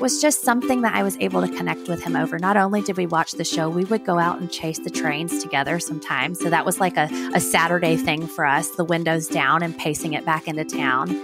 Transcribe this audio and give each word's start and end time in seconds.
was 0.00 0.20
just 0.20 0.42
something 0.42 0.82
that 0.82 0.94
I 0.94 1.02
was 1.02 1.16
able 1.18 1.40
to 1.40 1.48
connect 1.48 1.88
with 1.88 2.02
him 2.02 2.16
over. 2.16 2.38
Not 2.38 2.56
only 2.56 2.82
did 2.82 2.96
we 2.96 3.06
watch 3.06 3.32
the 3.32 3.44
show, 3.44 3.68
we 3.68 3.84
would 3.86 4.04
go 4.04 4.18
out 4.18 4.40
and 4.40 4.50
chase 4.50 4.78
the 4.78 4.90
trains 4.90 5.42
together 5.42 5.78
sometimes. 5.78 6.40
So 6.40 6.50
that 6.50 6.66
was 6.66 6.80
like 6.80 6.96
a, 6.96 7.08
a 7.34 7.40
Saturday 7.40 7.96
thing 7.96 8.26
for 8.26 8.44
us, 8.44 8.70
the 8.70 8.84
windows 8.84 9.28
down 9.28 9.62
and 9.62 9.76
pacing 9.76 10.12
it 10.12 10.24
back 10.24 10.48
into 10.48 10.64
town. 10.64 11.20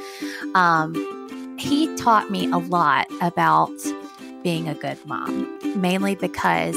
Um, 0.55 1.57
he 1.59 1.95
taught 1.97 2.31
me 2.31 2.51
a 2.51 2.59
lot 2.59 3.07
about 3.21 3.73
being 4.43 4.69
a 4.69 4.75
good 4.75 5.05
mom, 5.07 5.59
mainly 5.81 6.15
because 6.15 6.77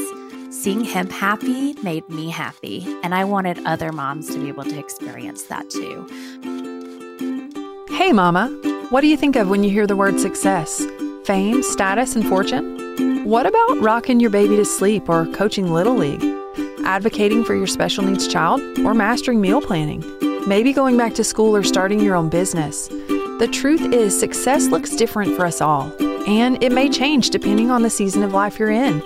seeing 0.50 0.84
him 0.84 1.10
happy 1.10 1.74
made 1.84 2.08
me 2.10 2.30
happy. 2.30 2.86
And 3.04 3.14
I 3.14 3.24
wanted 3.24 3.60
other 3.66 3.92
moms 3.92 4.28
to 4.34 4.40
be 4.40 4.48
able 4.48 4.64
to 4.64 4.78
experience 4.80 5.44
that 5.44 5.70
too. 5.70 6.08
Hey, 7.96 8.14
Mama. 8.14 8.48
What 8.90 9.02
do 9.02 9.08
you 9.08 9.18
think 9.18 9.36
of 9.36 9.50
when 9.50 9.64
you 9.66 9.70
hear 9.70 9.86
the 9.86 9.98
word 9.98 10.20
success? 10.20 10.82
Fame, 11.28 11.62
status, 11.62 12.16
and 12.16 12.26
fortune? 12.26 13.26
What 13.26 13.46
about 13.46 13.82
rocking 13.82 14.22
your 14.22 14.30
baby 14.30 14.56
to 14.56 14.64
sleep 14.64 15.10
or 15.10 15.26
coaching 15.34 15.74
Little 15.74 15.98
League? 15.98 16.24
Advocating 16.86 17.44
for 17.44 17.54
your 17.54 17.68
special 17.68 18.06
needs 18.06 18.30
child 18.30 18.62
or 18.80 18.94
mastering 18.94 19.42
meal 19.42 19.60
planning? 19.60 20.02
Maybe 20.48 20.72
going 20.72 20.96
back 20.96 21.14
to 21.16 21.26
school 21.26 21.54
or 21.54 21.64
starting 21.64 22.00
your 22.00 22.16
own 22.16 22.30
business? 22.30 22.88
The 22.88 23.50
truth 23.52 23.94
is, 23.94 24.18
success 24.18 24.68
looks 24.68 24.96
different 24.96 25.36
for 25.36 25.46
us 25.46 25.60
all, 25.60 25.94
and 26.30 26.64
it 26.64 26.72
may 26.72 26.88
change 26.88 27.30
depending 27.30 27.72
on 27.72 27.82
the 27.82 27.90
season 27.90 28.24
of 28.24 28.34
life 28.34 28.58
you're 28.58 28.72
in. 28.72 29.04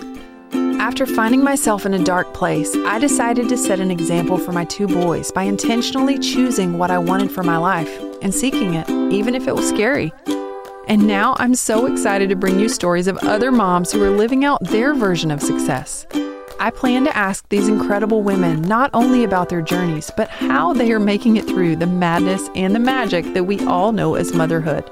After 0.80 1.08
finding 1.08 1.44
myself 1.44 1.88
in 1.88 1.96
a 1.96 2.04
dark 2.04 2.36
place, 2.36 2.76
I 2.86 3.00
decided 3.00 3.50
to 3.50 3.58
set 3.58 3.80
an 3.80 3.90
example 3.90 4.38
for 4.38 4.52
my 4.52 4.66
two 4.66 4.86
boys 4.86 5.32
by 5.32 5.42
intentionally 5.42 6.20
choosing 6.20 6.78
what 6.78 6.92
I 6.92 7.00
wanted 7.00 7.32
for 7.32 7.42
my 7.42 7.58
life 7.58 8.00
and 8.22 8.32
seeking 8.32 8.76
it, 8.76 8.88
even 9.12 9.34
if 9.34 9.48
it 9.48 9.56
was 9.56 9.68
scary. 9.68 10.14
And 10.92 11.08
now 11.08 11.38
I'm 11.40 11.56
so 11.56 11.86
excited 11.86 12.28
to 12.28 12.36
bring 12.36 12.60
you 12.60 12.68
stories 12.68 13.08
of 13.08 13.18
other 13.20 13.50
moms 13.50 13.94
who 13.94 14.04
are 14.04 14.10
living 14.10 14.44
out 14.44 14.62
their 14.62 14.94
version 14.94 15.32
of 15.32 15.42
success. 15.42 16.06
I 16.60 16.70
plan 16.70 17.06
to 17.06 17.16
ask 17.16 17.48
these 17.48 17.70
incredible 17.70 18.24
women 18.24 18.62
not 18.64 18.90
only 18.94 19.24
about 19.24 19.48
their 19.48 19.62
journeys, 19.62 20.12
but 20.18 20.28
how 20.28 20.74
they 20.74 20.92
are 20.92 21.00
making 21.00 21.38
it 21.38 21.46
through 21.46 21.78
the 21.78 21.88
madness 21.88 22.50
and 22.56 22.76
the 22.76 22.80
magic 22.80 23.24
that 23.36 23.46
we 23.46 23.58
all 23.62 23.94
know 23.94 24.16
as 24.16 24.34
motherhood. 24.34 24.84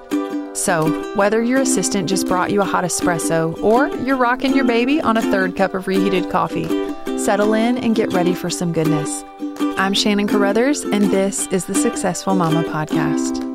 So, 0.56 0.90
whether 1.18 1.44
your 1.44 1.60
assistant 1.60 2.08
just 2.08 2.28
brought 2.28 2.52
you 2.52 2.62
a 2.62 2.66
hot 2.66 2.86
espresso 2.86 3.62
or 3.62 3.90
you're 3.98 4.16
rocking 4.16 4.56
your 4.56 4.64
baby 4.64 5.02
on 5.02 5.18
a 5.18 5.22
third 5.22 5.58
cup 5.58 5.74
of 5.74 5.86
reheated 5.86 6.30
coffee, 6.32 6.70
settle 7.18 7.54
in 7.54 7.78
and 7.78 7.94
get 7.94 8.14
ready 8.14 8.34
for 8.34 8.50
some 8.50 8.72
goodness. 8.72 9.26
I'm 9.78 9.94
Shannon 9.94 10.30
Carruthers, 10.30 10.84
and 10.84 11.12
this 11.12 11.48
is 11.48 11.66
the 11.66 11.76
Successful 11.76 12.36
Mama 12.36 12.64
Podcast. 12.64 13.49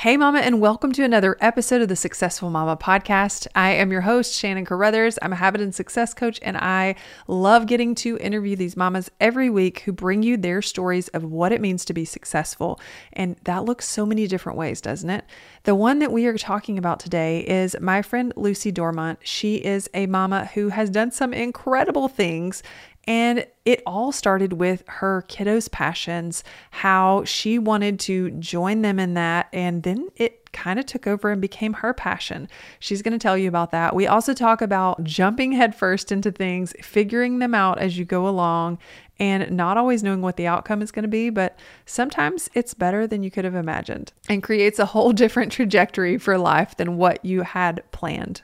Hey, 0.00 0.18
Mama, 0.18 0.40
and 0.40 0.60
welcome 0.60 0.92
to 0.92 1.04
another 1.04 1.38
episode 1.40 1.80
of 1.80 1.88
the 1.88 1.96
Successful 1.96 2.50
Mama 2.50 2.76
podcast. 2.76 3.46
I 3.54 3.70
am 3.70 3.90
your 3.90 4.02
host, 4.02 4.34
Shannon 4.34 4.66
Carruthers. 4.66 5.18
I'm 5.22 5.32
a 5.32 5.36
habit 5.36 5.62
and 5.62 5.74
success 5.74 6.12
coach, 6.12 6.38
and 6.42 6.58
I 6.58 6.96
love 7.26 7.66
getting 7.66 7.94
to 7.94 8.18
interview 8.18 8.56
these 8.56 8.76
mamas 8.76 9.10
every 9.22 9.48
week 9.48 9.80
who 9.80 9.92
bring 9.92 10.22
you 10.22 10.36
their 10.36 10.60
stories 10.60 11.08
of 11.08 11.24
what 11.24 11.50
it 11.50 11.62
means 11.62 11.82
to 11.86 11.94
be 11.94 12.04
successful. 12.04 12.78
And 13.14 13.36
that 13.44 13.64
looks 13.64 13.88
so 13.88 14.04
many 14.04 14.26
different 14.26 14.58
ways, 14.58 14.82
doesn't 14.82 15.08
it? 15.08 15.24
The 15.62 15.74
one 15.74 16.00
that 16.00 16.12
we 16.12 16.26
are 16.26 16.36
talking 16.36 16.76
about 16.76 17.00
today 17.00 17.40
is 17.40 17.74
my 17.80 18.02
friend 18.02 18.34
Lucy 18.36 18.70
Dormont. 18.70 19.20
She 19.22 19.56
is 19.56 19.88
a 19.94 20.06
mama 20.08 20.50
who 20.52 20.68
has 20.68 20.90
done 20.90 21.10
some 21.10 21.32
incredible 21.32 22.08
things 22.08 22.62
and 23.06 23.46
it 23.64 23.82
all 23.86 24.10
started 24.10 24.54
with 24.54 24.82
her 24.86 25.24
kiddos' 25.28 25.70
passions, 25.70 26.42
how 26.70 27.24
she 27.24 27.58
wanted 27.58 28.00
to 28.00 28.30
join 28.32 28.82
them 28.82 28.98
in 28.98 29.14
that. 29.14 29.48
And 29.52 29.82
then 29.84 30.08
it 30.16 30.52
kind 30.52 30.78
of 30.78 30.86
took 30.86 31.06
over 31.06 31.30
and 31.30 31.40
became 31.40 31.74
her 31.74 31.92
passion. 31.92 32.48
She's 32.80 33.02
going 33.02 33.12
to 33.12 33.18
tell 33.18 33.36
you 33.36 33.48
about 33.48 33.70
that. 33.72 33.94
We 33.94 34.06
also 34.06 34.34
talk 34.34 34.62
about 34.62 35.04
jumping 35.04 35.52
headfirst 35.52 36.10
into 36.10 36.32
things, 36.32 36.72
figuring 36.80 37.38
them 37.38 37.54
out 37.54 37.78
as 37.78 37.98
you 37.98 38.04
go 38.04 38.26
along, 38.26 38.78
and 39.18 39.50
not 39.50 39.76
always 39.76 40.02
knowing 40.02 40.22
what 40.22 40.36
the 40.36 40.46
outcome 40.46 40.82
is 40.82 40.90
going 40.90 41.04
to 41.04 41.08
be, 41.08 41.30
but 41.30 41.58
sometimes 41.84 42.48
it's 42.54 42.74
better 42.74 43.06
than 43.06 43.22
you 43.22 43.30
could 43.30 43.44
have 43.44 43.54
imagined 43.54 44.12
and 44.28 44.42
creates 44.42 44.78
a 44.78 44.86
whole 44.86 45.12
different 45.12 45.52
trajectory 45.52 46.18
for 46.18 46.38
life 46.38 46.76
than 46.76 46.96
what 46.96 47.24
you 47.24 47.42
had 47.42 47.82
planned. 47.92 48.42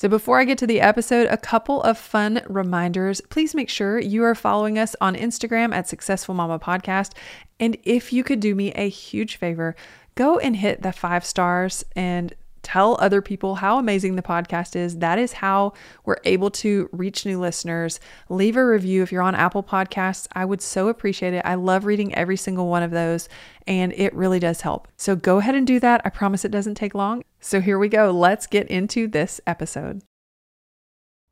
So, 0.00 0.08
before 0.08 0.40
I 0.40 0.44
get 0.44 0.56
to 0.56 0.66
the 0.66 0.80
episode, 0.80 1.26
a 1.26 1.36
couple 1.36 1.82
of 1.82 1.98
fun 1.98 2.40
reminders. 2.48 3.20
Please 3.20 3.54
make 3.54 3.68
sure 3.68 3.98
you 3.98 4.24
are 4.24 4.34
following 4.34 4.78
us 4.78 4.96
on 4.98 5.14
Instagram 5.14 5.74
at 5.74 5.88
Successful 5.88 6.34
Mama 6.34 6.58
Podcast. 6.58 7.12
And 7.58 7.76
if 7.82 8.10
you 8.10 8.24
could 8.24 8.40
do 8.40 8.54
me 8.54 8.72
a 8.72 8.88
huge 8.88 9.36
favor, 9.36 9.76
go 10.14 10.38
and 10.38 10.56
hit 10.56 10.80
the 10.80 10.92
five 10.92 11.22
stars 11.22 11.84
and 11.94 12.32
tell 12.62 12.96
other 12.98 13.20
people 13.20 13.56
how 13.56 13.78
amazing 13.78 14.16
the 14.16 14.22
podcast 14.22 14.74
is. 14.74 15.00
That 15.00 15.18
is 15.18 15.34
how 15.34 15.74
we're 16.06 16.16
able 16.24 16.50
to 16.52 16.88
reach 16.92 17.26
new 17.26 17.38
listeners. 17.38 18.00
Leave 18.30 18.56
a 18.56 18.66
review 18.66 19.02
if 19.02 19.12
you're 19.12 19.20
on 19.20 19.34
Apple 19.34 19.62
Podcasts. 19.62 20.26
I 20.32 20.46
would 20.46 20.62
so 20.62 20.88
appreciate 20.88 21.34
it. 21.34 21.42
I 21.44 21.56
love 21.56 21.84
reading 21.84 22.14
every 22.14 22.38
single 22.38 22.68
one 22.68 22.82
of 22.82 22.90
those, 22.90 23.28
and 23.66 23.92
it 23.92 24.14
really 24.14 24.38
does 24.38 24.62
help. 24.62 24.88
So 24.96 25.14
go 25.14 25.40
ahead 25.40 25.56
and 25.56 25.66
do 25.66 25.78
that. 25.80 26.00
I 26.06 26.08
promise 26.08 26.46
it 26.46 26.50
doesn't 26.50 26.76
take 26.76 26.94
long. 26.94 27.22
So 27.40 27.60
here 27.60 27.78
we 27.78 27.88
go. 27.88 28.10
Let's 28.10 28.46
get 28.46 28.68
into 28.68 29.08
this 29.08 29.40
episode. 29.46 30.02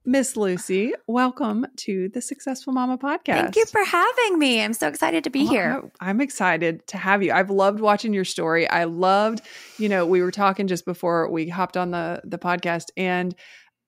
Miss 0.06 0.38
Lucy, 0.38 0.94
welcome 1.06 1.66
to 1.76 2.08
the 2.14 2.22
Successful 2.22 2.72
Mama 2.72 2.96
podcast. 2.96 3.42
Thank 3.42 3.56
you 3.56 3.66
for 3.66 3.84
having 3.84 4.38
me. 4.38 4.62
I'm 4.62 4.72
so 4.72 4.88
excited 4.88 5.22
to 5.24 5.30
be 5.30 5.44
well, 5.44 5.52
here. 5.52 5.92
I'm 6.00 6.22
excited 6.22 6.86
to 6.86 6.96
have 6.96 7.22
you. 7.22 7.30
I've 7.30 7.50
loved 7.50 7.80
watching 7.80 8.14
your 8.14 8.24
story. 8.24 8.66
I 8.70 8.84
loved, 8.84 9.42
you 9.76 9.90
know, 9.90 10.06
we 10.06 10.22
were 10.22 10.30
talking 10.30 10.66
just 10.66 10.86
before 10.86 11.30
we 11.30 11.50
hopped 11.50 11.76
on 11.76 11.90
the 11.90 12.22
the 12.24 12.38
podcast 12.38 12.86
and 12.96 13.34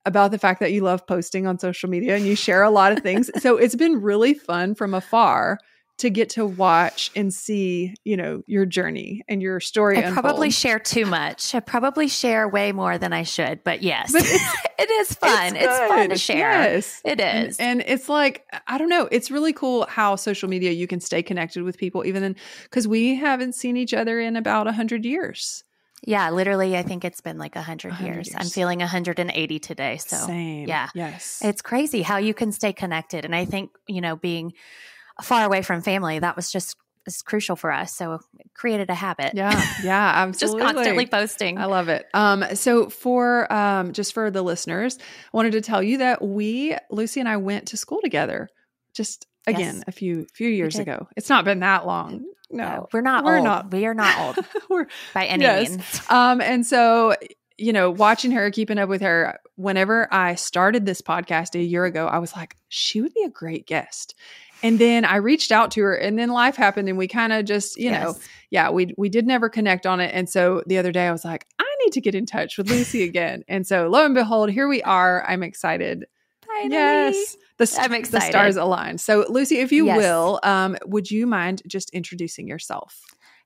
about 0.04 0.30
the 0.30 0.38
fact 0.38 0.60
that 0.60 0.72
you 0.72 0.82
love 0.82 1.06
posting 1.06 1.46
on 1.46 1.58
social 1.58 1.88
media 1.88 2.16
and 2.16 2.26
you 2.26 2.36
share 2.36 2.62
a 2.62 2.70
lot 2.70 2.92
of 2.92 2.98
things. 2.98 3.30
so 3.42 3.56
it's 3.56 3.76
been 3.76 4.02
really 4.02 4.34
fun 4.34 4.74
from 4.74 4.92
afar 4.92 5.58
to 6.00 6.10
get 6.10 6.30
to 6.30 6.46
watch 6.46 7.10
and 7.14 7.32
see, 7.32 7.94
you 8.04 8.16
know, 8.16 8.42
your 8.46 8.64
journey 8.64 9.22
and 9.28 9.42
your 9.42 9.60
story. 9.60 9.98
I 9.98 10.00
unfold. 10.00 10.24
probably 10.24 10.50
share 10.50 10.78
too 10.78 11.04
much. 11.04 11.54
I 11.54 11.60
probably 11.60 12.08
share 12.08 12.48
way 12.48 12.72
more 12.72 12.96
than 12.96 13.12
I 13.12 13.22
should, 13.22 13.62
but 13.64 13.82
yes, 13.82 14.12
but 14.12 14.24
it 14.78 14.90
is 14.90 15.14
fun. 15.14 15.56
It's, 15.56 15.64
it's, 15.64 15.78
fun 15.88 16.08
to 16.08 16.16
share. 16.16 16.38
Yes, 16.38 17.00
it 17.04 17.20
is. 17.20 17.58
And, 17.58 17.80
and, 17.80 17.88
it's 17.88 18.08
like, 18.08 18.46
I 18.66 18.78
don't 18.78 18.88
know, 18.88 19.08
it's 19.10 19.30
really 19.30 19.52
cool 19.52 19.86
how 19.88 20.16
social 20.16 20.48
media 20.48 20.70
you 20.72 20.86
can 20.86 21.00
stay 21.00 21.22
connected 21.22 21.62
with 21.62 21.76
people, 21.76 22.06
even 22.06 22.22
then, 22.22 22.36
because 22.64 22.88
we 22.88 23.16
haven't 23.16 23.54
seen 23.54 23.76
each 23.76 23.92
other 23.92 24.18
in 24.18 24.36
about 24.36 24.66
a 24.66 24.72
hundred 24.72 25.04
years. 25.04 25.64
Yeah, 26.02 26.30
literally, 26.30 26.78
I 26.78 26.82
think 26.82 27.04
it's 27.04 27.20
been 27.20 27.36
like 27.36 27.54
100, 27.54 27.90
100 27.90 28.06
years. 28.06 28.28
years. 28.28 28.36
I'm 28.38 28.46
feeling 28.46 28.78
180 28.78 29.58
today. 29.58 29.98
So, 29.98 30.16
Same. 30.16 30.66
yeah. 30.66 30.88
Yes. 30.94 31.40
It's 31.44 31.60
crazy 31.60 32.00
how 32.00 32.16
you 32.16 32.32
can 32.32 32.52
stay 32.52 32.72
connected. 32.72 33.26
And 33.26 33.36
I 33.36 33.44
think, 33.44 33.72
you 33.86 34.00
know, 34.00 34.16
being 34.16 34.54
far 35.22 35.44
away 35.44 35.62
from 35.62 35.82
family, 35.82 36.18
that 36.18 36.36
was 36.36 36.50
just 36.50 36.76
is 37.06 37.22
crucial 37.22 37.56
for 37.56 37.72
us. 37.72 37.94
So 37.94 38.14
it 38.14 38.20
created 38.54 38.90
a 38.90 38.94
habit. 38.94 39.32
Yeah. 39.34 39.50
Yeah. 39.82 40.12
Absolutely. 40.16 40.60
just 40.60 40.74
constantly 40.74 41.06
posting. 41.06 41.58
I 41.58 41.66
love 41.66 41.88
it. 41.88 42.06
Um, 42.14 42.44
so 42.54 42.88
for 42.88 43.50
um 43.52 43.92
just 43.92 44.14
for 44.14 44.30
the 44.30 44.42
listeners, 44.42 44.98
I 44.98 45.36
wanted 45.36 45.52
to 45.52 45.60
tell 45.60 45.82
you 45.82 45.98
that 45.98 46.22
we, 46.22 46.76
Lucy 46.90 47.20
and 47.20 47.28
I 47.28 47.38
went 47.38 47.68
to 47.68 47.76
school 47.76 48.00
together 48.02 48.48
just 48.94 49.26
again 49.46 49.76
yes. 49.76 49.84
a 49.86 49.92
few 49.92 50.26
few 50.34 50.48
years 50.48 50.78
ago. 50.78 51.08
It's 51.16 51.28
not 51.28 51.44
been 51.44 51.60
that 51.60 51.86
long. 51.86 52.24
No, 52.50 52.64
no 52.64 52.88
we're 52.92 53.00
not 53.00 53.24
we're 53.24 53.36
old. 53.36 53.44
Not. 53.44 53.72
We 53.72 53.86
are 53.86 53.94
not 53.94 54.18
old 54.18 54.46
we're, 54.68 54.86
by 55.14 55.26
any 55.26 55.44
yes. 55.44 55.70
means. 55.70 56.10
Um, 56.10 56.40
and 56.40 56.66
so 56.66 57.14
you 57.60 57.72
know, 57.72 57.90
watching 57.90 58.30
her, 58.32 58.50
keeping 58.50 58.78
up 58.78 58.88
with 58.88 59.02
her, 59.02 59.38
whenever 59.56 60.12
I 60.12 60.34
started 60.34 60.86
this 60.86 61.02
podcast 61.02 61.54
a 61.54 61.62
year 61.62 61.84
ago, 61.84 62.06
I 62.06 62.18
was 62.18 62.34
like, 62.34 62.56
she 62.68 63.00
would 63.00 63.12
be 63.12 63.22
a 63.22 63.30
great 63.30 63.66
guest. 63.66 64.14
And 64.62 64.78
then 64.78 65.04
I 65.04 65.16
reached 65.16 65.52
out 65.52 65.70
to 65.72 65.82
her 65.82 65.94
and 65.94 66.18
then 66.18 66.30
life 66.30 66.56
happened 66.56 66.88
and 66.88 66.98
we 66.98 67.08
kind 67.08 67.32
of 67.32 67.44
just, 67.44 67.78
you 67.78 67.90
yes. 67.90 68.02
know, 68.02 68.14
yeah, 68.50 68.70
we 68.70 68.94
we 68.98 69.08
did 69.08 69.26
never 69.26 69.48
connect 69.48 69.86
on 69.86 70.00
it. 70.00 70.14
And 70.14 70.28
so 70.28 70.62
the 70.66 70.78
other 70.78 70.92
day 70.92 71.06
I 71.06 71.12
was 71.12 71.24
like, 71.24 71.46
I 71.58 71.64
need 71.84 71.92
to 71.92 72.00
get 72.00 72.14
in 72.14 72.26
touch 72.26 72.58
with 72.58 72.68
Lucy 72.68 73.02
again. 73.04 73.44
and 73.48 73.66
so 73.66 73.88
lo 73.88 74.04
and 74.04 74.14
behold, 74.14 74.50
here 74.50 74.68
we 74.68 74.82
are. 74.82 75.24
I'm 75.26 75.42
excited. 75.42 76.06
Finally. 76.46 76.74
Yes. 76.74 77.36
The, 77.56 77.76
I'm 77.78 77.92
excited. 77.92 78.26
The 78.26 78.30
stars 78.30 78.56
align. 78.56 78.98
So 78.98 79.24
Lucy, 79.28 79.58
if 79.58 79.72
you 79.72 79.86
yes. 79.86 79.98
will, 79.98 80.40
um, 80.42 80.76
would 80.84 81.10
you 81.10 81.26
mind 81.26 81.62
just 81.66 81.90
introducing 81.90 82.48
yourself? 82.48 83.02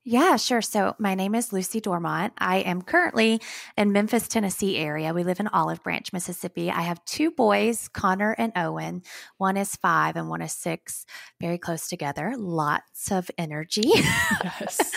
Yeah, 0.06 0.36
sure. 0.36 0.60
So 0.60 0.94
my 0.98 1.14
name 1.14 1.34
is 1.34 1.50
Lucy 1.50 1.80
Dormont. 1.80 2.34
I 2.36 2.58
am 2.58 2.82
currently 2.82 3.40
in 3.78 3.90
Memphis, 3.90 4.28
Tennessee 4.28 4.76
area. 4.76 5.14
We 5.14 5.24
live 5.24 5.40
in 5.40 5.48
Olive 5.48 5.82
Branch, 5.82 6.12
Mississippi. 6.12 6.70
I 6.70 6.82
have 6.82 7.02
two 7.06 7.30
boys, 7.30 7.88
Connor 7.88 8.32
and 8.36 8.52
Owen. 8.54 9.02
One 9.38 9.56
is 9.56 9.76
five 9.76 10.16
and 10.16 10.28
one 10.28 10.42
is 10.42 10.52
six, 10.52 11.06
very 11.40 11.56
close 11.56 11.88
together. 11.88 12.34
Lots 12.36 13.10
of 13.10 13.30
energy. 13.38 13.90
Yes. 14.44 14.92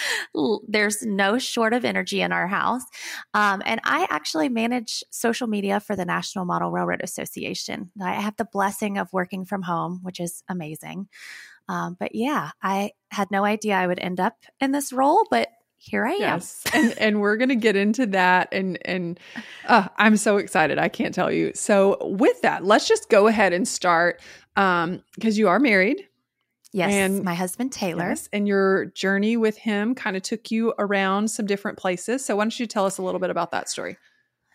There's 0.68 1.04
no 1.04 1.38
short 1.38 1.74
of 1.74 1.86
energy 1.86 2.22
in 2.22 2.32
our 2.32 2.48
house. 2.48 2.84
Um, 3.34 3.62
and 3.66 3.80
I 3.84 4.06
actually 4.10 4.50
manage 4.50 5.04
social 5.10 5.48
media 5.48 5.80
for 5.80 5.96
the 5.96 6.06
National 6.06 6.44
Model 6.44 6.70
Railroad 6.72 7.02
Association. 7.02 7.92
I 8.02 8.16
have 8.16 8.36
the 8.36 8.48
blessing 8.52 8.98
of 8.98 9.12
working 9.14 9.46
from 9.46 9.62
home, 9.64 10.00
which 10.04 10.20
is 10.20 10.44
amazing. 10.50 11.08
Um, 11.70 11.98
but 12.00 12.16
yeah, 12.16 12.52
I 12.62 12.92
had 13.12 13.30
no 13.32 13.44
idea 13.44 13.76
I 13.76 13.88
would 13.88 14.00
end 14.00 14.20
up 14.20 14.36
in 14.60 14.72
this 14.72 14.92
role, 14.94 15.26
but 15.30 15.50
here 15.78 16.06
I 16.06 16.14
am. 16.14 16.20
Yes. 16.20 16.64
and 16.74 16.98
and 16.98 17.22
we're 17.22 17.38
going 17.38 17.50
to 17.50 17.56
get 17.56 17.76
into 17.76 18.06
that 18.08 18.50
and 18.52 18.80
and 18.86 19.20
uh, 19.68 19.88
I'm 19.98 20.18
so 20.18 20.38
excited. 20.38 20.80
I 20.80 20.90
can't 20.90 21.14
tell 21.14 21.32
you. 21.32 21.52
So 21.56 21.98
with 22.02 22.42
that, 22.42 22.66
let's 22.66 22.88
just 22.88 23.10
go 23.10 23.28
ahead 23.28 23.54
and 23.54 23.68
start 23.68 24.22
um 24.56 25.04
because 25.16 25.38
you 25.38 25.48
are 25.50 25.60
married. 25.60 26.08
Yes, 26.74 26.92
And- 26.94 27.24
my 27.24 27.34
husband 27.36 27.72
Taylor. 27.72 28.10
Yes, 28.10 28.28
and 28.34 28.48
your 28.48 28.86
journey 28.88 29.38
with 29.38 29.58
him 29.58 29.96
kind 29.96 30.18
of 30.18 30.24
took 30.24 30.52
you 30.52 30.74
around 30.80 31.30
some 31.30 31.46
different 31.46 31.78
places. 31.78 32.26
So 32.26 32.36
why 32.36 32.44
don't 32.44 32.60
you 32.60 32.66
tell 32.66 32.86
us 32.86 32.98
a 32.98 33.02
little 33.02 33.20
bit 33.20 33.30
about 33.30 33.52
that 33.52 33.70
story? 33.70 33.98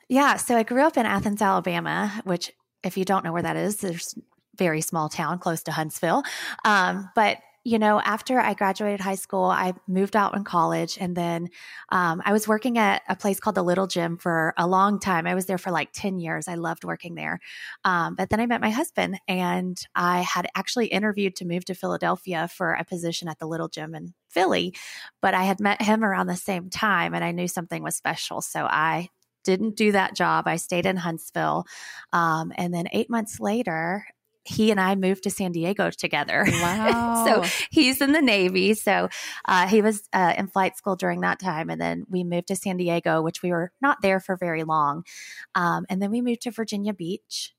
Yeah, 0.08 0.36
so 0.36 0.56
I 0.56 0.62
grew 0.62 0.82
up 0.82 0.96
in 0.98 1.06
Athens, 1.06 1.40
Alabama, 1.40 2.20
which 2.24 2.52
if 2.84 2.98
you 2.98 3.04
don't 3.04 3.24
know 3.24 3.32
where 3.32 3.42
that 3.42 3.56
is, 3.56 3.76
there's 3.76 4.14
very 4.56 4.80
small 4.80 5.08
town 5.08 5.38
close 5.38 5.62
to 5.64 5.72
Huntsville. 5.72 6.22
Um, 6.64 7.10
but 7.14 7.38
you 7.64 7.78
know, 7.78 8.00
after 8.00 8.40
I 8.40 8.54
graduated 8.54 9.00
high 9.00 9.14
school, 9.14 9.44
I 9.44 9.74
moved 9.86 10.16
out 10.16 10.34
in 10.36 10.42
college, 10.42 10.98
and 11.00 11.16
then 11.16 11.48
um, 11.90 12.20
I 12.24 12.32
was 12.32 12.48
working 12.48 12.76
at 12.76 13.02
a 13.08 13.14
place 13.14 13.38
called 13.38 13.54
the 13.54 13.62
Little 13.62 13.86
Gym 13.86 14.16
for 14.16 14.52
a 14.56 14.66
long 14.66 14.98
time. 14.98 15.28
I 15.28 15.36
was 15.36 15.46
there 15.46 15.58
for 15.58 15.70
like 15.70 15.90
ten 15.92 16.18
years. 16.18 16.48
I 16.48 16.56
loved 16.56 16.82
working 16.82 17.14
there. 17.14 17.38
Um, 17.84 18.16
but 18.16 18.30
then 18.30 18.40
I 18.40 18.46
met 18.46 18.60
my 18.60 18.70
husband, 18.70 19.20
and 19.28 19.80
I 19.94 20.22
had 20.22 20.48
actually 20.56 20.86
interviewed 20.86 21.36
to 21.36 21.44
move 21.44 21.64
to 21.66 21.74
Philadelphia 21.74 22.48
for 22.48 22.72
a 22.72 22.84
position 22.84 23.28
at 23.28 23.38
the 23.38 23.46
Little 23.46 23.68
Gym 23.68 23.94
in 23.94 24.12
Philly. 24.28 24.74
But 25.20 25.34
I 25.34 25.44
had 25.44 25.60
met 25.60 25.82
him 25.82 26.02
around 26.02 26.26
the 26.26 26.36
same 26.36 26.68
time, 26.68 27.14
and 27.14 27.22
I 27.22 27.30
knew 27.30 27.46
something 27.46 27.82
was 27.82 27.94
special, 27.94 28.40
so 28.40 28.64
I 28.64 29.08
didn't 29.44 29.76
do 29.76 29.92
that 29.92 30.16
job. 30.16 30.46
I 30.46 30.56
stayed 30.56 30.86
in 30.86 30.96
Huntsville. 30.96 31.64
Um, 32.12 32.52
and 32.56 32.72
then 32.72 32.86
eight 32.92 33.10
months 33.10 33.40
later, 33.40 34.06
he 34.44 34.70
and 34.70 34.80
I 34.80 34.94
moved 34.94 35.22
to 35.24 35.30
San 35.30 35.52
Diego 35.52 35.90
together. 35.90 36.46
Wow. 36.62 37.24
so 37.26 37.50
he's 37.70 38.00
in 38.00 38.12
the 38.12 38.22
Navy. 38.22 38.74
So 38.74 39.08
uh, 39.46 39.66
he 39.66 39.82
was 39.82 40.08
uh, 40.12 40.34
in 40.38 40.46
flight 40.46 40.76
school 40.76 40.94
during 40.94 41.20
that 41.22 41.40
time. 41.40 41.70
And 41.70 41.80
then 41.80 42.04
we 42.08 42.22
moved 42.22 42.48
to 42.48 42.56
San 42.56 42.76
Diego, 42.76 43.20
which 43.20 43.42
we 43.42 43.50
were 43.50 43.72
not 43.80 43.98
there 44.00 44.20
for 44.20 44.36
very 44.36 44.62
long. 44.62 45.02
Um, 45.54 45.84
and 45.90 46.00
then 46.00 46.10
we 46.10 46.20
moved 46.20 46.42
to 46.42 46.50
Virginia 46.52 46.92
Beach 46.92 47.52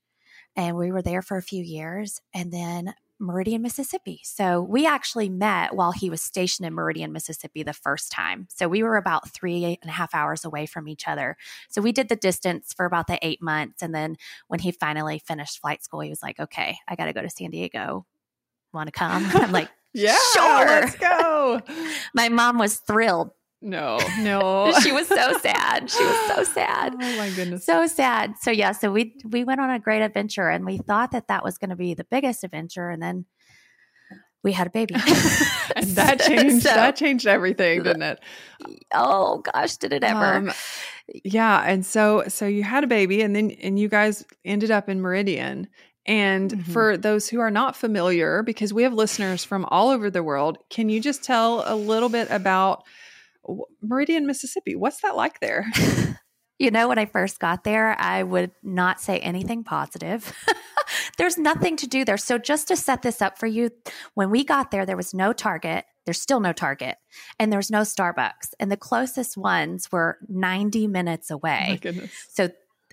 and 0.56 0.76
we 0.76 0.90
were 0.90 1.02
there 1.02 1.20
for 1.20 1.36
a 1.36 1.42
few 1.42 1.62
years. 1.62 2.20
And 2.32 2.50
then 2.50 2.94
Meridian, 3.24 3.62
Mississippi. 3.62 4.20
So 4.24 4.60
we 4.62 4.86
actually 4.86 5.28
met 5.28 5.74
while 5.74 5.92
he 5.92 6.10
was 6.10 6.22
stationed 6.22 6.66
in 6.66 6.74
Meridian, 6.74 7.12
Mississippi 7.12 7.62
the 7.62 7.72
first 7.72 8.12
time. 8.12 8.46
So 8.50 8.68
we 8.68 8.82
were 8.82 8.96
about 8.96 9.28
three 9.30 9.64
and 9.82 9.90
a 9.90 9.92
half 9.92 10.14
hours 10.14 10.44
away 10.44 10.66
from 10.66 10.86
each 10.88 11.08
other. 11.08 11.36
So 11.70 11.80
we 11.80 11.92
did 11.92 12.08
the 12.08 12.16
distance 12.16 12.72
for 12.72 12.86
about 12.86 13.06
the 13.06 13.18
eight 13.26 13.42
months. 13.42 13.82
And 13.82 13.94
then 13.94 14.16
when 14.48 14.60
he 14.60 14.70
finally 14.72 15.18
finished 15.18 15.60
flight 15.60 15.82
school, 15.82 16.00
he 16.00 16.10
was 16.10 16.22
like, 16.22 16.38
okay, 16.38 16.76
I 16.86 16.94
got 16.96 17.06
to 17.06 17.12
go 17.12 17.22
to 17.22 17.30
San 17.30 17.50
Diego. 17.50 18.06
Want 18.72 18.88
to 18.88 18.92
come? 18.92 19.24
I'm 19.34 19.52
like, 19.52 19.70
yeah, 19.94 20.16
Sure. 20.34 20.66
let's 20.66 20.96
go. 20.96 21.60
my 22.14 22.28
mom 22.28 22.58
was 22.58 22.78
thrilled. 22.78 23.30
No, 23.64 23.98
no. 24.20 24.72
She 24.82 24.92
was 24.92 25.08
so 25.08 25.38
sad. 25.38 25.90
She 25.90 26.04
was 26.04 26.26
so 26.36 26.44
sad. 26.44 26.94
Oh 26.94 27.16
my 27.16 27.30
goodness. 27.34 27.64
so 27.64 27.86
sad. 27.86 28.34
So 28.40 28.50
yeah, 28.50 28.72
so 28.72 28.92
we 28.92 29.14
we 29.28 29.42
went 29.42 29.60
on 29.60 29.70
a 29.70 29.78
great 29.78 30.02
adventure, 30.02 30.48
and 30.48 30.64
we 30.66 30.76
thought 30.78 31.12
that 31.12 31.28
that 31.28 31.42
was 31.42 31.58
going 31.58 31.70
to 31.70 31.76
be 31.76 31.94
the 31.94 32.04
biggest 32.04 32.44
adventure, 32.44 32.90
and 32.90 33.02
then 33.02 33.24
we 34.42 34.52
had 34.52 34.66
a 34.66 34.70
baby, 34.70 34.94
and 35.76 35.86
that 35.96 36.20
changed 36.26 36.64
So- 36.64 36.74
that 36.74 36.96
changed 36.96 37.26
everything, 37.26 37.82
didn't 37.82 38.02
it? 38.02 38.20
oh 38.92 39.38
gosh, 39.38 39.76
did 39.78 39.92
it 39.94 40.04
ever? 40.04 40.24
Um, 40.34 40.52
yeah, 41.24 41.62
and 41.66 41.84
so 41.86 42.24
so 42.28 42.46
you 42.46 42.62
had 42.62 42.84
a 42.84 42.86
baby 42.86 43.22
and 43.22 43.34
then 43.34 43.50
and 43.62 43.78
you 43.78 43.88
guys 43.88 44.24
ended 44.44 44.70
up 44.70 44.88
in 44.88 45.00
Meridian. 45.00 45.68
And 46.06 46.50
Mhm. 46.50 46.64
for 46.70 46.96
those 46.98 47.30
who 47.30 47.40
are 47.40 47.50
not 47.50 47.74
familiar 47.76 48.42
because 48.42 48.74
we 48.74 48.82
have 48.82 48.92
listeners 48.92 49.42
from 49.42 49.64
all 49.70 49.88
over 49.88 50.10
the 50.10 50.22
world, 50.22 50.58
can 50.68 50.90
you 50.90 51.00
just 51.00 51.22
tell 51.24 51.64
a 51.66 51.74
little 51.74 52.10
bit 52.10 52.28
about 52.30 52.84
Meridian, 53.82 54.26
Mississippi? 54.26 54.74
What's 54.74 55.00
that 55.02 55.16
like 55.16 55.40
there? 55.40 55.66
you 56.58 56.70
know, 56.70 56.88
when 56.88 56.98
I 56.98 57.06
first 57.06 57.38
got 57.38 57.64
there, 57.64 57.98
I 57.98 58.22
would 58.22 58.52
not 58.62 59.00
say 59.00 59.18
anything 59.18 59.64
positive. 59.64 60.34
There's 61.18 61.38
nothing 61.38 61.76
to 61.76 61.86
do 61.86 62.04
there. 62.04 62.16
So, 62.16 62.38
just 62.38 62.68
to 62.68 62.76
set 62.76 63.02
this 63.02 63.22
up 63.22 63.38
for 63.38 63.46
you, 63.46 63.70
when 64.14 64.30
we 64.30 64.44
got 64.44 64.70
there, 64.70 64.84
there 64.86 64.96
was 64.96 65.14
no 65.14 65.32
Target. 65.32 65.84
There's 66.04 66.20
still 66.20 66.40
no 66.40 66.52
Target, 66.52 66.96
and 67.38 67.50
there 67.52 67.58
was 67.58 67.70
no 67.70 67.80
Starbucks. 67.80 68.52
And 68.60 68.70
the 68.70 68.76
closest 68.76 69.36
ones 69.36 69.90
were 69.90 70.18
90 70.28 70.86
minutes 70.86 71.30
Oh 71.30 71.40
my 71.42 71.50
away. 71.50 71.78
goodness. 71.80 72.10
So, 72.30 72.50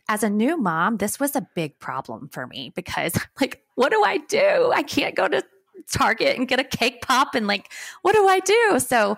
as 0.08 0.24
a 0.24 0.30
new 0.30 0.58
mom, 0.58 0.98
this 0.98 1.20
was 1.20 1.36
a 1.36 1.48
big 1.56 1.80
problem 1.80 2.30
for 2.32 2.48
me 2.48 2.72
because, 2.76 3.14
like, 3.42 3.62
what 3.76 3.92
do 3.92 4.04
I 4.04 4.18
do? 4.18 4.72
I 4.74 4.84
can't 4.84 5.16
go 5.16 5.28
to 5.28 5.44
Target 5.92 6.38
and 6.38 6.48
get 6.48 6.60
a 6.60 6.64
cake 6.64 7.02
pop 7.02 7.36
and, 7.36 7.48
like, 7.48 7.72
what 8.02 8.14
do 8.14 8.28
I 8.28 8.40
do? 8.40 8.80
So, 8.80 9.18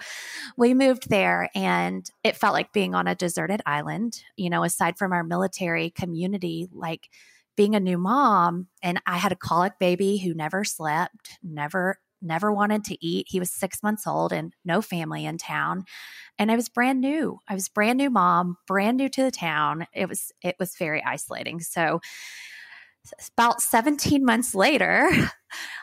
we 0.58 0.74
moved 0.74 1.10
there 1.10 1.50
and 1.56 2.10
it 2.24 2.36
felt 2.38 2.54
like 2.54 2.74
being 2.74 2.96
on 2.96 3.08
a 3.08 3.16
deserted 3.16 3.62
island, 3.66 4.24
you 4.38 4.50
know, 4.50 4.64
aside 4.64 4.98
from 4.98 5.14
our 5.14 5.24
military 5.24 5.90
community, 5.92 6.68
like, 6.74 7.10
being 7.56 7.76
a 7.76 7.80
new 7.80 7.98
mom 7.98 8.68
and 8.82 9.02
I 9.06 9.18
had 9.18 9.32
a 9.32 9.36
colic 9.36 9.74
baby 9.80 10.18
who 10.18 10.34
never 10.34 10.64
slept, 10.64 11.38
never 11.44 12.00
never 12.26 12.54
wanted 12.54 12.86
to 12.86 13.06
eat. 13.06 13.28
He 13.30 13.40
was 13.40 13.52
6 13.52 13.84
months 13.84 14.08
old 14.08 14.32
and 14.32 14.54
no 14.64 14.82
family 14.82 15.26
in 15.26 15.38
town 15.38 15.84
and 16.40 16.52
I 16.52 16.56
was 16.58 16.70
brand 16.70 17.02
new. 17.02 17.40
I 17.50 17.54
was 17.56 17.70
brand 17.70 17.98
new 17.98 18.10
mom, 18.10 18.58
brand 18.68 18.98
new 18.98 19.10
to 19.10 19.24
the 19.24 19.32
town. 19.32 19.88
It 19.94 20.10
was 20.10 20.32
it 20.44 20.56
was 20.60 20.76
very 20.78 21.04
isolating. 21.04 21.62
So 21.62 22.02
about 23.38 23.62
17 23.62 24.24
months 24.24 24.56
later, 24.56 25.08
uh, 25.12 25.28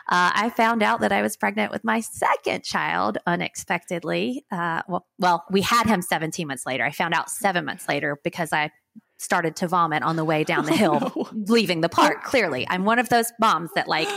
I 0.07 0.51
found 0.55 0.83
out 0.83 1.01
that 1.01 1.11
I 1.11 1.21
was 1.21 1.37
pregnant 1.37 1.71
with 1.71 1.83
my 1.83 1.99
second 1.99 2.63
child 2.63 3.17
unexpectedly. 3.25 4.45
Uh, 4.51 4.81
well, 4.87 5.05
well, 5.19 5.45
we 5.51 5.61
had 5.61 5.87
him 5.87 6.01
17 6.01 6.47
months 6.47 6.65
later. 6.65 6.83
I 6.83 6.91
found 6.91 7.13
out 7.13 7.29
seven 7.29 7.65
months 7.65 7.87
later 7.87 8.19
because 8.23 8.51
I 8.51 8.71
started 9.17 9.55
to 9.57 9.67
vomit 9.67 10.01
on 10.03 10.15
the 10.15 10.25
way 10.25 10.43
down 10.43 10.65
the 10.65 10.73
hill, 10.75 11.11
Oh, 11.15 11.29
leaving 11.33 11.81
the 11.81 11.89
park. 11.89 12.23
Clearly, 12.23 12.65
I'm 12.69 12.85
one 12.85 12.99
of 12.99 13.09
those 13.09 13.31
moms 13.39 13.69
that 13.75 13.87
like 13.87 14.09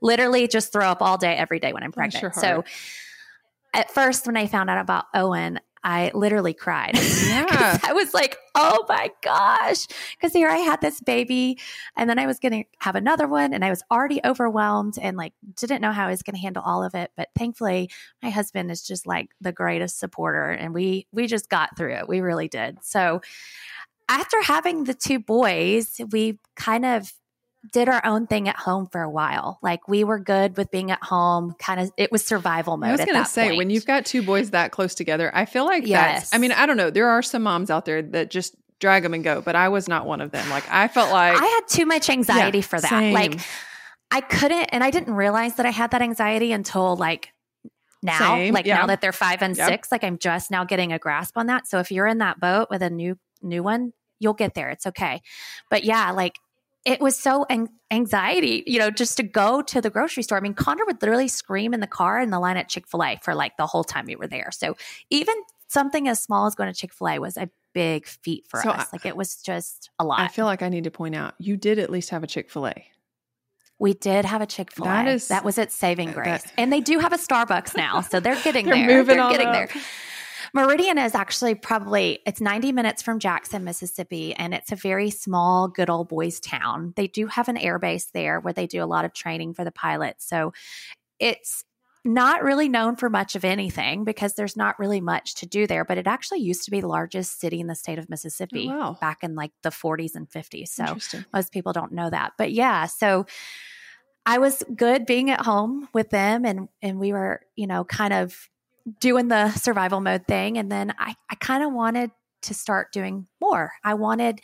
literally 0.00 0.48
just 0.48 0.72
throw 0.72 0.88
up 0.88 1.02
all 1.02 1.18
day, 1.18 1.34
every 1.34 1.58
day 1.58 1.72
when 1.72 1.82
I'm 1.82 1.92
pregnant. 1.92 2.34
So 2.34 2.64
at 3.72 3.90
first, 3.90 4.26
when 4.26 4.36
I 4.36 4.46
found 4.46 4.70
out 4.70 4.78
about 4.80 5.06
Owen, 5.14 5.58
I 5.84 6.10
literally 6.14 6.54
cried. 6.54 6.98
Yeah. 7.24 7.78
I 7.82 7.92
was 7.92 8.14
like, 8.14 8.36
oh 8.54 8.84
my 8.88 9.10
gosh. 9.22 9.86
Because 10.14 10.32
here 10.32 10.48
I 10.48 10.58
had 10.58 10.80
this 10.80 11.00
baby, 11.00 11.58
and 11.96 12.08
then 12.08 12.18
I 12.18 12.26
was 12.26 12.38
going 12.38 12.52
to 12.52 12.64
have 12.80 12.94
another 12.94 13.26
one, 13.26 13.52
and 13.52 13.64
I 13.64 13.70
was 13.70 13.82
already 13.90 14.20
overwhelmed 14.24 14.98
and 15.00 15.16
like 15.16 15.32
didn't 15.56 15.80
know 15.80 15.90
how 15.90 16.06
I 16.06 16.10
was 16.10 16.22
going 16.22 16.34
to 16.34 16.40
handle 16.40 16.62
all 16.64 16.84
of 16.84 16.94
it. 16.94 17.10
But 17.16 17.28
thankfully, 17.36 17.90
my 18.22 18.30
husband 18.30 18.70
is 18.70 18.82
just 18.82 19.06
like 19.06 19.30
the 19.40 19.52
greatest 19.52 19.98
supporter, 19.98 20.50
and 20.50 20.74
we 20.74 21.06
we 21.12 21.26
just 21.26 21.48
got 21.48 21.76
through 21.76 21.94
it. 21.94 22.08
We 22.08 22.20
really 22.20 22.48
did. 22.48 22.78
So 22.82 23.20
after 24.08 24.40
having 24.42 24.84
the 24.84 24.94
two 24.94 25.18
boys, 25.18 26.00
we 26.10 26.38
kind 26.56 26.84
of 26.84 27.12
did 27.72 27.88
our 27.88 28.04
own 28.04 28.26
thing 28.26 28.48
at 28.48 28.56
home 28.56 28.86
for 28.86 29.00
a 29.02 29.08
while. 29.10 29.58
Like 29.62 29.88
we 29.88 30.04
were 30.04 30.18
good 30.18 30.56
with 30.56 30.70
being 30.70 30.90
at 30.90 31.02
home. 31.02 31.54
Kind 31.58 31.80
of, 31.80 31.90
it 31.96 32.12
was 32.12 32.24
survival 32.24 32.76
mode. 32.76 32.88
I 32.90 32.92
was 32.92 33.04
going 33.04 33.14
to 33.22 33.24
say, 33.24 33.46
point. 33.48 33.58
when 33.58 33.70
you've 33.70 33.86
got 33.86 34.04
two 34.04 34.22
boys 34.22 34.50
that 34.50 34.70
close 34.70 34.94
together, 34.94 35.30
I 35.34 35.44
feel 35.46 35.64
like 35.64 35.86
Yes. 35.86 36.22
that's, 36.22 36.34
I 36.34 36.38
mean, 36.38 36.52
I 36.52 36.66
don't 36.66 36.76
know. 36.76 36.90
There 36.90 37.08
are 37.08 37.22
some 37.22 37.42
moms 37.42 37.70
out 37.70 37.84
there 37.84 38.02
that 38.02 38.30
just 38.30 38.54
drag 38.80 39.02
them 39.02 39.14
and 39.14 39.24
go, 39.24 39.40
but 39.40 39.56
I 39.56 39.68
was 39.70 39.88
not 39.88 40.04
one 40.06 40.20
of 40.20 40.30
them. 40.30 40.48
Like, 40.50 40.64
I 40.70 40.88
felt 40.88 41.10
like, 41.10 41.40
I 41.40 41.44
had 41.44 41.60
too 41.68 41.86
much 41.86 42.10
anxiety 42.10 42.58
Yeah, 42.58 42.64
for 42.64 42.80
that. 42.80 42.90
same. 42.90 43.14
Like 43.14 43.40
I 44.10 44.20
couldn't, 44.20 44.64
and 44.66 44.84
I 44.84 44.90
didn't 44.90 45.14
realize 45.14 45.54
that 45.56 45.66
I 45.66 45.70
had 45.70 45.92
that 45.92 46.02
anxiety 46.02 46.52
until 46.52 46.96
like 46.96 47.30
now, 48.02 48.18
Same, 48.36 48.52
like 48.52 48.66
yeah. 48.66 48.76
now 48.76 48.86
that 48.88 49.00
they're 49.00 49.12
five 49.12 49.40
and 49.42 49.56
Yep. 49.56 49.68
six, 49.68 49.90
like 49.90 50.04
I'm 50.04 50.18
just 50.18 50.50
now 50.50 50.64
getting 50.64 50.92
a 50.92 50.98
grasp 50.98 51.38
on 51.38 51.46
that. 51.46 51.66
So 51.66 51.78
if 51.78 51.90
you're 51.90 52.06
in 52.06 52.18
that 52.18 52.38
boat 52.38 52.68
with 52.70 52.82
a 52.82 52.90
new 52.90 53.16
new 53.40 53.62
one, 53.62 53.92
you'll 54.18 54.34
get 54.34 54.52
there. 54.54 54.68
It's 54.70 54.86
okay. 54.86 55.22
But 55.70 55.84
yeah, 55.84 56.10
like 56.10 56.34
it 56.84 57.00
was 57.00 57.18
so 57.18 57.46
an- 57.48 57.70
anxiety, 57.90 58.62
you 58.66 58.78
know, 58.78 58.90
just 58.90 59.16
to 59.16 59.22
go 59.22 59.62
to 59.62 59.80
the 59.80 59.90
grocery 59.90 60.22
store. 60.22 60.36
I 60.38 60.40
mean, 60.40 60.54
Connor 60.54 60.84
would 60.86 61.00
literally 61.00 61.28
scream 61.28 61.72
in 61.74 61.80
the 61.80 61.86
car 61.86 62.20
in 62.20 62.30
the 62.30 62.38
line 62.38 62.56
at 62.56 62.68
Chick 62.68 62.86
Fil 62.86 63.02
A 63.02 63.18
for 63.22 63.34
like 63.34 63.56
the 63.56 63.66
whole 63.66 63.84
time 63.84 64.04
we 64.06 64.16
were 64.16 64.26
there. 64.26 64.50
So 64.52 64.76
even 65.10 65.34
something 65.68 66.08
as 66.08 66.22
small 66.22 66.46
as 66.46 66.54
going 66.54 66.72
to 66.72 66.78
Chick 66.78 66.92
Fil 66.92 67.08
A 67.08 67.18
was 67.18 67.36
a 67.36 67.48
big 67.72 68.06
feat 68.06 68.46
for 68.48 68.60
So 68.62 68.70
us. 68.70 68.86
I- 68.92 68.96
like 68.96 69.06
it 69.06 69.16
was 69.16 69.36
just 69.36 69.90
a 69.98 70.04
lot. 70.04 70.20
I 70.20 70.28
feel 70.28 70.44
like 70.44 70.62
I 70.62 70.68
need 70.68 70.84
to 70.84 70.90
point 70.90 71.14
out, 71.14 71.34
you 71.38 71.56
did 71.56 71.78
at 71.78 71.90
least 71.90 72.10
have 72.10 72.22
a 72.22 72.26
Chick 72.26 72.50
fil 72.50 72.66
A. 72.68 72.74
We 73.78 73.92
did 73.94 74.24
have 74.24 74.40
a 74.40 74.46
Chick 74.46 74.70
Fil 74.70 74.84
A. 74.86 74.88
That 74.88 75.20
That, 75.28 75.44
was 75.44 75.58
at 75.58 75.72
Saving 75.72 76.08
that- 76.12 76.14
Grace, 76.14 76.44
and 76.56 76.72
they 76.72 76.80
do 76.80 77.00
have 77.00 77.12
a 77.12 77.16
Starbucks 77.18 77.76
now, 77.76 78.02
so 78.02 78.20
they're 78.20 78.40
getting 78.42 78.66
They're 78.66 78.74
there. 78.86 78.98
moving 78.98 79.16
they're 79.16 79.24
on 79.24 79.32
getting 79.32 79.48
up. 79.48 79.54
there. 79.70 79.82
Meridian 80.54 80.98
is 80.98 81.14
actually 81.16 81.56
probably 81.56 82.20
it's 82.24 82.40
90 82.40 82.70
minutes 82.72 83.02
from 83.02 83.18
Jackson, 83.18 83.64
Mississippi, 83.64 84.34
and 84.34 84.54
it's 84.54 84.70
a 84.70 84.76
very 84.76 85.10
small, 85.10 85.66
good 85.66 85.90
old 85.90 86.08
boys 86.08 86.38
town. 86.38 86.94
They 86.96 87.08
do 87.08 87.26
have 87.26 87.48
an 87.48 87.56
air 87.56 87.78
base 87.80 88.06
there 88.14 88.38
where 88.38 88.52
they 88.52 88.68
do 88.68 88.82
a 88.82 88.86
lot 88.86 89.04
of 89.04 89.12
training 89.12 89.54
for 89.54 89.64
the 89.64 89.72
pilots. 89.72 90.24
So 90.26 90.52
it's 91.18 91.64
not 92.04 92.44
really 92.44 92.68
known 92.68 92.94
for 92.96 93.10
much 93.10 93.34
of 93.34 93.44
anything 93.44 94.04
because 94.04 94.34
there's 94.34 94.56
not 94.56 94.78
really 94.78 95.00
much 95.00 95.34
to 95.36 95.46
do 95.46 95.66
there, 95.66 95.84
but 95.84 95.98
it 95.98 96.06
actually 96.06 96.40
used 96.40 96.64
to 96.66 96.70
be 96.70 96.80
the 96.80 96.86
largest 96.86 97.40
city 97.40 97.60
in 97.60 97.66
the 97.66 97.74
state 97.74 97.98
of 97.98 98.08
Mississippi 98.08 98.68
Oh, 98.70 98.76
wow. 98.76 98.98
back 99.00 99.24
in 99.24 99.34
like 99.34 99.52
the 99.62 99.70
40s 99.70 100.14
and 100.14 100.30
50s. 100.30 100.68
So 100.68 100.84
most 101.32 101.50
people 101.50 101.72
don't 101.72 101.92
know 101.92 102.10
that. 102.10 102.34
But 102.38 102.52
yeah, 102.52 102.86
so 102.86 103.26
I 104.26 104.38
was 104.38 104.62
good 104.76 105.06
being 105.06 105.30
at 105.30 105.40
home 105.40 105.88
with 105.92 106.10
them 106.10 106.44
and 106.44 106.68
and 106.80 107.00
we 107.00 107.12
were, 107.12 107.40
you 107.56 107.66
know, 107.66 107.84
kind 107.84 108.12
of 108.12 108.48
doing 109.00 109.28
the 109.28 109.50
survival 109.52 110.00
mode 110.00 110.26
thing. 110.26 110.58
And 110.58 110.70
then 110.70 110.94
I, 110.98 111.14
I 111.30 111.34
kind 111.36 111.62
of 111.64 111.72
wanted 111.72 112.10
to 112.42 112.54
start 112.54 112.92
doing 112.92 113.26
more. 113.40 113.72
I 113.84 113.94
wanted 113.94 114.40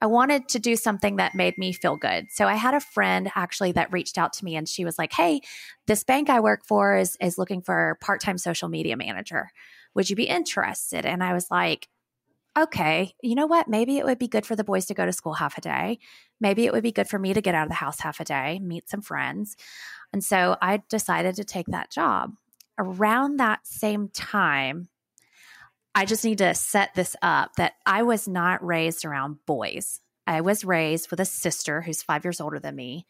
I 0.00 0.06
wanted 0.06 0.48
to 0.50 0.58
do 0.58 0.76
something 0.76 1.16
that 1.16 1.34
made 1.34 1.58
me 1.58 1.72
feel 1.72 1.96
good. 1.96 2.26
So 2.30 2.46
I 2.46 2.54
had 2.54 2.74
a 2.74 2.80
friend 2.80 3.30
actually 3.34 3.72
that 3.72 3.92
reached 3.92 4.18
out 4.18 4.32
to 4.34 4.44
me 4.44 4.56
and 4.56 4.68
she 4.68 4.84
was 4.84 4.98
like, 4.98 5.12
"Hey, 5.12 5.40
this 5.86 6.04
bank 6.04 6.30
I 6.30 6.40
work 6.40 6.64
for 6.66 6.96
is 6.96 7.16
is 7.20 7.38
looking 7.38 7.60
for 7.62 7.90
a 7.90 7.96
part-time 8.04 8.38
social 8.38 8.68
media 8.68 8.96
manager. 8.96 9.50
Would 9.94 10.08
you 10.08 10.16
be 10.16 10.24
interested?" 10.24 11.04
And 11.04 11.24
I 11.24 11.32
was 11.34 11.50
like, 11.50 11.88
"Okay, 12.58 13.14
you 13.22 13.34
know 13.34 13.46
what? 13.46 13.68
Maybe 13.68 13.98
it 13.98 14.04
would 14.04 14.18
be 14.18 14.28
good 14.28 14.46
for 14.46 14.56
the 14.56 14.64
boys 14.64 14.86
to 14.86 14.94
go 14.94 15.06
to 15.06 15.12
school 15.12 15.34
half 15.34 15.58
a 15.58 15.62
day. 15.62 15.98
Maybe 16.40 16.66
it 16.66 16.72
would 16.72 16.82
be 16.84 16.92
good 16.92 17.08
for 17.08 17.18
me 17.18 17.34
to 17.34 17.42
get 17.42 17.54
out 17.54 17.64
of 17.64 17.70
the 17.70 17.76
house 17.76 18.00
half 18.00 18.20
a 18.20 18.24
day, 18.24 18.60
meet 18.60 18.88
some 18.88 19.02
friends." 19.02 19.56
And 20.12 20.24
so 20.24 20.56
I 20.62 20.82
decided 20.88 21.36
to 21.36 21.44
take 21.44 21.66
that 21.68 21.90
job. 21.90 22.34
Around 22.78 23.38
that 23.38 23.66
same 23.66 24.08
time, 24.08 24.88
I 25.94 26.04
just 26.04 26.24
need 26.24 26.38
to 26.38 26.54
set 26.54 26.94
this 26.94 27.16
up 27.20 27.50
that 27.56 27.74
I 27.84 28.02
was 28.02 28.26
not 28.28 28.64
raised 28.64 29.04
around 29.04 29.38
boys. 29.46 30.00
I 30.26 30.40
was 30.40 30.64
raised 30.64 31.10
with 31.10 31.20
a 31.20 31.24
sister 31.24 31.82
who's 31.82 32.02
five 32.02 32.24
years 32.24 32.40
older 32.40 32.58
than 32.60 32.76
me, 32.76 33.06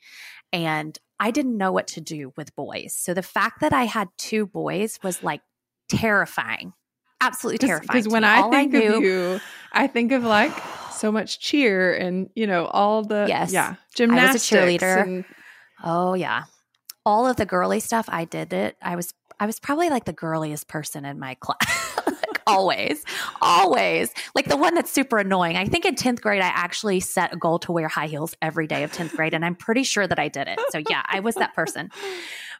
and 0.52 0.98
I 1.18 1.30
didn't 1.30 1.56
know 1.58 1.70
what 1.70 1.86
to 1.88 2.00
do 2.00 2.32
with 2.36 2.56
boys. 2.56 2.96
So 2.96 3.12
the 3.14 3.22
fact 3.22 3.60
that 3.60 3.72
I 3.72 3.84
had 3.84 4.08
two 4.16 4.46
boys 4.46 4.98
was 5.02 5.22
like 5.22 5.42
terrifying, 5.90 6.72
absolutely 7.20 7.58
terrifying. 7.58 7.88
Because 7.98 8.08
when 8.12 8.24
I 8.24 8.48
think 8.48 8.74
I 8.74 8.78
knew, 8.78 8.96
of 8.96 9.02
you, 9.02 9.40
I 9.72 9.86
think 9.86 10.12
of 10.12 10.24
like 10.24 10.52
so 10.92 11.12
much 11.12 11.40
cheer 11.40 11.94
and 11.94 12.30
you 12.34 12.46
know 12.46 12.66
all 12.66 13.02
the 13.04 13.26
yes, 13.28 13.52
yeah 13.52 13.74
gymnastics. 13.94 14.52
I 14.52 14.64
was 14.64 14.74
a 14.74 14.78
cheerleader. 14.78 15.02
And- 15.02 15.24
oh 15.84 16.14
yeah, 16.14 16.44
all 17.04 17.28
of 17.28 17.36
the 17.36 17.46
girly 17.46 17.80
stuff. 17.80 18.06
I 18.08 18.24
did 18.24 18.52
it. 18.54 18.76
I 18.80 18.96
was 18.96 19.12
I 19.40 19.46
was 19.46 19.58
probably 19.58 19.90
like 19.90 20.04
the 20.04 20.12
girliest 20.12 20.68
person 20.68 21.04
in 21.04 21.18
my 21.18 21.34
class 21.40 21.90
always, 22.50 23.04
always. 23.40 24.12
Like 24.34 24.46
the 24.46 24.56
one 24.56 24.74
that's 24.74 24.90
super 24.90 25.18
annoying. 25.18 25.56
I 25.56 25.66
think 25.66 25.84
in 25.84 25.94
10th 25.94 26.20
grade, 26.20 26.42
I 26.42 26.48
actually 26.48 27.00
set 27.00 27.32
a 27.32 27.36
goal 27.36 27.58
to 27.60 27.72
wear 27.72 27.88
high 27.88 28.06
heels 28.06 28.34
every 28.42 28.66
day 28.66 28.82
of 28.82 28.92
10th 28.92 29.16
grade. 29.16 29.34
And 29.34 29.44
I'm 29.44 29.54
pretty 29.54 29.82
sure 29.82 30.06
that 30.06 30.18
I 30.18 30.28
did 30.28 30.48
it. 30.48 30.58
So 30.70 30.82
yeah, 30.88 31.02
I 31.06 31.20
was 31.20 31.36
that 31.36 31.54
person. 31.54 31.90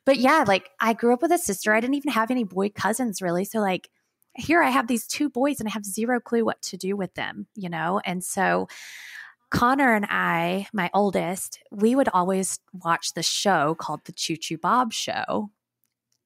But 0.05 0.19
yeah, 0.19 0.45
like 0.47 0.71
I 0.81 0.93
grew 0.93 1.13
up 1.13 1.23
with 1.23 1.33
a 1.33 1.39
sister. 1.39 1.75
I 1.75 1.81
didn't 1.81 1.95
even 1.95 2.13
have 2.13 2.31
any 2.31 2.45
boy 2.45 2.71
cousins 2.71 3.21
really. 3.21 3.45
So 3.45 3.61
like, 3.61 3.91
here 4.37 4.63
I 4.63 4.71
have 4.71 4.87
these 4.87 5.07
two 5.07 5.29
boys 5.29 5.59
and 5.59 5.69
I 5.69 5.73
have 5.73 5.85
zero 5.85 6.21
clue 6.21 6.45
what 6.45 6.63
to 6.63 6.77
do 6.77 6.97
with 6.97 7.15
them, 7.15 7.47
you 7.57 7.69
know? 7.69 8.01
And 8.05 8.23
so 8.23 8.69
Connor 9.51 9.93
and 9.93 10.07
I, 10.09 10.69
my 10.73 10.89
oldest, 10.95 11.59
we 11.73 11.97
would 11.97 12.09
always 12.15 12.61
watch 12.73 13.15
the 13.15 13.25
show 13.25 13.75
called 13.75 14.03
The 14.05 14.13
Choo 14.13 14.37
Choo 14.37 14.57
Bob 14.57 14.93
Show 14.93 15.51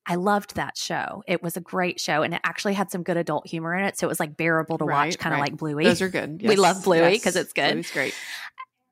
I 0.06 0.16
loved 0.16 0.56
that 0.56 0.76
show. 0.76 1.22
It 1.26 1.42
was 1.42 1.56
a 1.56 1.60
great 1.60 1.98
show 1.98 2.22
and 2.22 2.34
it 2.34 2.40
actually 2.44 2.74
had 2.74 2.90
some 2.90 3.02
good 3.02 3.16
adult 3.16 3.46
humor 3.46 3.74
in 3.74 3.84
it. 3.84 3.98
So 3.98 4.06
it 4.06 4.08
was 4.08 4.20
like 4.20 4.36
bearable 4.36 4.78
to 4.78 4.84
right, 4.84 5.06
watch, 5.06 5.18
kind 5.18 5.34
of 5.34 5.40
right. 5.40 5.50
like 5.50 5.58
Bluey. 5.58 5.84
Those 5.84 6.02
are 6.02 6.08
good. 6.08 6.40
Yes, 6.42 6.48
we 6.50 6.56
love 6.56 6.84
Bluey 6.84 7.12
because 7.12 7.36
yes. 7.36 7.44
it's 7.44 7.52
good. 7.52 7.78
It's 7.78 7.90
great. 7.90 8.14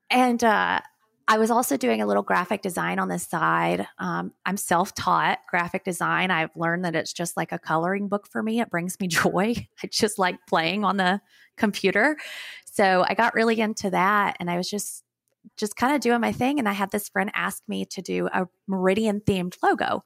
And 0.09 0.43
uh, 0.43 0.79
I 1.27 1.37
was 1.37 1.51
also 1.51 1.77
doing 1.77 2.01
a 2.01 2.05
little 2.05 2.23
graphic 2.23 2.61
design 2.61 2.99
on 2.99 3.07
the 3.07 3.19
side. 3.19 3.87
Um, 3.99 4.33
I'm 4.45 4.57
self 4.57 4.93
taught 4.95 5.39
graphic 5.49 5.83
design. 5.83 6.31
I've 6.31 6.55
learned 6.55 6.83
that 6.85 6.95
it's 6.95 7.13
just 7.13 7.37
like 7.37 7.51
a 7.51 7.59
coloring 7.59 8.07
book 8.07 8.27
for 8.27 8.41
me. 8.41 8.59
It 8.59 8.69
brings 8.69 8.99
me 8.99 9.07
joy. 9.09 9.55
I 9.83 9.87
just 9.87 10.17
like 10.17 10.37
playing 10.47 10.83
on 10.83 10.97
the 10.97 11.21
computer. 11.57 12.17
So 12.65 13.05
I 13.07 13.13
got 13.13 13.35
really 13.35 13.59
into 13.59 13.91
that 13.91 14.35
and 14.39 14.49
I 14.49 14.57
was 14.57 14.69
just 14.69 15.03
just 15.57 15.75
kind 15.75 15.93
of 15.93 16.01
doing 16.01 16.21
my 16.21 16.31
thing 16.31 16.57
and 16.57 16.69
I 16.69 16.71
had 16.71 16.91
this 16.91 17.09
friend 17.09 17.29
ask 17.35 17.61
me 17.67 17.85
to 17.87 18.01
do 18.01 18.27
a 18.27 18.47
meridian 18.65 19.19
themed 19.19 19.55
logo. 19.61 20.03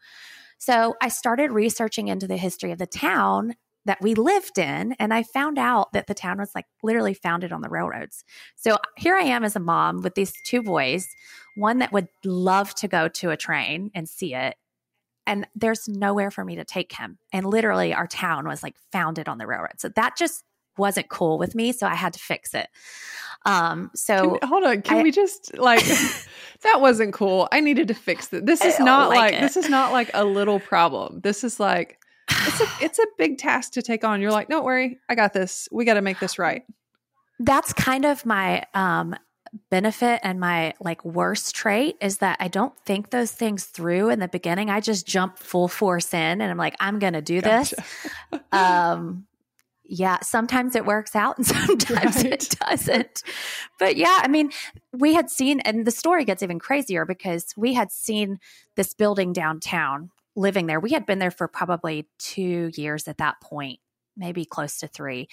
So 0.57 0.95
I 1.01 1.09
started 1.09 1.51
researching 1.51 2.07
into 2.07 2.27
the 2.27 2.37
history 2.37 2.71
of 2.71 2.79
the 2.79 2.87
town 2.87 3.55
that 3.85 4.01
we 4.01 4.15
lived 4.15 4.57
in 4.57 4.93
and 4.99 5.13
I 5.13 5.23
found 5.23 5.57
out 5.57 5.93
that 5.93 6.07
the 6.07 6.13
town 6.13 6.39
was 6.39 6.51
like 6.53 6.65
literally 6.83 7.13
founded 7.13 7.53
on 7.53 7.61
the 7.61 7.69
railroads. 7.69 8.25
So 8.55 8.77
here 8.97 9.15
I 9.15 9.23
am 9.23 9.45
as 9.45 9.55
a 9.55 9.61
mom 9.61 10.01
with 10.01 10.15
these 10.15 10.33
two 10.45 10.61
boys, 10.61 11.07
one 11.55 11.77
that 11.79 11.93
would 11.93 12.09
love 12.25 12.75
to 12.75 12.87
go 12.87 13.07
to 13.07 13.29
a 13.29 13.37
train 13.37 13.91
and 13.95 14.09
see 14.09 14.35
it 14.35 14.55
and 15.27 15.45
there's 15.53 15.87
nowhere 15.89 16.31
for 16.31 16.45
me 16.45 16.55
to 16.55 16.63
take 16.63 16.93
him. 16.93 17.19
And 17.33 17.45
literally 17.45 17.93
our 17.93 18.07
town 18.07 18.47
was 18.47 18.63
like 18.63 18.75
founded 18.93 19.27
on 19.27 19.37
the 19.37 19.45
railroad. 19.45 19.79
So 19.79 19.89
that 19.89 20.15
just 20.17 20.43
wasn't 20.77 21.09
cool 21.09 21.37
with 21.37 21.55
me, 21.55 21.71
so 21.71 21.87
I 21.87 21.95
had 21.95 22.13
to 22.13 22.19
fix 22.19 22.53
it. 22.53 22.67
Um, 23.45 23.91
so 23.95 24.37
can, 24.37 24.49
hold 24.49 24.63
on, 24.63 24.81
can 24.81 24.97
I, 24.97 25.03
we 25.03 25.11
just 25.11 25.57
like 25.57 25.83
that 26.63 26.81
wasn't 26.81 27.13
cool. 27.13 27.47
I 27.51 27.61
needed 27.61 27.87
to 27.89 27.93
fix 27.93 28.31
it. 28.33 28.45
This 28.45 28.63
is 28.63 28.79
not 28.79 29.09
like, 29.09 29.33
like 29.33 29.41
this 29.41 29.57
is 29.57 29.69
not 29.69 29.91
like 29.91 30.11
a 30.13 30.25
little 30.25 30.59
problem. 30.59 31.21
This 31.21 31.43
is 31.43 31.59
like 31.59 31.99
it's 32.29 32.61
a 32.61 32.67
it's 32.81 32.99
a 32.99 33.05
big 33.17 33.37
task 33.37 33.73
to 33.73 33.81
take 33.81 34.03
on. 34.03 34.21
You're 34.21 34.31
like, 34.31 34.49
don't 34.49 34.65
worry, 34.65 34.99
I 35.09 35.15
got 35.15 35.33
this. 35.33 35.69
We 35.71 35.85
got 35.85 35.95
to 35.95 36.01
make 36.01 36.19
this 36.19 36.39
right. 36.39 36.63
That's 37.39 37.71
kind 37.73 38.05
of 38.05 38.25
my 38.25 38.63
um 38.73 39.15
benefit 39.69 40.19
and 40.23 40.39
my 40.39 40.73
like 40.79 41.03
worst 41.05 41.55
trait 41.55 41.95
is 42.01 42.17
that 42.17 42.37
I 42.39 42.47
don't 42.47 42.73
think 42.85 43.09
those 43.09 43.31
things 43.31 43.65
through 43.65 44.09
in 44.09 44.19
the 44.19 44.27
beginning. 44.27 44.69
I 44.69 44.79
just 44.79 45.07
jump 45.07 45.37
full 45.39 45.67
force 45.67 46.13
in 46.13 46.41
and 46.41 46.43
I'm 46.43 46.57
like, 46.57 46.75
I'm 46.79 46.99
going 46.99 47.13
to 47.13 47.21
do 47.21 47.41
gotcha. 47.41 47.75
this. 48.31 48.41
um, 48.51 49.26
yeah, 49.89 50.19
sometimes 50.21 50.75
it 50.75 50.85
works 50.85 51.15
out 51.15 51.37
and 51.37 51.45
sometimes 51.47 52.17
right. 52.17 52.25
it 52.25 52.55
doesn't. 52.59 53.23
But 53.79 53.97
yeah, 53.97 54.19
I 54.21 54.27
mean, 54.27 54.51
we 54.93 55.13
had 55.13 55.29
seen, 55.29 55.59
and 55.61 55.85
the 55.85 55.91
story 55.91 56.25
gets 56.25 56.43
even 56.43 56.59
crazier 56.59 57.05
because 57.05 57.53
we 57.55 57.73
had 57.73 57.91
seen 57.91 58.39
this 58.75 58.93
building 58.93 59.33
downtown 59.33 60.11
living 60.35 60.67
there. 60.67 60.79
We 60.79 60.91
had 60.91 61.05
been 61.05 61.19
there 61.19 61.31
for 61.31 61.47
probably 61.47 62.07
two 62.19 62.71
years 62.75 63.07
at 63.07 63.17
that 63.17 63.41
point 63.41 63.79
maybe 64.17 64.45
close 64.45 64.79
to 64.79 64.87
three. 64.87 65.27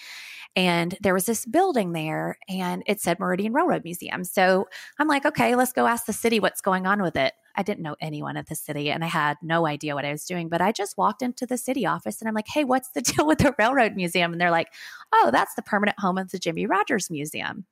And 0.55 0.95
there 1.01 1.13
was 1.13 1.25
this 1.25 1.45
building 1.45 1.91
there 1.91 2.37
and 2.47 2.83
it 2.85 3.01
said 3.01 3.19
Meridian 3.19 3.53
Railroad 3.53 3.83
Museum. 3.83 4.23
So 4.23 4.67
I'm 4.99 5.07
like, 5.07 5.25
okay, 5.25 5.55
let's 5.55 5.73
go 5.73 5.87
ask 5.87 6.05
the 6.05 6.13
city 6.13 6.39
what's 6.39 6.61
going 6.61 6.85
on 6.85 7.01
with 7.01 7.15
it. 7.15 7.33
I 7.57 7.63
didn't 7.63 7.83
know 7.83 7.95
anyone 7.99 8.37
at 8.37 8.47
the 8.47 8.55
city 8.55 8.91
and 8.91 9.03
I 9.03 9.07
had 9.07 9.37
no 9.41 9.65
idea 9.65 9.95
what 9.95 10.05
I 10.05 10.11
was 10.11 10.25
doing, 10.25 10.49
but 10.49 10.61
I 10.61 10.71
just 10.71 10.97
walked 10.97 11.21
into 11.21 11.45
the 11.45 11.57
city 11.57 11.85
office 11.85 12.21
and 12.21 12.27
I'm 12.27 12.35
like, 12.35 12.47
hey, 12.47 12.63
what's 12.63 12.89
the 12.89 13.01
deal 13.01 13.25
with 13.25 13.39
the 13.39 13.55
Railroad 13.57 13.95
Museum? 13.95 14.31
And 14.31 14.41
they're 14.41 14.51
like, 14.51 14.73
oh, 15.13 15.29
that's 15.31 15.55
the 15.55 15.61
permanent 15.61 15.99
home 15.99 16.17
of 16.17 16.31
the 16.31 16.39
Jimmie 16.39 16.65
Rodgers 16.65 17.09
Museum. 17.09 17.65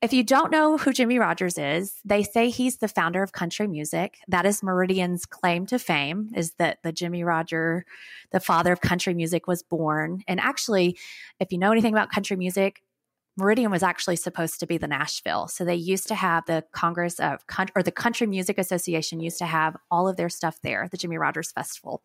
If 0.00 0.12
you 0.12 0.22
don't 0.22 0.52
know 0.52 0.76
who 0.76 0.92
Jimmie 0.92 1.18
Rodgers 1.18 1.58
is, 1.58 1.94
they 2.04 2.22
say 2.22 2.50
he's 2.50 2.76
the 2.76 2.86
founder 2.86 3.20
of 3.20 3.32
country 3.32 3.66
music. 3.66 4.18
That 4.28 4.46
is 4.46 4.62
Meridian's 4.62 5.26
claim 5.26 5.66
to 5.66 5.78
fame 5.78 6.30
is 6.36 6.52
that 6.52 6.78
the 6.84 6.92
Jimmie 6.92 7.24
Rodger, 7.24 7.84
the 8.30 8.38
father 8.38 8.72
of 8.72 8.80
country 8.80 9.12
music 9.12 9.48
was 9.48 9.64
born. 9.64 10.22
And 10.28 10.38
actually, 10.38 10.96
if 11.40 11.50
you 11.50 11.58
know 11.58 11.72
anything 11.72 11.94
about 11.94 12.12
country 12.12 12.36
music, 12.36 12.80
Meridian 13.38 13.70
was 13.70 13.84
actually 13.84 14.16
supposed 14.16 14.58
to 14.60 14.66
be 14.66 14.78
the 14.78 14.88
Nashville. 14.88 15.46
So 15.46 15.64
they 15.64 15.76
used 15.76 16.08
to 16.08 16.14
have 16.16 16.44
the 16.46 16.64
Congress 16.72 17.20
of 17.20 17.40
or 17.74 17.82
the 17.82 17.92
Country 17.92 18.26
Music 18.26 18.58
Association 18.58 19.20
used 19.20 19.38
to 19.38 19.46
have 19.46 19.76
all 19.90 20.08
of 20.08 20.16
their 20.16 20.28
stuff 20.28 20.58
there, 20.62 20.88
the 20.90 20.96
Jimmie 20.96 21.18
Rodgers 21.18 21.52
Festival. 21.52 22.02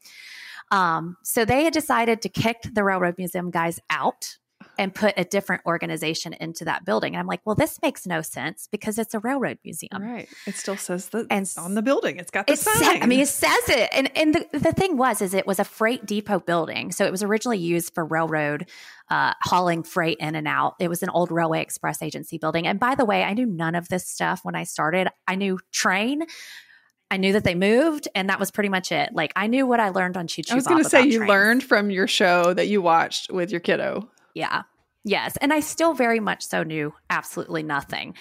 Um, 0.71 1.17
so 1.23 1.43
they 1.43 1.63
had 1.63 1.73
decided 1.73 2.21
to 2.21 2.29
kick 2.29 2.57
the 2.71 2.83
Railroad 2.83 3.15
Museum 3.17 3.49
guys 3.49 3.79
out 3.89 4.37
and 4.77 4.93
put 4.93 5.13
a 5.17 5.23
different 5.23 5.61
organization 5.65 6.33
into 6.33 6.65
that 6.65 6.85
building. 6.85 7.13
And 7.13 7.19
I'm 7.19 7.27
like, 7.27 7.41
well, 7.45 7.55
this 7.55 7.79
makes 7.81 8.05
no 8.05 8.21
sense 8.21 8.67
because 8.71 8.97
it's 8.97 9.13
a 9.13 9.19
railroad 9.19 9.59
museum. 9.63 10.01
Right. 10.01 10.27
It 10.45 10.55
still 10.55 10.77
says 10.77 11.09
that 11.09 11.27
and 11.29 11.51
on 11.57 11.75
the 11.75 11.81
building. 11.81 12.17
It's 12.17 12.31
got 12.31 12.47
the 12.47 12.55
sign. 12.55 12.75
Sa- 12.75 12.91
I 12.91 13.05
mean, 13.05 13.19
it 13.19 13.27
says 13.27 13.69
it. 13.69 13.89
And 13.93 14.15
and 14.17 14.35
the, 14.35 14.59
the 14.59 14.71
thing 14.71 14.97
was 14.97 15.21
is 15.21 15.33
it 15.33 15.47
was 15.47 15.59
a 15.59 15.63
freight 15.63 16.05
depot 16.05 16.39
building. 16.39 16.91
So 16.91 17.05
it 17.05 17.11
was 17.11 17.23
originally 17.23 17.59
used 17.59 17.93
for 17.93 18.05
railroad 18.05 18.67
uh, 19.09 19.33
hauling 19.41 19.83
freight 19.83 20.17
in 20.19 20.35
and 20.35 20.47
out. 20.47 20.75
It 20.79 20.87
was 20.87 21.03
an 21.03 21.09
old 21.09 21.31
railway 21.31 21.61
express 21.61 22.01
agency 22.01 22.37
building. 22.37 22.67
And 22.67 22.79
by 22.79 22.95
the 22.95 23.05
way, 23.05 23.23
I 23.23 23.33
knew 23.33 23.45
none 23.45 23.75
of 23.75 23.89
this 23.89 24.07
stuff 24.07 24.41
when 24.43 24.55
I 24.55 24.63
started. 24.63 25.07
I 25.27 25.35
knew 25.35 25.59
train. 25.71 26.23
I 27.11 27.17
knew 27.17 27.33
that 27.33 27.43
they 27.43 27.53
moved, 27.53 28.07
and 28.15 28.29
that 28.29 28.39
was 28.39 28.49
pretty 28.49 28.69
much 28.69 28.91
it. 28.91 29.11
Like 29.13 29.33
I 29.35 29.45
knew 29.45 29.67
what 29.67 29.79
I 29.79 29.89
learned 29.89 30.17
on 30.17 30.25
Choo 30.25 30.41
Choo. 30.41 30.53
I 30.53 30.55
was 30.55 30.65
going 30.65 30.81
to 30.83 30.89
say 30.89 31.03
you 31.03 31.19
trains. 31.19 31.29
learned 31.29 31.63
from 31.63 31.91
your 31.91 32.07
show 32.07 32.55
that 32.55 32.67
you 32.67 32.81
watched 32.81 33.31
with 33.31 33.51
your 33.51 33.59
kiddo. 33.59 34.09
Yeah. 34.33 34.63
Yes. 35.03 35.37
And 35.37 35.51
I 35.51 35.59
still 35.59 35.93
very 35.93 36.19
much 36.19 36.45
so 36.45 36.63
knew 36.63 36.93
absolutely 37.09 37.63
nothing. 37.63 38.15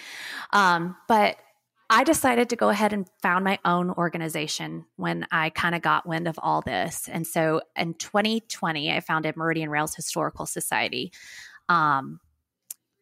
Um, 0.51 0.97
but 1.07 1.37
I 1.89 2.03
decided 2.03 2.49
to 2.49 2.55
go 2.55 2.69
ahead 2.69 2.91
and 2.91 3.07
found 3.21 3.43
my 3.43 3.59
own 3.63 3.91
organization 3.91 4.85
when 4.95 5.27
I 5.31 5.49
kind 5.49 5.75
of 5.75 5.81
got 5.81 6.07
wind 6.07 6.27
of 6.27 6.39
all 6.41 6.61
this. 6.61 7.07
And 7.07 7.25
so 7.25 7.61
in 7.75 7.93
2020, 7.93 8.91
I 8.91 8.99
founded 8.99 9.37
Meridian 9.37 9.69
Rails 9.69 9.95
Historical 9.95 10.45
Society. 10.45 11.11
Um, 11.69 12.19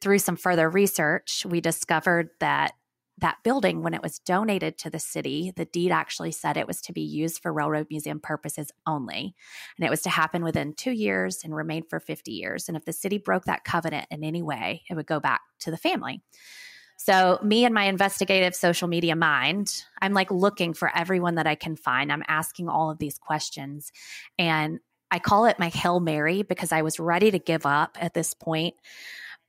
through 0.01 0.19
some 0.19 0.35
further 0.35 0.69
research, 0.69 1.45
we 1.47 1.61
discovered 1.61 2.29
that 2.39 2.73
that 3.17 3.37
building, 3.43 3.83
when 3.83 3.93
it 3.93 4.01
was 4.01 4.19
donated 4.19 4.77
to 4.79 4.89
the 4.89 4.99
city, 4.99 5.51
the 5.55 5.65
deed 5.65 5.91
actually 5.91 6.31
said 6.31 6.57
it 6.57 6.67
was 6.67 6.81
to 6.81 6.93
be 6.93 7.01
used 7.01 7.41
for 7.41 7.53
railroad 7.53 7.87
museum 7.89 8.19
purposes 8.19 8.71
only. 8.87 9.35
And 9.77 9.85
it 9.85 9.89
was 9.89 10.01
to 10.03 10.09
happen 10.09 10.43
within 10.43 10.73
two 10.73 10.91
years 10.91 11.41
and 11.43 11.55
remain 11.55 11.83
for 11.87 11.99
50 11.99 12.31
years. 12.31 12.67
And 12.67 12.75
if 12.75 12.85
the 12.85 12.93
city 12.93 13.17
broke 13.17 13.45
that 13.45 13.63
covenant 13.63 14.07
in 14.09 14.23
any 14.23 14.41
way, 14.41 14.83
it 14.89 14.95
would 14.95 15.05
go 15.05 15.19
back 15.19 15.41
to 15.59 15.71
the 15.71 15.77
family. 15.77 16.21
So, 16.97 17.39
me 17.43 17.65
and 17.65 17.73
my 17.73 17.85
investigative 17.85 18.53
social 18.53 18.87
media 18.87 19.15
mind, 19.15 19.83
I'm 19.99 20.13
like 20.13 20.29
looking 20.29 20.75
for 20.75 20.95
everyone 20.95 21.35
that 21.35 21.47
I 21.47 21.55
can 21.55 21.75
find. 21.75 22.11
I'm 22.11 22.23
asking 22.27 22.69
all 22.69 22.91
of 22.91 22.99
these 22.99 23.17
questions. 23.17 23.91
And 24.37 24.79
I 25.09 25.19
call 25.19 25.45
it 25.45 25.59
my 25.59 25.69
Hail 25.69 25.99
Mary 25.99 26.43
because 26.43 26.71
I 26.71 26.83
was 26.83 26.99
ready 26.99 27.31
to 27.31 27.39
give 27.39 27.65
up 27.65 27.97
at 27.99 28.13
this 28.13 28.33
point. 28.33 28.75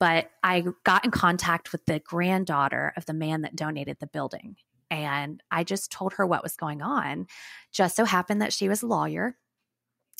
But 0.03 0.31
I 0.43 0.65
got 0.83 1.05
in 1.05 1.11
contact 1.11 1.71
with 1.71 1.85
the 1.85 1.99
granddaughter 1.99 2.91
of 2.97 3.05
the 3.05 3.13
man 3.13 3.43
that 3.43 3.55
donated 3.55 4.01
the 4.01 4.05
building. 4.05 4.57
And 4.91 5.41
I 5.49 5.63
just 5.63 5.93
told 5.93 6.11
her 6.15 6.25
what 6.25 6.43
was 6.43 6.57
going 6.57 6.81
on. 6.81 7.25
Just 7.71 7.95
so 7.95 8.03
happened 8.03 8.41
that 8.41 8.51
she 8.51 8.67
was 8.67 8.83
a 8.83 8.85
lawyer 8.85 9.37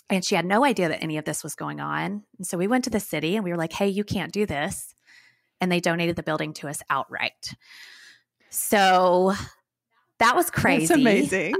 and 0.09 0.23
she 0.23 0.35
had 0.35 0.45
no 0.45 0.63
idea 0.63 0.87
that 0.87 1.03
any 1.03 1.17
of 1.17 1.25
this 1.25 1.43
was 1.43 1.55
going 1.55 1.81
on. 1.81 2.23
And 2.37 2.47
so 2.47 2.57
we 2.57 2.65
went 2.65 2.85
to 2.85 2.89
the 2.91 3.01
city 3.01 3.35
and 3.35 3.43
we 3.43 3.51
were 3.51 3.57
like, 3.57 3.73
hey, 3.73 3.89
you 3.89 4.05
can't 4.05 4.31
do 4.31 4.45
this. 4.45 4.95
And 5.59 5.69
they 5.69 5.81
donated 5.81 6.15
the 6.15 6.23
building 6.23 6.53
to 6.53 6.69
us 6.69 6.81
outright. 6.89 7.53
So 8.51 9.33
that 10.19 10.33
was 10.33 10.49
crazy. 10.49 10.87
That's 10.87 11.01
amazing. 11.01 11.55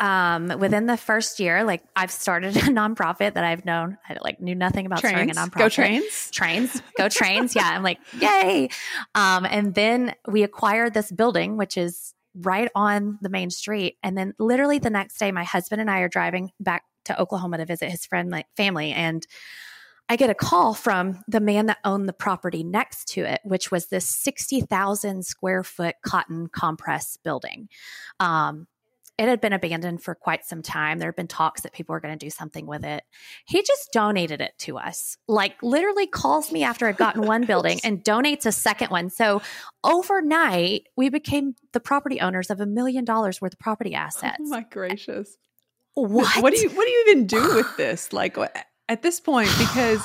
Um, 0.00 0.58
within 0.58 0.86
the 0.86 0.96
first 0.96 1.38
year, 1.38 1.64
like 1.64 1.82
I've 1.94 2.10
started 2.10 2.56
a 2.56 2.60
nonprofit 2.60 3.34
that 3.34 3.44
I've 3.44 3.64
known, 3.64 3.98
I 4.08 4.16
like 4.22 4.40
knew 4.40 4.54
nothing 4.54 4.86
about 4.86 5.00
trains. 5.00 5.14
starting 5.14 5.30
a 5.30 5.34
nonprofit. 5.34 5.58
Go 5.58 5.68
trains. 5.68 6.30
Trains. 6.32 6.82
Go 6.96 7.08
trains. 7.08 7.54
Yeah. 7.54 7.70
I'm 7.70 7.82
like, 7.82 7.98
yay. 8.18 8.68
Um, 9.14 9.44
and 9.44 9.74
then 9.74 10.14
we 10.26 10.42
acquired 10.42 10.94
this 10.94 11.12
building, 11.12 11.56
which 11.56 11.76
is 11.76 12.14
right 12.34 12.70
on 12.74 13.18
the 13.20 13.28
main 13.28 13.50
street. 13.50 13.96
And 14.02 14.16
then 14.16 14.34
literally 14.38 14.78
the 14.78 14.90
next 14.90 15.18
day, 15.18 15.30
my 15.32 15.44
husband 15.44 15.80
and 15.80 15.90
I 15.90 16.00
are 16.00 16.08
driving 16.08 16.50
back 16.58 16.84
to 17.04 17.20
Oklahoma 17.20 17.58
to 17.58 17.64
visit 17.64 17.90
his 17.90 18.06
friend, 18.06 18.30
like 18.30 18.46
family. 18.56 18.92
And 18.92 19.26
I 20.08 20.16
get 20.16 20.30
a 20.30 20.34
call 20.34 20.74
from 20.74 21.22
the 21.28 21.40
man 21.40 21.66
that 21.66 21.78
owned 21.84 22.08
the 22.08 22.12
property 22.12 22.62
next 22.62 23.06
to 23.08 23.22
it, 23.22 23.40
which 23.44 23.70
was 23.70 23.86
this 23.86 24.06
60,000 24.06 25.24
square 25.24 25.62
foot 25.62 25.96
cotton 26.04 26.48
compress 26.48 27.16
building. 27.16 27.68
Um, 28.20 28.66
it 29.18 29.28
had 29.28 29.40
been 29.40 29.52
abandoned 29.52 30.02
for 30.02 30.14
quite 30.14 30.44
some 30.44 30.62
time. 30.62 30.98
There 30.98 31.08
had 31.08 31.16
been 31.16 31.28
talks 31.28 31.60
that 31.62 31.72
people 31.72 31.92
were 31.92 32.00
going 32.00 32.18
to 32.18 32.24
do 32.26 32.30
something 32.30 32.66
with 32.66 32.84
it. 32.84 33.04
He 33.46 33.62
just 33.62 33.92
donated 33.92 34.40
it 34.40 34.52
to 34.60 34.78
us. 34.78 35.16
Like 35.28 35.62
literally 35.62 36.06
calls 36.06 36.50
me 36.50 36.64
after 36.64 36.86
I'd 36.86 36.96
gotten 36.96 37.22
one 37.22 37.44
building 37.44 37.78
and 37.84 38.02
donates 38.02 38.46
a 38.46 38.52
second 38.52 38.90
one. 38.90 39.10
So 39.10 39.42
overnight, 39.84 40.88
we 40.96 41.08
became 41.08 41.54
the 41.72 41.80
property 41.80 42.20
owners 42.20 42.50
of 42.50 42.60
a 42.60 42.66
million 42.66 43.04
dollars 43.04 43.40
worth 43.40 43.52
of 43.52 43.58
property 43.58 43.94
assets. 43.94 44.38
Oh 44.40 44.48
my 44.48 44.62
gracious. 44.70 45.36
What? 45.94 46.42
What 46.42 46.54
do 46.54 46.60
you 46.60 46.70
what 46.70 46.84
do 46.84 46.90
you 46.90 47.04
even 47.08 47.26
do 47.26 47.54
with 47.54 47.76
this? 47.76 48.12
Like 48.12 48.36
at 48.88 49.02
this 49.02 49.20
point 49.20 49.50
because 49.58 50.02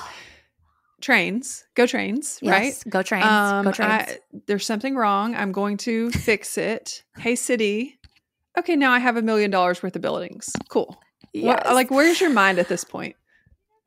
trains, 1.02 1.64
go 1.76 1.86
trains, 1.86 2.40
Yes, 2.42 2.52
right? 2.52 2.92
Go 2.92 3.04
trains. 3.04 3.26
Um, 3.26 3.66
go 3.66 3.72
trains. 3.72 3.92
I, 3.92 4.18
there's 4.48 4.66
something 4.66 4.96
wrong. 4.96 5.36
I'm 5.36 5.52
going 5.52 5.78
to 5.78 6.12
fix 6.12 6.58
it. 6.58 7.04
hey, 7.18 7.36
city. 7.36 8.00
Okay, 8.58 8.76
now 8.76 8.92
I 8.92 9.00
have 9.00 9.18
a 9.18 9.22
million 9.22 9.52
dollars 9.52 9.84
worth 9.84 9.96
of 9.96 10.02
buildings. 10.02 10.50
Cool. 10.70 10.88
What- 11.34 11.62
Yes. 11.66 11.74
like, 11.74 11.92
where's 11.92 12.20
your 12.20 12.32
mind 12.32 12.58
at 12.58 12.68
this 12.70 12.84
point? 12.84 13.16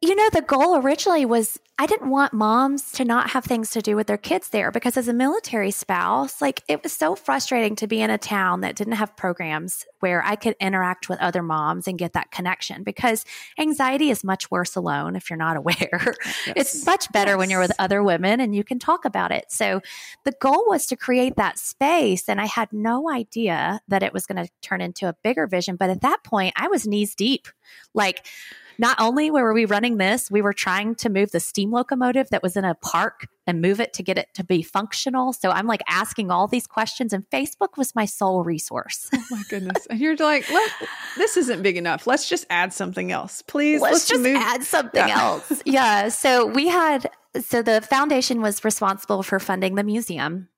You 0.03 0.15
know, 0.15 0.31
the 0.31 0.41
goal 0.41 0.77
originally 0.77 1.27
was 1.27 1.59
I 1.79 1.87
didn't 1.87 2.11
want 2.11 2.33
moms 2.33 2.93
to 2.93 3.05
not 3.05 3.31
have 3.31 3.45
things 3.45 3.71
to 3.71 3.83
do 3.83 3.97
with 3.97 4.07
their 4.07 4.19
kids 4.19 4.49
there 4.49 4.71
because 4.71 4.97
as 4.97 5.09
a 5.09 5.13
military 5.13 5.71
spouse, 5.71 6.41
like 6.41 6.63
it 6.69 6.83
was 6.83 6.93
so 6.93 7.15
frustrating 7.15 7.77
to 7.77 7.87
be 7.87 8.01
in 8.01 8.11
a 8.11 8.17
town 8.17 8.63
that 8.63 8.77
didn't 8.77 8.95
have 8.95 9.17
programs 9.17 9.87
where 10.01 10.23
I 10.23 10.37
could 10.37 10.57
interact 10.59 11.11
with 11.11 11.19
other 11.21 11.43
moms 11.43 11.87
and 11.87 11.99
get 11.99 12.15
that 12.15 12.31
connection 12.31 12.83
because 12.83 13.27
anxiety 13.59 14.11
is 14.11 14.25
much 14.25 14.51
worse 14.51 14.75
alone 14.75 15.17
if 15.17 15.29
you're 15.29 15.39
not 15.39 15.57
aware. 15.59 16.15
It's 16.47 16.85
much 16.87 17.11
better 17.13 17.37
when 17.37 17.51
you're 17.51 17.61
with 17.61 17.73
other 17.79 18.03
women 18.03 18.41
and 18.41 18.55
you 18.55 18.65
can 18.65 18.79
talk 18.79 19.05
about 19.05 19.33
it. 19.33 19.47
So 19.49 19.83
the 20.25 20.33
goal 20.41 20.65
was 20.67 20.87
to 20.87 20.97
create 20.97 21.37
that 21.37 21.59
space. 21.59 22.27
And 22.27 22.41
I 22.41 22.47
had 22.47 22.73
no 22.73 23.11
idea 23.11 23.81
that 23.89 24.03
it 24.03 24.15
was 24.15 24.27
going 24.27 24.45
to 24.45 24.51
turn 24.63 24.81
into 24.81 25.09
a 25.09 25.17
bigger 25.23 25.47
vision. 25.47 25.77
But 25.77 25.91
at 25.91 26.01
that 26.01 26.25
point, 26.25 26.55
I 26.57 26.69
was 26.69 26.87
knees 26.87 27.15
deep. 27.15 27.49
Like, 27.95 28.27
not 28.79 28.99
only 29.01 29.31
were 29.31 29.53
we 29.53 29.65
running 29.65 29.97
this, 29.99 30.31
we 30.31 30.43
were 30.43 30.53
trying 30.53 30.95
to 30.97 31.09
move 31.09 31.31
the 31.31 31.41
steam 31.41 31.71
locomotive 31.71 32.31
that 32.31 32.43
was 32.43 32.57
in 32.57 32.65
a 32.65 32.75
park 32.75 33.27
and 33.47 33.61
move 33.61 33.81
it 33.81 33.93
to 33.95 34.03
get 34.03 34.17
it 34.19 34.29
to 34.35 34.45
be 34.45 34.63
functional. 34.63 35.33
So 35.33 35.51
I'm 35.51 35.67
like 35.67 35.81
asking 35.89 36.31
all 36.31 36.47
these 36.47 36.67
questions, 36.67 37.13
and 37.13 37.29
Facebook 37.31 37.77
was 37.77 37.95
my 37.95 38.05
sole 38.05 38.45
resource. 38.45 39.09
Oh 39.15 39.25
my 39.31 39.43
goodness. 39.49 39.87
And 39.91 39.99
you're 40.01 40.17
like, 40.17 40.49
Let, 40.51 40.71
this 41.17 41.37
isn't 41.37 41.63
big 41.63 41.77
enough. 41.77 42.07
Let's 42.07 42.29
just 42.29 42.47
add 42.51 42.73
something 42.73 43.11
else. 43.13 43.43
Please, 43.43 43.81
let's, 43.81 44.07
just 44.09 44.23
move. 44.23 44.37
add 44.37 44.63
something 44.63 45.07
Yeah. 45.07 45.21
else. 45.21 45.63
Yeah. 45.65 46.09
So 46.09 46.47
we 46.47 46.69
had, 46.69 47.11
so 47.41 47.63
the 47.63 47.81
foundation 47.81 48.41
was 48.41 48.65
responsible 48.65 49.23
for 49.23 49.39
funding 49.41 49.75
the 49.75 49.85
museum. 49.85 50.49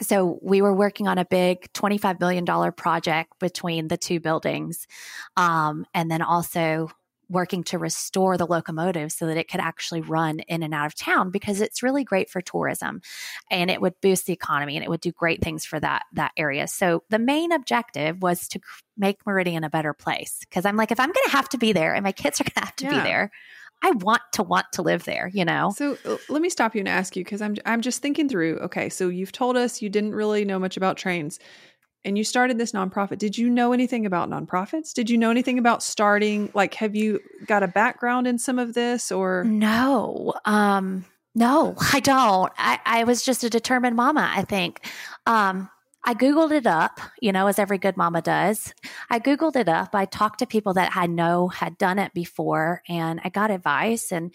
So 0.00 0.38
we 0.42 0.62
were 0.62 0.72
working 0.74 1.06
on 1.06 1.18
a 1.18 1.24
big 1.24 1.70
$25 1.74 2.18
million 2.18 2.72
project 2.72 3.38
between 3.38 3.88
the 3.88 3.96
two 3.98 4.20
buildings. 4.20 4.86
Um, 5.36 5.84
and 5.94 6.10
then 6.10 6.22
also 6.22 6.90
working 7.32 7.64
to 7.64 7.78
restore 7.78 8.36
the 8.36 8.46
locomotive 8.46 9.10
so 9.10 9.26
that 9.26 9.36
it 9.36 9.48
could 9.48 9.60
actually 9.60 10.02
run 10.02 10.40
in 10.40 10.62
and 10.62 10.74
out 10.74 10.86
of 10.86 10.94
town 10.94 11.30
because 11.30 11.60
it's 11.60 11.82
really 11.82 12.04
great 12.04 12.30
for 12.30 12.40
tourism 12.40 13.00
and 13.50 13.70
it 13.70 13.80
would 13.80 14.00
boost 14.00 14.26
the 14.26 14.32
economy 14.32 14.76
and 14.76 14.84
it 14.84 14.90
would 14.90 15.00
do 15.00 15.10
great 15.12 15.42
things 15.42 15.64
for 15.64 15.80
that 15.80 16.04
that 16.12 16.32
area. 16.36 16.68
So 16.68 17.02
the 17.08 17.18
main 17.18 17.52
objective 17.52 18.22
was 18.22 18.46
to 18.48 18.60
make 18.96 19.26
Meridian 19.26 19.64
a 19.64 19.70
better 19.70 19.94
place 19.94 20.38
because 20.40 20.64
I'm 20.64 20.76
like 20.76 20.92
if 20.92 21.00
I'm 21.00 21.08
going 21.08 21.24
to 21.26 21.32
have 21.32 21.48
to 21.50 21.58
be 21.58 21.72
there 21.72 21.94
and 21.94 22.04
my 22.04 22.12
kids 22.12 22.40
are 22.40 22.44
going 22.44 22.54
to 22.54 22.60
have 22.60 22.76
to 22.76 22.88
be 22.88 22.96
there, 22.96 23.30
I 23.82 23.90
want 23.90 24.22
to 24.34 24.44
want 24.44 24.66
to 24.74 24.82
live 24.82 25.04
there, 25.04 25.28
you 25.32 25.44
know. 25.44 25.72
So 25.76 25.98
let 26.28 26.40
me 26.40 26.48
stop 26.48 26.74
you 26.74 26.80
and 26.80 26.88
ask 26.88 27.16
you 27.16 27.24
because 27.24 27.42
I'm 27.42 27.56
I'm 27.66 27.80
just 27.80 28.00
thinking 28.00 28.28
through. 28.28 28.58
Okay, 28.58 28.88
so 28.88 29.08
you've 29.08 29.32
told 29.32 29.56
us 29.56 29.82
you 29.82 29.88
didn't 29.88 30.14
really 30.14 30.44
know 30.44 30.60
much 30.60 30.76
about 30.76 30.96
trains, 30.96 31.40
and 32.04 32.18
you 32.18 32.24
started 32.24 32.58
this 32.58 32.72
nonprofit. 32.72 33.18
Did 33.18 33.38
you 33.38 33.48
know 33.48 33.72
anything 33.72 34.06
about 34.06 34.30
nonprofits? 34.30 34.92
Did 34.92 35.08
you 35.08 35.18
know 35.18 35.30
anything 35.30 35.58
about 35.58 35.82
starting? 35.82 36.50
Like, 36.54 36.74
have 36.74 36.96
you 36.96 37.20
got 37.46 37.62
a 37.62 37.68
background 37.68 38.26
in 38.26 38.38
some 38.38 38.58
of 38.58 38.74
this, 38.74 39.12
or 39.12 39.44
No, 39.44 40.34
um, 40.44 41.04
no, 41.34 41.74
I 41.92 42.00
don't. 42.00 42.52
I, 42.58 42.78
I 42.84 43.04
was 43.04 43.22
just 43.22 43.44
a 43.44 43.50
determined 43.50 43.96
mama, 43.96 44.30
I 44.34 44.42
think. 44.42 44.86
Um, 45.26 45.70
I 46.04 46.14
Googled 46.14 46.50
it 46.50 46.66
up, 46.66 47.00
you 47.20 47.30
know, 47.30 47.46
as 47.46 47.60
every 47.60 47.78
good 47.78 47.96
mama 47.96 48.22
does. 48.22 48.74
I 49.08 49.20
Googled 49.20 49.54
it 49.54 49.68
up. 49.68 49.94
I 49.94 50.04
talked 50.04 50.40
to 50.40 50.46
people 50.46 50.74
that 50.74 50.90
I 50.96 51.06
know 51.06 51.46
had 51.48 51.78
done 51.78 52.00
it 52.00 52.12
before 52.12 52.82
and 52.88 53.20
I 53.22 53.28
got 53.28 53.52
advice 53.52 54.10
and 54.10 54.34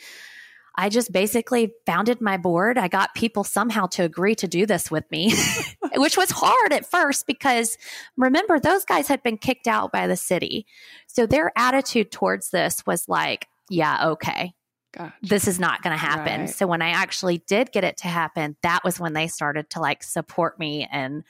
I 0.78 0.90
just 0.90 1.12
basically 1.12 1.74
founded 1.88 2.22
my 2.22 2.38
board. 2.38 2.78
I 2.78 2.88
got 2.88 3.16
people 3.16 3.44
somehow 3.44 3.88
to 3.88 4.04
agree 4.04 4.36
to 4.36 4.48
do 4.48 4.68
this 4.68 4.92
with 4.92 5.10
me, 5.10 5.34
which 5.96 6.16
was 6.16 6.30
hard 6.30 6.72
at 6.72 6.86
first 6.86 7.26
because 7.26 7.78
remember, 8.16 8.60
those 8.60 8.86
guys 8.86 9.08
had 9.08 9.24
been 9.24 9.38
kicked 9.38 9.68
out 9.68 9.92
by 9.92 10.06
the 10.06 10.16
city. 10.16 10.68
So 11.08 11.26
their 11.26 11.52
attitude 11.58 12.12
towards 12.12 12.52
this 12.52 12.86
was 12.86 13.10
like, 13.10 13.48
yeah, 13.70 14.10
okay, 14.10 14.54
gosh, 14.96 15.14
this 15.24 15.48
is 15.48 15.60
not 15.60 15.82
going 15.82 15.94
to 15.94 15.98
happen. 15.98 16.42
Right. 16.42 16.50
So 16.50 16.68
when 16.68 16.84
I 16.84 16.90
actually 16.90 17.40
did 17.40 17.72
get 17.72 17.84
it 17.84 17.98
to 17.98 18.08
happen, 18.08 18.56
that 18.62 18.84
was 18.84 19.00
when 19.00 19.14
they 19.14 19.28
started 19.28 19.72
to 19.72 19.80
like 19.80 20.04
support 20.04 20.60
me 20.60 20.88
and 20.92 21.24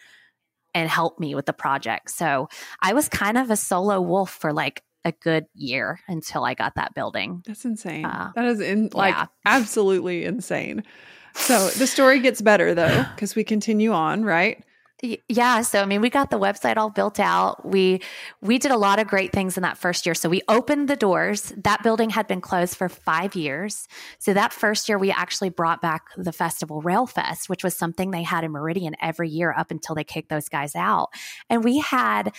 and 0.73 0.89
help 0.89 1.19
me 1.19 1.33
with 1.33 1.45
the 1.45 1.53
project. 1.53 2.11
So 2.11 2.49
I 2.81 2.93
was 2.93 3.09
kind 3.09 3.37
of 3.37 3.49
a 3.49 3.55
solo 3.55 3.99
wolf 3.99 4.29
for 4.29 4.53
like 4.53 4.83
a 5.07 5.11
good 5.13 5.45
year 5.55 6.01
until 6.07 6.43
I 6.43 6.53
got 6.53 6.75
that 6.75 6.93
building. 6.93 7.41
that's 7.45 7.65
insane. 7.65 8.05
Uh, 8.05 8.31
that 8.35 8.45
is 8.45 8.59
in 8.59 8.89
like 8.93 9.15
yeah. 9.15 9.27
absolutely 9.45 10.25
insane. 10.25 10.83
So 11.33 11.69
the 11.69 11.87
story 11.87 12.19
gets 12.19 12.41
better 12.41 12.75
though 12.75 13.05
because 13.15 13.35
we 13.35 13.43
continue 13.43 13.93
on, 13.93 14.25
right? 14.25 14.63
Yeah, 15.29 15.61
so 15.61 15.79
I 15.79 15.85
mean, 15.85 16.01
we 16.01 16.09
got 16.09 16.31
the 16.31 16.39
website 16.39 16.77
all 16.77 16.89
built 16.89 17.19
out. 17.19 17.63
We 17.63 18.01
we 18.41 18.57
did 18.57 18.71
a 18.71 18.77
lot 18.77 18.97
of 18.97 19.05
great 19.05 19.31
things 19.31 19.55
in 19.55 19.61
that 19.61 19.77
first 19.77 20.07
year. 20.07 20.15
So 20.15 20.27
we 20.27 20.41
opened 20.49 20.87
the 20.87 20.95
doors. 20.95 21.53
That 21.55 21.83
building 21.83 22.09
had 22.09 22.25
been 22.25 22.41
closed 22.41 22.75
for 22.75 22.89
5 22.89 23.35
years. 23.35 23.87
So 24.17 24.33
that 24.33 24.53
first 24.53 24.89
year 24.89 24.97
we 24.97 25.11
actually 25.11 25.49
brought 25.49 25.83
back 25.83 26.07
the 26.17 26.33
festival 26.33 26.81
Rail 26.81 27.05
Fest, 27.05 27.47
which 27.47 27.63
was 27.63 27.75
something 27.75 28.09
they 28.09 28.23
had 28.23 28.43
in 28.43 28.51
Meridian 28.51 28.95
every 28.99 29.29
year 29.29 29.53
up 29.55 29.69
until 29.69 29.93
they 29.93 30.03
kicked 30.03 30.29
those 30.29 30.49
guys 30.49 30.75
out. 30.75 31.09
And 31.47 31.63
we 31.63 31.77
had 31.77 32.33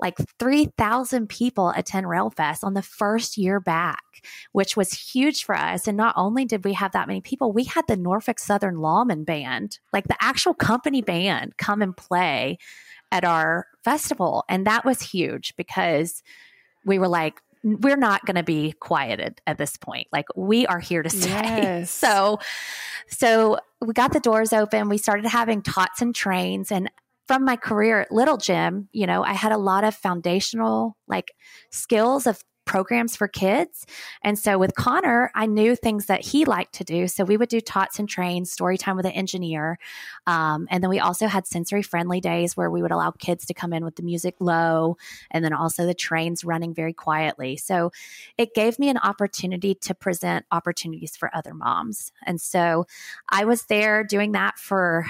like 0.00 0.16
3,000 0.38 1.28
people 1.28 1.72
attend 1.76 2.06
Railfest 2.06 2.64
on 2.64 2.74
the 2.74 2.82
first 2.82 3.38
year 3.38 3.60
back, 3.60 4.22
which 4.52 4.76
was 4.76 4.92
huge 4.92 5.44
for 5.44 5.56
us. 5.56 5.86
And 5.86 5.96
not 5.96 6.14
only 6.16 6.44
did 6.44 6.64
we 6.64 6.72
have 6.72 6.92
that 6.92 7.06
many 7.06 7.20
people, 7.20 7.52
we 7.52 7.64
had 7.64 7.86
the 7.86 7.96
Norfolk 7.96 8.38
Southern 8.38 8.78
Lawman 8.78 9.24
Band, 9.24 9.78
like 9.92 10.08
the 10.08 10.16
actual 10.20 10.54
company 10.54 11.00
band, 11.00 11.56
come 11.56 11.80
and 11.80 11.96
play 11.96 12.58
at 13.12 13.24
our 13.24 13.66
festival. 13.84 14.44
And 14.48 14.66
that 14.66 14.84
was 14.84 15.00
huge 15.00 15.54
because 15.56 16.22
we 16.84 16.98
were 16.98 17.08
like, 17.08 17.40
we're 17.64 17.96
not 17.96 18.24
going 18.26 18.36
to 18.36 18.42
be 18.42 18.72
quieted 18.72 19.40
at 19.46 19.56
this 19.56 19.76
point. 19.78 20.08
Like 20.12 20.26
we 20.36 20.66
are 20.66 20.80
here 20.80 21.02
to 21.02 21.10
stay. 21.10 21.28
Yes. 21.28 21.90
So, 22.04 22.38
so 23.08 23.58
we 23.80 23.94
got 23.94 24.12
the 24.12 24.20
doors 24.20 24.52
open. 24.52 24.88
We 24.88 24.98
started 24.98 25.26
having 25.26 25.62
tots 25.62 26.02
and 26.02 26.14
trains, 26.14 26.70
and 26.70 26.90
from 27.26 27.44
my 27.44 27.56
career 27.56 28.00
at 28.02 28.12
Little 28.12 28.36
Gym, 28.36 28.88
you 28.92 29.06
know, 29.06 29.22
I 29.22 29.32
had 29.32 29.52
a 29.52 29.58
lot 29.58 29.84
of 29.84 29.94
foundational 29.94 30.96
like 31.08 31.34
skills 31.70 32.26
of 32.26 32.42
programs 32.64 33.14
for 33.14 33.28
kids. 33.28 33.86
And 34.22 34.38
so 34.38 34.58
with 34.58 34.74
Connor, 34.74 35.30
I 35.34 35.46
knew 35.46 35.76
things 35.76 36.06
that 36.06 36.24
he 36.24 36.44
liked 36.44 36.74
to 36.76 36.84
do. 36.84 37.08
So 37.08 37.24
we 37.24 37.36
would 37.36 37.48
do 37.48 37.60
tots 37.60 37.98
and 37.98 38.08
trains, 38.08 38.50
story 38.50 38.78
time 38.78 38.96
with 38.96 39.06
an 39.06 39.12
engineer. 39.12 39.78
Um, 40.26 40.66
and 40.70 40.82
then 40.82 40.90
we 40.90 40.98
also 40.98 41.26
had 41.26 41.46
sensory 41.46 41.82
friendly 41.82 42.20
days 42.20 42.56
where 42.56 42.70
we 42.70 42.82
would 42.82 42.90
allow 42.90 43.10
kids 43.10 43.46
to 43.46 43.54
come 43.54 43.72
in 43.72 43.84
with 43.84 43.96
the 43.96 44.02
music 44.02 44.36
low 44.40 44.96
and 45.30 45.44
then 45.44 45.52
also 45.52 45.86
the 45.86 45.94
trains 45.94 46.44
running 46.44 46.74
very 46.74 46.92
quietly. 46.92 47.56
So 47.56 47.92
it 48.38 48.54
gave 48.54 48.78
me 48.78 48.88
an 48.88 48.98
opportunity 48.98 49.74
to 49.82 49.94
present 49.94 50.46
opportunities 50.50 51.16
for 51.16 51.34
other 51.36 51.54
moms. 51.54 52.12
And 52.24 52.40
so 52.40 52.86
I 53.28 53.44
was 53.44 53.64
there 53.64 54.04
doing 54.04 54.32
that 54.32 54.58
for 54.58 55.06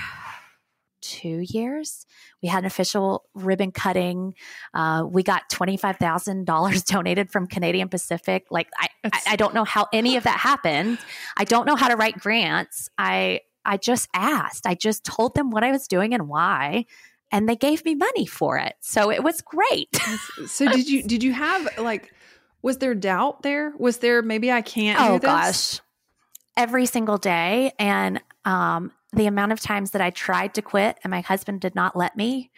two 1.05 1.45
years. 1.49 2.07
We 2.43 2.49
had 2.49 2.61
an 2.61 2.67
official 2.67 3.25
ribbon 3.35 3.73
cutting. 3.73 4.35
Uh, 4.73 5.05
we 5.09 5.23
got 5.23 5.49
$25,000 5.51 6.85
donated 6.87 7.31
from 7.31 7.47
Canadian 7.47 7.88
Pacific. 7.88 8.47
Like, 8.51 8.69
I, 8.79 8.88
I, 9.05 9.21
I 9.29 9.37
don't 9.37 9.55
know 9.55 9.64
how 9.64 9.87
any 9.93 10.17
of 10.17 10.25
that 10.25 10.38
happened. 10.38 10.99
I 11.37 11.45
don't 11.45 11.67
know 11.67 11.77
how 11.77 11.88
to 11.88 11.97
write 11.97 12.19
grants. 12.19 12.88
I, 12.97 13.40
I 13.64 13.77
just 13.77 14.09
asked. 14.14 14.67
I 14.67 14.75
just 14.75 15.05
told 15.05 15.35
them 15.35 15.51
what 15.51 15.64
I 15.64 15.71
was 15.71 15.87
doing 15.88 16.14
and 16.14 16.29
why 16.29 16.87
and 17.35 17.49
they 17.49 17.57
gave 17.57 17.85
me 17.85 17.97
money 17.97 18.27
for 18.27 18.59
it. 18.59 18.75
So 18.81 19.11
it 19.11 19.25
was 19.25 19.40
great. 19.40 19.88
so 20.47 20.71
did 20.71 20.88
you 20.88 21.03
did 21.03 21.23
you 21.25 21.33
have 21.33 21.69
like 21.79 22.14
was 22.62 22.79
there 22.79 22.95
doubt 22.95 23.43
there? 23.43 23.73
Was 23.77 23.99
there 23.99 24.23
maybe 24.23 24.53
I 24.53 24.62
can't 24.62 25.01
oh, 25.01 25.19
gosh. 25.19 25.81
Every 26.57 26.87
single 26.87 27.19
day 27.19 27.73
and 27.79 28.23
um 28.45 28.93
the 29.16 29.27
amount 29.27 29.53
of 29.53 29.61
times 29.61 29.92
that 29.92 30.00
I 30.03 30.11
tried 30.11 30.55
to 30.55 30.62
quit 30.62 30.98
and 31.03 31.11
my 31.11 31.20
husband 31.20 31.61
did 31.61 31.74
not 31.74 31.96
let 31.96 32.16
me 32.16 32.50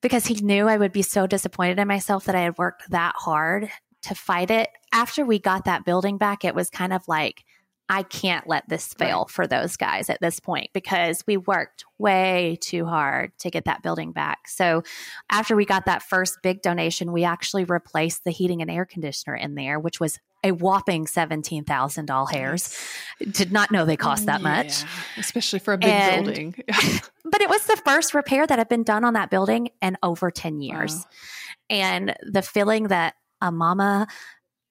because 0.00 0.26
he 0.26 0.34
knew 0.36 0.68
I 0.68 0.76
would 0.76 0.92
be 0.92 1.02
so 1.02 1.26
disappointed 1.26 1.78
in 1.78 1.88
myself 1.88 2.24
that 2.24 2.34
I 2.34 2.42
had 2.42 2.58
worked 2.58 2.90
that 2.90 3.14
hard 3.16 3.70
to 4.02 4.14
fight 4.14 4.50
it. 4.50 4.68
After 4.92 5.24
we 5.24 5.38
got 5.38 5.64
that 5.64 5.84
building 5.84 6.18
back, 6.18 6.44
it 6.44 6.54
was 6.54 6.70
kind 6.70 6.92
of 6.92 7.06
like, 7.08 7.44
I 7.88 8.02
can't 8.02 8.46
let 8.46 8.68
this 8.68 8.92
fail 8.94 9.20
right. 9.20 9.30
for 9.30 9.46
those 9.46 9.76
guys 9.76 10.10
at 10.10 10.20
this 10.20 10.40
point 10.40 10.70
because 10.74 11.24
we 11.26 11.38
worked 11.38 11.84
way 11.96 12.58
too 12.60 12.84
hard 12.84 13.32
to 13.38 13.50
get 13.50 13.64
that 13.64 13.82
building 13.82 14.12
back. 14.12 14.46
So, 14.46 14.82
after 15.30 15.56
we 15.56 15.64
got 15.64 15.86
that 15.86 16.02
first 16.02 16.38
big 16.42 16.60
donation, 16.60 17.12
we 17.12 17.24
actually 17.24 17.64
replaced 17.64 18.24
the 18.24 18.30
heating 18.30 18.60
and 18.60 18.70
air 18.70 18.84
conditioner 18.84 19.34
in 19.34 19.54
there, 19.54 19.80
which 19.80 20.00
was 20.00 20.18
a 20.44 20.52
whopping 20.52 21.06
seventeen 21.06 21.64
thousand 21.64 22.06
dollars. 22.06 22.76
Did 23.30 23.52
not 23.52 23.70
know 23.70 23.84
they 23.84 23.96
cost 23.96 24.26
that 24.26 24.40
yeah, 24.40 24.62
much, 24.62 24.84
especially 25.16 25.58
for 25.58 25.74
a 25.74 25.78
big 25.78 25.88
and, 25.88 26.24
building. 26.24 26.54
but 27.24 27.40
it 27.40 27.48
was 27.48 27.64
the 27.66 27.80
first 27.84 28.14
repair 28.14 28.46
that 28.46 28.58
had 28.58 28.68
been 28.68 28.84
done 28.84 29.04
on 29.04 29.14
that 29.14 29.30
building 29.30 29.70
in 29.82 29.96
over 30.02 30.30
ten 30.30 30.60
years, 30.60 30.94
wow. 30.94 31.04
and 31.70 32.16
the 32.22 32.42
feeling 32.42 32.88
that 32.88 33.14
a 33.40 33.50
mama 33.50 34.06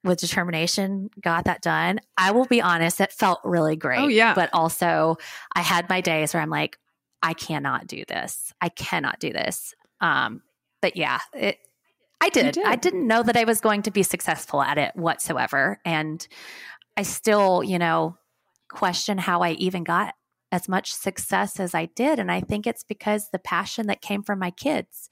with 0.07 0.19
determination 0.19 1.09
got 1.21 1.45
that 1.45 1.61
done. 1.61 1.99
I 2.17 2.31
will 2.31 2.45
be 2.45 2.61
honest, 2.61 3.01
it 3.01 3.11
felt 3.11 3.39
really 3.43 3.75
great. 3.75 3.99
Oh 3.99 4.07
yeah, 4.07 4.33
but 4.33 4.49
also 4.53 5.17
I 5.53 5.61
had 5.61 5.89
my 5.89 6.01
days 6.01 6.33
where 6.33 6.41
I'm 6.41 6.49
like, 6.49 6.77
I 7.21 7.33
cannot 7.33 7.87
do 7.87 8.03
this. 8.07 8.53
I 8.61 8.69
cannot 8.69 9.19
do 9.19 9.31
this. 9.31 9.73
Um, 10.01 10.41
but 10.81 10.95
yeah, 10.95 11.19
it 11.33 11.59
I 12.21 12.29
did. 12.29 12.53
did. 12.53 12.65
I 12.65 12.75
didn't 12.75 13.07
know 13.07 13.23
that 13.23 13.37
I 13.37 13.43
was 13.43 13.61
going 13.61 13.83
to 13.83 13.91
be 13.91 14.03
successful 14.03 14.61
at 14.61 14.77
it 14.77 14.95
whatsoever. 14.95 15.79
And 15.85 16.25
I 16.95 17.03
still, 17.03 17.63
you 17.63 17.77
know, 17.77 18.17
question 18.69 19.17
how 19.17 19.41
I 19.41 19.51
even 19.51 19.83
got 19.83 20.13
as 20.51 20.69
much 20.69 20.93
success 20.93 21.59
as 21.59 21.75
I 21.75 21.85
did. 21.87 22.19
And 22.19 22.31
I 22.31 22.41
think 22.41 22.65
it's 22.65 22.83
because 22.83 23.29
the 23.29 23.39
passion 23.39 23.87
that 23.87 24.01
came 24.01 24.23
from 24.23 24.39
my 24.39 24.51
kids 24.51 25.09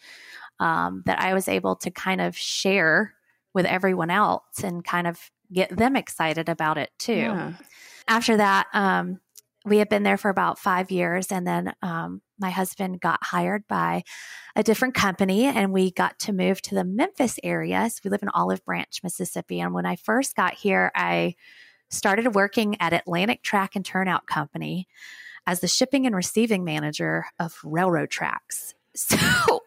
um, 0.59 1.03
that 1.05 1.19
I 1.19 1.33
was 1.33 1.47
able 1.47 1.75
to 1.77 1.91
kind 1.91 2.21
of 2.21 2.37
share 2.37 3.14
with 3.55 3.65
everyone 3.65 4.11
else 4.11 4.63
and 4.63 4.83
kind 4.83 5.07
of 5.07 5.19
get 5.51 5.75
them 5.75 5.95
excited 5.95 6.49
about 6.49 6.77
it 6.77 6.91
too. 6.99 7.13
Yeah. 7.13 7.53
After 8.07 8.37
that, 8.37 8.67
um, 8.73 9.19
we 9.65 9.77
had 9.79 9.89
been 9.89 10.03
there 10.03 10.17
for 10.17 10.29
about 10.29 10.59
five 10.59 10.91
years. 10.91 11.31
And 11.31 11.47
then 11.47 11.73
um, 11.81 12.21
my 12.37 12.51
husband 12.51 13.01
got 13.01 13.23
hired 13.23 13.67
by 13.67 14.03
a 14.55 14.61
different 14.61 14.93
company 14.93 15.45
and 15.45 15.73
we 15.73 15.89
got 15.89 16.19
to 16.19 16.33
move 16.33 16.61
to 16.63 16.75
the 16.75 16.83
Memphis 16.83 17.39
area. 17.43 17.89
So 17.89 18.01
we 18.03 18.11
live 18.11 18.21
in 18.21 18.29
Olive 18.29 18.63
Branch, 18.63 18.99
Mississippi. 19.03 19.59
And 19.59 19.73
when 19.73 19.87
I 19.87 19.95
first 19.95 20.35
got 20.35 20.53
here, 20.53 20.91
I 20.93 21.33
started 21.89 22.35
working 22.35 22.79
at 22.79 22.93
Atlantic 22.93 23.41
Track 23.41 23.75
and 23.75 23.83
Turnout 23.83 24.27
Company 24.27 24.87
as 25.47 25.61
the 25.61 25.67
shipping 25.67 26.05
and 26.05 26.15
receiving 26.15 26.63
manager 26.63 27.25
of 27.39 27.57
railroad 27.63 28.09
tracks. 28.09 28.73
So, 28.97 29.17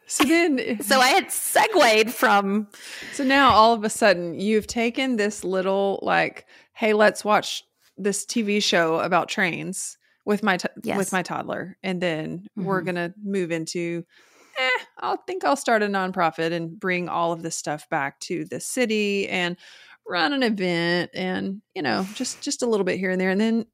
so 0.08 0.24
then, 0.24 0.80
so 0.82 0.98
I 0.98 1.08
had 1.08 1.30
segued 1.30 2.10
from. 2.10 2.66
So 3.12 3.22
now 3.22 3.50
all 3.50 3.74
of 3.74 3.84
a 3.84 3.90
sudden, 3.90 4.38
you've 4.38 4.66
taken 4.66 5.16
this 5.16 5.44
little 5.44 6.00
like, 6.02 6.46
hey, 6.72 6.94
let's 6.94 7.24
watch 7.24 7.62
this 7.96 8.24
TV 8.24 8.62
show 8.62 8.98
about 9.00 9.28
trains 9.28 9.98
with 10.24 10.42
my 10.42 10.56
t- 10.56 10.68
yes. 10.82 10.96
with 10.98 11.12
my 11.12 11.22
toddler, 11.22 11.76
and 11.82 12.00
then 12.00 12.38
mm-hmm. 12.38 12.64
we're 12.64 12.82
gonna 12.82 13.14
move 13.22 13.52
into. 13.52 14.04
Eh, 14.58 14.84
I 15.00 15.16
think 15.26 15.44
I'll 15.44 15.56
start 15.56 15.84
a 15.84 15.86
nonprofit 15.86 16.52
and 16.52 16.78
bring 16.80 17.08
all 17.08 17.32
of 17.32 17.42
this 17.42 17.54
stuff 17.54 17.88
back 17.88 18.18
to 18.20 18.44
the 18.44 18.58
city 18.58 19.28
and 19.28 19.56
run 20.08 20.32
an 20.32 20.42
event 20.42 21.10
and 21.14 21.60
you 21.74 21.82
know 21.82 22.04
just 22.14 22.40
just 22.42 22.62
a 22.62 22.66
little 22.66 22.84
bit 22.84 22.98
here 22.98 23.10
and 23.10 23.20
there 23.20 23.30
and 23.30 23.40
then 23.40 23.66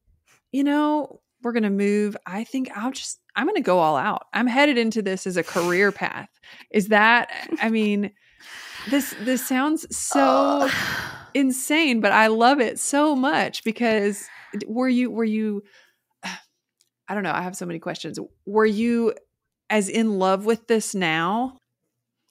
you 0.51 0.63
know 0.63 1.21
we're 1.45 1.53
going 1.53 1.63
to 1.63 1.69
move 1.69 2.17
i 2.25 2.43
think 2.43 2.69
i'll 2.75 2.91
just 2.91 3.21
i'm 3.37 3.45
going 3.45 3.55
to 3.55 3.61
go 3.61 3.79
all 3.79 3.95
out 3.95 4.25
i'm 4.33 4.47
headed 4.47 4.77
into 4.77 5.01
this 5.01 5.25
as 5.25 5.37
a 5.37 5.43
career 5.43 5.93
path 5.93 6.29
is 6.71 6.89
that 6.89 7.29
i 7.61 7.69
mean 7.69 8.11
this 8.89 9.15
this 9.21 9.45
sounds 9.45 9.85
so 9.95 10.69
insane, 11.35 11.99
but 11.99 12.11
I 12.11 12.27
love 12.27 12.59
it 12.59 12.79
so 12.79 13.15
much 13.15 13.63
because 13.63 14.25
were 14.65 14.89
you 14.89 15.11
were 15.11 15.25
you 15.25 15.63
I 16.23 17.13
don't 17.13 17.23
know, 17.23 17.33
I 17.33 17.41
have 17.41 17.55
so 17.55 17.67
many 17.67 17.77
questions. 17.77 18.17
Were 18.47 18.65
you 18.65 19.13
as 19.69 19.89
in 19.89 20.17
love 20.17 20.45
with 20.45 20.65
this 20.67 20.95
now? 20.95 21.57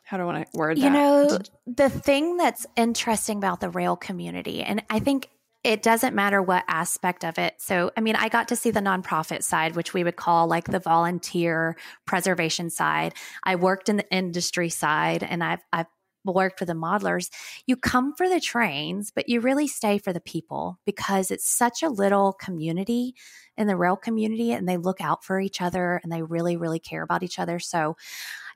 How 0.03 0.17
do 0.17 0.25
I 0.25 0.27
want 0.27 0.47
to 0.53 0.59
word 0.59 0.79
that? 0.79 0.83
You 0.83 0.91
know, 0.91 1.39
the 1.67 1.89
thing 1.89 2.37
that's 2.37 2.67
interesting 2.77 3.39
about 3.39 3.61
the 3.61 3.71
rail 3.71 3.97
community, 3.97 4.63
and 4.63 4.83
I 4.91 4.99
think 4.99 5.29
it 5.65 5.83
doesn't 5.83 6.15
matter 6.15 6.43
what 6.43 6.63
aspect 6.69 7.25
of 7.25 7.39
it. 7.39 7.55
So, 7.59 7.91
I 7.97 8.03
mean, 8.03 8.17
I 8.17 8.29
got 8.29 8.49
to 8.49 8.57
see 8.57 8.71
the 8.71 8.81
nonprofit 8.81 9.43
side, 9.43 9.75
which 9.75 9.95
we 9.95 10.05
would 10.05 10.17
call 10.17 10.47
like 10.47 10.67
the 10.67 10.79
volunteer 10.79 11.77
preservation 12.07 12.69
side. 12.69 13.15
I 13.43 13.57
worked 13.57 13.89
in 13.89 13.97
the 13.97 14.11
industry 14.13 14.69
side 14.69 15.23
and 15.23 15.43
I've, 15.43 15.63
I've 15.73 15.87
worked 16.25 16.61
with 16.61 16.69
the 16.69 16.75
modelers, 16.75 17.31
you 17.67 17.77
come 17.77 18.15
for 18.15 18.29
the 18.29 18.41
trains, 18.41 19.13
but 19.15 19.29
you 19.29 19.41
really 19.41 19.67
stay 19.67 19.99
for 19.99 20.13
the 20.13 20.21
people 20.21 20.79
because 20.87 21.31
it's 21.31 21.49
such 21.49 21.83
a 21.83 21.89
little 21.89 22.33
community 22.33 23.15
in 23.57 23.67
the 23.67 23.77
rail 23.77 23.97
community 23.97 24.53
and 24.53 24.69
they 24.69 24.77
look 24.77 25.01
out 25.01 25.25
for 25.25 25.41
each 25.41 25.61
other 25.61 26.01
and 26.03 26.13
they 26.13 26.23
really, 26.23 26.57
really 26.57 26.79
care 26.79 27.03
about 27.03 27.23
each 27.23 27.39
other. 27.39 27.59
So, 27.59 27.97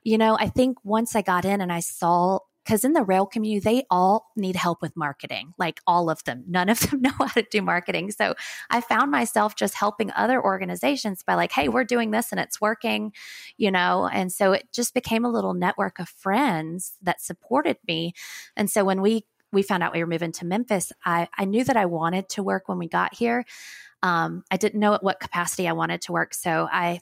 you 0.03 0.17
know, 0.17 0.37
I 0.39 0.47
think 0.47 0.77
once 0.83 1.15
I 1.15 1.21
got 1.21 1.45
in 1.45 1.61
and 1.61 1.71
I 1.71 1.79
saw 1.79 2.39
because 2.69 2.83
in 2.83 2.93
the 2.93 3.01
rail 3.01 3.25
community, 3.25 3.59
they 3.59 3.83
all 3.89 4.29
need 4.35 4.55
help 4.55 4.79
with 4.79 4.95
marketing, 4.95 5.55
like 5.57 5.81
all 5.87 6.07
of 6.07 6.23
them. 6.25 6.43
None 6.47 6.69
of 6.69 6.79
them 6.79 7.01
know 7.01 7.09
how 7.17 7.25
to 7.25 7.41
do 7.41 7.63
marketing. 7.63 8.11
So 8.11 8.35
I 8.69 8.79
found 8.79 9.09
myself 9.09 9.55
just 9.55 9.73
helping 9.73 10.11
other 10.11 10.39
organizations 10.39 11.23
by 11.23 11.33
like, 11.33 11.51
hey, 11.51 11.67
we're 11.67 11.83
doing 11.83 12.11
this 12.11 12.31
and 12.31 12.39
it's 12.39 12.61
working, 12.61 13.11
you 13.57 13.71
know? 13.71 14.07
And 14.07 14.31
so 14.31 14.51
it 14.51 14.67
just 14.71 14.93
became 14.93 15.25
a 15.25 15.31
little 15.31 15.55
network 15.55 15.97
of 15.97 16.09
friends 16.09 16.93
that 17.01 17.21
supported 17.21 17.77
me. 17.87 18.13
And 18.55 18.69
so 18.69 18.85
when 18.85 19.01
we 19.01 19.25
we 19.51 19.63
found 19.63 19.81
out 19.81 19.93
we 19.93 19.99
were 20.01 20.05
moving 20.05 20.31
to 20.33 20.45
Memphis, 20.45 20.91
I, 21.03 21.27
I 21.35 21.45
knew 21.45 21.63
that 21.63 21.75
I 21.75 21.87
wanted 21.87 22.29
to 22.29 22.43
work 22.43 22.69
when 22.69 22.77
we 22.77 22.87
got 22.87 23.15
here. 23.15 23.45
Um, 24.03 24.43
I 24.51 24.57
didn't 24.57 24.79
know 24.79 24.93
at 24.93 25.01
what 25.01 25.19
capacity 25.19 25.67
I 25.67 25.71
wanted 25.71 26.01
to 26.03 26.11
work. 26.11 26.35
So 26.35 26.69
I 26.71 26.99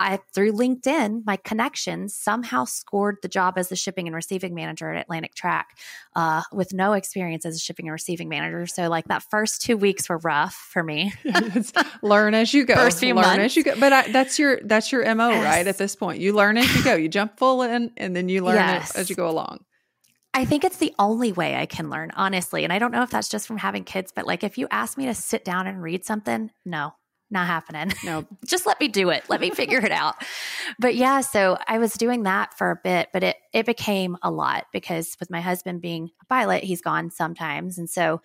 I 0.00 0.18
through 0.34 0.52
LinkedIn, 0.52 1.22
my 1.24 1.36
connections 1.36 2.14
somehow 2.14 2.64
scored 2.64 3.18
the 3.22 3.28
job 3.28 3.54
as 3.56 3.68
the 3.68 3.76
shipping 3.76 4.06
and 4.06 4.14
receiving 4.14 4.54
manager 4.54 4.92
at 4.92 5.00
Atlantic 5.00 5.34
Track, 5.34 5.78
uh, 6.16 6.42
with 6.52 6.72
no 6.72 6.94
experience 6.94 7.46
as 7.46 7.56
a 7.56 7.58
shipping 7.58 7.86
and 7.86 7.92
receiving 7.92 8.28
manager. 8.28 8.66
So 8.66 8.88
like 8.88 9.06
that 9.08 9.22
first 9.30 9.62
two 9.62 9.76
weeks 9.76 10.08
were 10.08 10.18
rough 10.18 10.54
for 10.54 10.82
me. 10.82 11.12
learn 12.02 12.34
as 12.34 12.52
you 12.52 12.64
go. 12.64 12.74
First 12.74 12.98
few 12.98 13.14
learn 13.14 13.24
months. 13.24 13.44
as 13.44 13.56
you 13.56 13.64
go. 13.64 13.78
But 13.78 13.92
I, 13.92 14.10
that's 14.10 14.38
your 14.38 14.60
that's 14.64 14.90
your 14.90 15.02
mo 15.14 15.30
yes. 15.30 15.44
right 15.44 15.66
at 15.66 15.78
this 15.78 15.94
point. 15.94 16.20
You 16.20 16.32
learn 16.32 16.56
as 16.56 16.74
you 16.74 16.82
go. 16.82 16.94
You 16.94 17.08
jump 17.08 17.38
full 17.38 17.62
in, 17.62 17.92
and 17.96 18.16
then 18.16 18.28
you 18.28 18.44
learn 18.44 18.56
yes. 18.56 18.96
as 18.96 19.08
you 19.08 19.16
go 19.16 19.28
along. 19.28 19.64
I 20.36 20.44
think 20.44 20.64
it's 20.64 20.78
the 20.78 20.92
only 20.98 21.30
way 21.30 21.54
I 21.54 21.66
can 21.66 21.90
learn, 21.90 22.10
honestly. 22.16 22.64
And 22.64 22.72
I 22.72 22.80
don't 22.80 22.90
know 22.90 23.04
if 23.04 23.10
that's 23.10 23.28
just 23.28 23.46
from 23.46 23.58
having 23.58 23.84
kids, 23.84 24.12
but 24.14 24.26
like 24.26 24.42
if 24.42 24.58
you 24.58 24.66
ask 24.68 24.98
me 24.98 25.06
to 25.06 25.14
sit 25.14 25.44
down 25.44 25.68
and 25.68 25.80
read 25.80 26.04
something, 26.04 26.50
no, 26.64 26.94
not 27.30 27.46
happening. 27.46 27.92
No, 28.04 28.26
just 28.44 28.66
let 28.66 28.78
me 28.80 28.88
do 28.88 29.08
it. 29.08 29.24
Let 29.28 29.40
me 29.40 29.48
figure 29.50 29.78
it 29.78 29.90
out. 29.90 30.16
But 30.78 30.94
yeah, 30.94 31.22
so 31.22 31.56
I 31.66 31.78
was 31.78 31.94
doing 31.94 32.24
that 32.24 32.52
for 32.56 32.70
a 32.70 32.76
bit, 32.76 33.08
but 33.14 33.22
it 33.22 33.36
it 33.52 33.64
became 33.64 34.18
a 34.22 34.30
lot 34.30 34.66
because 34.72 35.16
with 35.18 35.30
my 35.30 35.40
husband 35.40 35.80
being 35.80 36.10
a 36.20 36.26
pilot, 36.26 36.64
he's 36.64 36.82
gone 36.82 37.10
sometimes, 37.10 37.78
and 37.78 37.88
so 37.88 38.20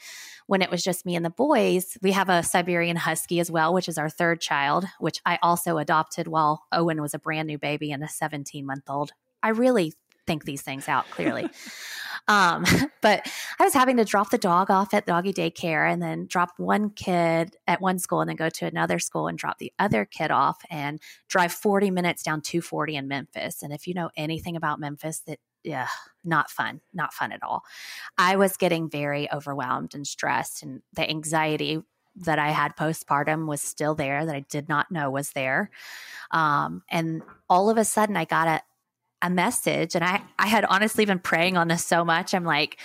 when 0.48 0.62
it 0.62 0.70
was 0.70 0.84
just 0.84 1.06
me 1.06 1.16
and 1.16 1.24
the 1.24 1.30
boys, 1.30 1.98
we 2.02 2.12
have 2.12 2.28
a 2.28 2.44
Siberian 2.44 2.98
Husky 2.98 3.40
as 3.40 3.50
well, 3.50 3.74
which 3.74 3.88
is 3.88 3.98
our 3.98 4.10
third 4.10 4.42
child, 4.42 4.86
which 5.00 5.22
I 5.26 5.40
also 5.42 5.78
adopted 5.78 6.28
while 6.28 6.66
Owen 6.72 7.02
was 7.02 7.14
a 7.14 7.20
brand 7.20 7.48
new 7.48 7.58
baby 7.58 7.92
and 7.92 8.04
a 8.04 8.10
17 8.10 8.66
month 8.66 8.84
old. 8.90 9.12
I 9.42 9.50
really 9.50 9.94
think 10.30 10.46
these 10.46 10.62
things 10.62 10.88
out 10.88 11.10
clearly. 11.10 11.50
um, 12.28 12.63
but 13.02 13.28
I 13.60 13.63
was 13.63 13.74
having 13.74 13.98
to 13.98 14.06
drop 14.06 14.30
the 14.30 14.38
dog 14.38 14.70
off 14.70 14.94
at 14.94 15.08
doggy 15.08 15.34
daycare 15.34 15.92
and 15.92 16.00
then 16.00 16.28
drop 16.28 16.52
one 16.58 16.92
kid 16.92 17.56
at 17.65 17.82
one 17.82 17.98
school 17.98 18.22
and 18.22 18.30
then 18.30 18.36
go 18.36 18.50
to 18.50 18.68
another 18.68 19.00
school 19.00 19.28
and 19.28 19.39
drop 19.39 19.58
the 19.58 19.74
other 19.80 20.06
kid 20.06 20.30
off 20.30 20.62
and 20.70 21.02
drive 21.30 21.52
40 21.52 21.89
minutes 21.89 22.22
down 22.22 22.42
240 22.42 22.96
in 22.96 23.08
Memphis. 23.08 23.63
And 23.63 23.74
if 23.74 23.88
you 23.88 23.96
know 23.96 24.12
anything 24.15 24.56
about 24.56 24.80
Memphis, 24.80 25.22
that 25.26 25.39
yeah, 25.63 25.88
not 26.24 26.50
fun, 26.50 26.82
not 26.94 27.12
fun 27.12 27.32
at 27.32 27.44
all. 27.44 27.63
I 28.18 28.36
was 28.36 28.56
getting 28.56 28.89
very 28.89 29.30
overwhelmed 29.32 29.94
and 29.94 30.08
stressed, 30.08 30.63
and 30.63 30.82
the 30.94 31.10
anxiety 31.10 31.82
that 32.15 32.39
I 32.39 32.50
had 32.50 32.76
postpartum 32.76 33.46
was 33.46 33.62
still 33.62 33.96
there 33.96 34.26
that 34.26 34.36
I 34.36 34.46
did 34.50 34.70
not 34.70 34.92
know 34.92 35.10
was 35.10 35.32
there. 35.32 35.70
Um, 36.32 36.84
and 36.89 37.24
all 37.50 37.70
of 37.70 37.78
a 37.78 37.86
sudden, 37.86 38.18
I 38.18 38.26
got 38.26 38.48
a, 38.48 38.62
a 39.21 39.29
message, 39.29 39.95
and 39.95 40.03
I, 40.03 40.21
I 40.38 40.47
had 40.47 40.65
honestly 40.65 41.05
been 41.05 41.19
praying 41.19 41.58
on 41.58 41.67
this 41.67 41.86
so 41.86 42.05
much. 42.05 42.34
I'm 42.34 42.45
like, 42.45 42.77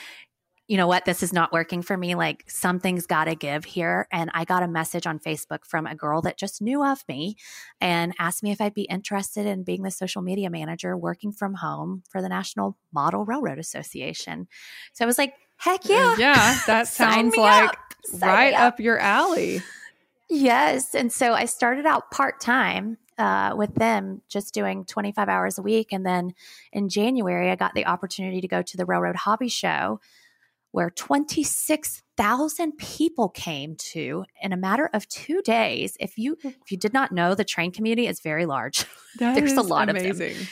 you 0.67 0.79
know 0.79 0.87
what, 0.87 1.05
this 1.05 1.23
is 1.23 1.33
not 1.33 1.53
working 1.53 1.83
for 1.83 1.97
me. 1.97 2.15
Like 2.15 2.45
something's 2.49 3.07
got 3.07 3.25
to 3.25 3.35
give 3.35 3.65
here. 3.65 4.09
And 4.11 4.31
I 4.33 4.45
got 4.45 4.63
a 4.63 4.69
message 4.69 5.07
on 5.07 5.19
Facebook 5.19 5.67
from 5.67 5.87
a 5.87 5.95
girl 5.95 6.23
that 6.23 6.39
just 6.39 6.63
knew 6.63 6.83
of 6.83 7.05
me 7.07 7.37
and 7.81 8.15
asked 8.19 8.43
me 8.43 8.51
if 8.51 8.61
I'd 8.61 8.73
be 8.73 8.85
interested 8.85 9.47
in 9.47 9.63
being 9.63 9.83
the 9.83 9.91
social 9.91 10.23
media 10.23 10.49
manager 10.49 10.97
working 10.97 11.33
from 11.33 11.55
home 11.55 12.03
for 12.09 12.23
the 12.23 12.31
National 12.31 12.79
Model 12.93 13.27
Railroad 13.27 13.59
Association. 13.59 14.49
So 14.95 15.05
I 15.05 15.07
was 15.07 15.19
like, 15.19 15.35
heck 15.57 15.85
uh, 15.85 15.93
yeah. 15.93 16.15
Yeah, 16.19 16.59
that 16.67 16.89
sounds 16.89 17.37
like 17.37 17.77
right 18.21 18.55
up. 18.55 18.75
up 18.75 18.81
your 18.81 18.99
alley. 18.99 19.61
Yes. 20.31 20.95
And 20.95 21.13
so 21.13 21.35
I 21.35 21.45
started 21.45 21.85
out 21.85 22.11
part 22.11 22.41
time 22.41 22.97
uh, 23.19 23.55
with 23.57 23.75
them, 23.75 24.23
just 24.29 24.53
doing 24.55 24.85
25 24.85 25.29
hours 25.29 25.59
a 25.59 25.63
week. 25.63 25.93
And 25.93 26.05
then 26.05 26.35
in 26.73 26.89
January, 26.89 27.51
I 27.51 27.57
got 27.57 27.75
the 27.75 27.87
opportunity 27.87 28.41
to 28.41 28.49
go 28.49 28.63
to 28.63 28.77
the 28.77 28.85
Railroad 28.85 29.17
Hobby 29.17 29.49
Show 29.49 30.01
where 30.73 30.91
26,000 30.91 32.73
people 32.79 33.29
came 33.29 33.77
to 33.77 34.25
in 34.43 34.53
a 34.53 34.57
matter 34.57 34.91
of 34.93 35.09
2 35.09 35.41
days. 35.43 35.97
If 36.01 36.19
you 36.19 36.37
if 36.43 36.71
you 36.73 36.77
did 36.77 36.93
not 36.93 37.13
know 37.13 37.35
the 37.37 37.45
train 37.45 37.71
community 37.71 38.09
is 38.09 38.19
very 38.21 38.45
large. 38.45 38.85
There's 39.19 39.53
a 39.53 39.63
lot 39.63 39.89
amazing. 39.89 40.11
of 40.11 40.19
them. 40.19 40.47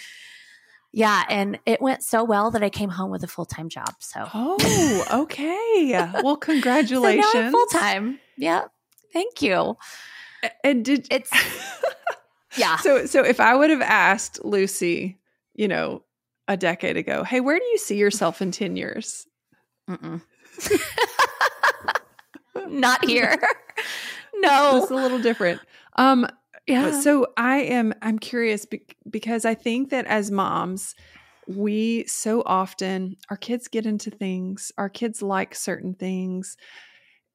Yeah, 0.93 1.25
and 1.29 1.59
it 1.65 1.81
went 1.81 2.03
so 2.05 2.23
well 2.23 2.51
that 2.51 2.63
I 2.63 2.69
came 2.69 2.91
home 2.91 3.11
with 3.11 3.25
a 3.25 3.27
full-time 3.27 3.69
job. 3.71 3.95
So 3.99 4.29
Oh, 4.35 5.07
okay. 5.23 5.91
well, 6.23 6.37
congratulations. 6.37 7.25
so 7.33 7.51
full 7.51 7.67
time. 7.67 8.21
Yeah. 8.37 8.65
Thank 9.13 9.41
you. 9.43 9.77
And 10.63 10.85
did 10.85 11.07
it's 11.11 11.31
Yeah. 12.57 12.77
So 12.77 13.07
so 13.07 13.25
if 13.25 13.41
I 13.41 13.55
would 13.55 13.71
have 13.71 13.83
asked 13.83 14.45
Lucy, 14.45 15.19
you 15.55 15.69
know, 15.69 16.03
a 16.49 16.57
decade 16.57 16.97
ago, 16.97 17.25
"Hey, 17.25 17.41
where 17.41 17.59
do 17.59 17.65
you 17.65 17.79
see 17.79 17.97
yourself 17.97 18.43
in 18.43 18.51
10 18.51 18.77
years?" 18.77 19.27
Not 22.69 23.05
here. 23.05 23.37
no. 24.35 24.81
It's 24.83 24.91
a 24.91 24.95
little 24.95 25.21
different. 25.21 25.61
Um 25.97 26.27
yeah. 26.67 27.01
So 27.01 27.27
I 27.37 27.59
am 27.59 27.93
I'm 28.03 28.19
curious 28.19 28.67
be- 28.67 28.87
because 29.11 29.45
I 29.45 29.55
think 29.55 29.91
that 29.91 30.07
as 30.07 30.31
moms 30.31 30.95
we 31.49 32.05
so 32.07 32.43
often 32.47 33.17
our 33.31 33.37
kids 33.37 33.67
get 33.67 33.85
into 33.85 34.11
things, 34.11 34.71
our 34.79 34.89
kids 34.89 35.23
like 35.23 35.55
certain 35.55 35.95
things 35.95 36.57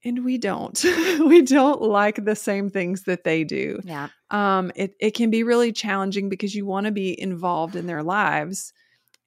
and 0.08 0.26
we 0.26 0.38
don't. 0.38 0.84
we 1.20 1.42
don't 1.44 1.82
like 1.82 2.24
the 2.24 2.36
same 2.36 2.70
things 2.70 3.04
that 3.04 3.24
they 3.24 3.44
do. 3.44 3.80
Yeah. 3.84 4.10
Um 4.32 4.72
it 4.76 4.96
it 5.00 5.12
can 5.12 5.30
be 5.30 5.44
really 5.44 5.72
challenging 5.72 6.30
because 6.30 6.56
you 6.56 6.66
want 6.66 6.86
to 6.86 6.92
be 6.92 7.20
involved 7.20 7.76
in 7.76 7.86
their 7.86 8.04
lives 8.04 8.74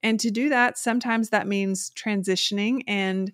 and 0.03 0.19
to 0.21 0.31
do 0.31 0.49
that, 0.49 0.79
sometimes 0.79 1.31
that 1.31 1.47
means 1.47 1.91
transitioning 1.91 2.83
and 2.87 3.33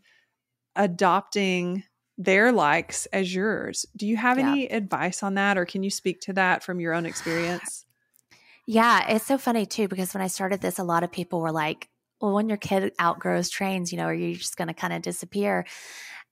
adopting 0.75 1.85
their 2.19 2.51
likes 2.51 3.07
as 3.07 3.35
yours. 3.35 3.87
Do 3.97 4.07
you 4.07 4.17
have 4.17 4.39
yeah. 4.39 4.51
any 4.51 4.67
advice 4.67 5.23
on 5.23 5.35
that, 5.35 5.59
or 5.59 5.65
can 5.65 5.83
you 5.83 5.91
speak 5.91 6.21
to 6.23 6.33
that 6.35 6.65
from 6.65 6.81
your 6.81 6.93
own 6.93 7.07
experience? 7.07 7.85
Yeah, 8.67 9.09
it's 9.09 9.27
so 9.27 9.39
funny 9.39 9.65
too, 9.65 9.87
because 9.87 10.13
when 10.13 10.23
I 10.23 10.27
started 10.27 10.61
this, 10.61 10.79
a 10.79 10.85
lot 10.85 11.05
of 11.05 11.13
people 11.13 11.41
were 11.41 11.53
like, 11.53 11.89
well, 12.21 12.35
when 12.35 12.49
your 12.49 12.57
kid 12.57 12.93
outgrows 13.01 13.49
trains, 13.49 13.93
you 13.93 13.99
know, 13.99 14.07
are 14.07 14.15
you 14.15 14.35
just 14.35 14.57
going 14.57 14.69
to 14.69 14.75
kind 14.75 14.93
of 14.93 15.03
disappear? 15.03 15.67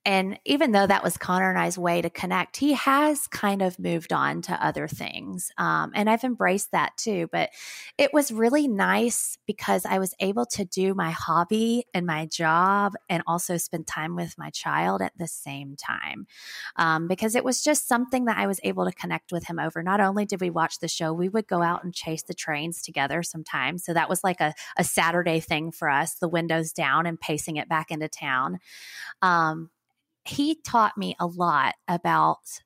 And 0.05 0.39
even 0.45 0.73
though 0.73 0.87
that 0.87 1.03
was 1.03 1.17
Connor 1.17 1.51
and 1.51 1.59
I's 1.59 1.79
way 1.79 2.03
to 2.03 2.11
connect, 2.11 2.59
he 2.59 2.75
has 2.75 3.27
kind 3.27 3.63
of 3.63 3.79
moved 3.79 4.13
on 4.13 4.43
to 4.43 4.65
other 4.65 4.87
things. 4.87 5.51
Um, 5.57 5.93
and 5.95 6.11
I've 6.11 6.25
embraced 6.25 6.73
that 6.73 6.97
too. 6.97 7.29
But 7.33 7.51
it 7.97 8.13
was 8.13 8.31
really 8.31 8.69
nice 8.69 9.39
because 9.47 9.87
I 9.87 9.99
was 9.99 10.15
able 10.21 10.45
to 10.47 10.65
do 10.65 10.95
my 10.95 11.11
hobby 11.11 11.87
and 11.95 12.07
my 12.07 12.27
job 12.27 12.95
and 13.09 13.23
also 13.27 13.57
spend 13.57 13.87
time 13.87 14.15
with 14.15 14.37
my 14.37 14.51
child 14.51 15.01
at 15.01 15.17
the 15.17 15.27
same 15.27 15.75
time. 15.77 16.27
Um, 16.77 17.09
because 17.09 17.35
it 17.35 17.45
was 17.45 17.63
just 17.63 17.89
something 17.89 18.27
that 18.27 18.37
I 18.37 18.47
was 18.47 18.61
able 18.63 18.85
to 18.85 18.93
connect 18.93 19.33
with 19.33 19.47
him 19.47 19.59
over. 19.59 19.83
Not 19.83 20.01
only 20.01 20.27
did 20.27 20.41
we 20.41 20.51
watch 20.51 20.81
the 20.81 20.89
show, 20.89 21.13
we 21.13 21.31
would 21.31 21.47
go 21.47 21.63
out 21.63 21.83
and 21.83 21.95
chase 21.95 22.23
the 22.23 22.35
trains 22.35 22.83
together 22.83 23.23
sometimes. 23.23 23.85
So 23.85 23.95
that 23.95 24.09
was 24.11 24.23
like 24.23 24.41
a, 24.41 24.55
a 24.77 24.85
Saturday 24.85 25.41
thing 25.41 25.73
for 25.73 25.89
us, 25.89 26.15
the 26.15 26.29
windows 26.29 26.73
down 26.73 27.07
and 27.07 27.19
pacing 27.19 27.57
it 27.57 27.69
back 27.69 27.91
into 27.91 28.09
town. 28.09 28.59
Um, 29.23 29.71
he 30.25 30.57
taught 30.57 30.97
me 30.97 31.17
a 31.19 31.27
lot 31.27 31.75
about 31.89 32.61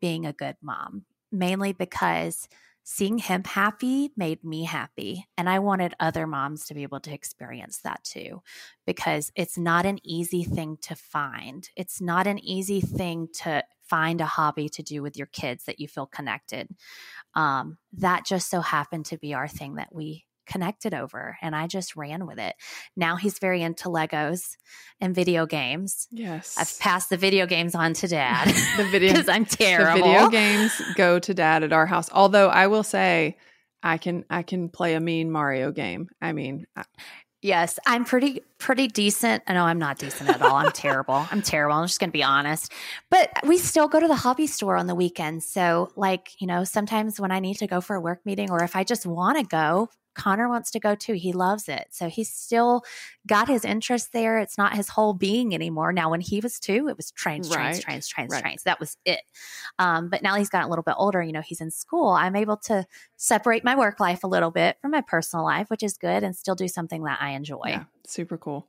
being 0.00 0.26
a 0.26 0.32
good 0.32 0.56
mom, 0.62 1.04
mainly 1.30 1.72
because 1.72 2.48
seeing 2.86 3.16
him 3.16 3.42
happy 3.44 4.12
made 4.14 4.44
me 4.44 4.64
happy. 4.64 5.26
And 5.38 5.48
I 5.48 5.58
wanted 5.58 5.94
other 5.98 6.26
moms 6.26 6.66
to 6.66 6.74
be 6.74 6.82
able 6.82 7.00
to 7.00 7.14
experience 7.14 7.80
that 7.80 8.04
too, 8.04 8.42
because 8.86 9.32
it's 9.34 9.56
not 9.56 9.86
an 9.86 9.98
easy 10.04 10.44
thing 10.44 10.76
to 10.82 10.94
find. 10.94 11.68
It's 11.76 12.00
not 12.00 12.26
an 12.26 12.38
easy 12.38 12.82
thing 12.82 13.28
to 13.40 13.64
find 13.82 14.20
a 14.20 14.26
hobby 14.26 14.68
to 14.68 14.82
do 14.82 15.02
with 15.02 15.16
your 15.16 15.28
kids 15.28 15.64
that 15.64 15.80
you 15.80 15.88
feel 15.88 16.06
connected. 16.06 16.68
Um, 17.34 17.78
that 17.94 18.26
just 18.26 18.50
so 18.50 18.60
happened 18.60 19.06
to 19.06 19.18
be 19.18 19.32
our 19.32 19.48
thing 19.48 19.76
that 19.76 19.94
we 19.94 20.26
connected 20.46 20.94
over 20.94 21.36
and 21.42 21.54
I 21.54 21.66
just 21.66 21.96
ran 21.96 22.26
with 22.26 22.38
it. 22.38 22.54
Now 22.96 23.16
he's 23.16 23.38
very 23.38 23.62
into 23.62 23.88
Legos 23.88 24.56
and 25.00 25.14
video 25.14 25.46
games. 25.46 26.06
Yes. 26.10 26.56
I've 26.58 26.78
passed 26.78 27.10
the 27.10 27.16
video 27.16 27.46
games 27.46 27.74
on 27.74 27.94
to 27.94 28.08
dad. 28.08 28.48
the 28.76 28.84
video 28.84 29.12
because 29.12 29.28
I'm 29.28 29.44
terrible. 29.44 30.06
The 30.06 30.12
video 30.12 30.28
games 30.28 30.82
go 30.96 31.18
to 31.18 31.34
dad 31.34 31.62
at 31.62 31.72
our 31.72 31.86
house. 31.86 32.08
Although 32.12 32.48
I 32.48 32.66
will 32.66 32.82
say 32.82 33.36
I 33.82 33.98
can 33.98 34.24
I 34.30 34.42
can 34.42 34.68
play 34.68 34.94
a 34.94 35.00
mean 35.00 35.30
Mario 35.30 35.70
game. 35.70 36.08
I 36.20 36.32
mean, 36.32 36.66
I, 36.74 36.84
Yes, 37.44 37.78
I'm 37.86 38.06
pretty 38.06 38.40
pretty 38.56 38.88
decent. 38.88 39.42
No, 39.46 39.64
I'm 39.64 39.78
not 39.78 39.98
decent 39.98 40.30
at 40.30 40.40
all. 40.40 40.56
I'm 40.56 40.72
terrible. 40.72 41.26
I'm 41.30 41.42
terrible. 41.42 41.76
I'm 41.76 41.86
just 41.86 42.00
going 42.00 42.08
to 42.08 42.12
be 42.12 42.22
honest. 42.22 42.72
But 43.10 43.28
we 43.46 43.58
still 43.58 43.86
go 43.86 44.00
to 44.00 44.08
the 44.08 44.14
hobby 44.14 44.46
store 44.46 44.76
on 44.76 44.86
the 44.86 44.94
weekends. 44.94 45.46
So, 45.46 45.90
like, 45.94 46.40
you 46.40 46.46
know, 46.46 46.64
sometimes 46.64 47.20
when 47.20 47.30
I 47.30 47.40
need 47.40 47.58
to 47.58 47.66
go 47.66 47.82
for 47.82 47.96
a 47.96 48.00
work 48.00 48.24
meeting 48.24 48.50
or 48.50 48.64
if 48.64 48.74
I 48.74 48.82
just 48.82 49.04
want 49.04 49.36
to 49.36 49.44
go, 49.44 49.90
Connor 50.14 50.48
wants 50.48 50.70
to 50.72 50.80
go 50.80 50.94
too. 50.94 51.14
He 51.14 51.32
loves 51.32 51.68
it. 51.68 51.88
So 51.90 52.08
he's 52.08 52.30
still 52.30 52.82
got 53.26 53.48
his 53.48 53.64
interest 53.64 54.12
there. 54.12 54.38
It's 54.38 54.56
not 54.56 54.74
his 54.74 54.88
whole 54.88 55.14
being 55.14 55.54
anymore. 55.54 55.92
Now, 55.92 56.10
when 56.10 56.20
he 56.20 56.40
was 56.40 56.58
two, 56.58 56.88
it 56.88 56.96
was 56.96 57.10
trains, 57.10 57.48
trains, 57.48 57.76
right. 57.76 57.82
trains, 57.82 58.08
trains, 58.08 58.32
right. 58.32 58.42
trains. 58.42 58.62
That 58.64 58.80
was 58.80 58.96
it. 59.04 59.22
Um, 59.78 60.08
but 60.08 60.22
now 60.22 60.36
he's 60.36 60.48
gotten 60.48 60.66
a 60.66 60.70
little 60.70 60.82
bit 60.82 60.94
older. 60.96 61.22
You 61.22 61.32
know, 61.32 61.42
he's 61.42 61.60
in 61.60 61.70
school. 61.70 62.08
I'm 62.08 62.36
able 62.36 62.56
to 62.58 62.86
separate 63.16 63.64
my 63.64 63.76
work 63.76 64.00
life 64.00 64.24
a 64.24 64.28
little 64.28 64.50
bit 64.50 64.78
from 64.80 64.92
my 64.92 65.00
personal 65.00 65.44
life, 65.44 65.70
which 65.70 65.82
is 65.82 65.96
good, 65.96 66.22
and 66.22 66.34
still 66.36 66.54
do 66.54 66.68
something 66.68 67.02
that 67.04 67.18
I 67.20 67.30
enjoy. 67.30 67.62
Yeah, 67.66 67.84
super 68.06 68.38
cool. 68.38 68.68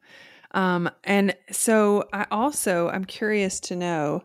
Um, 0.51 0.89
and 1.03 1.35
so 1.51 2.07
I 2.13 2.27
also, 2.31 2.89
I'm 2.89 3.05
curious 3.05 3.59
to 3.61 3.75
know, 3.75 4.23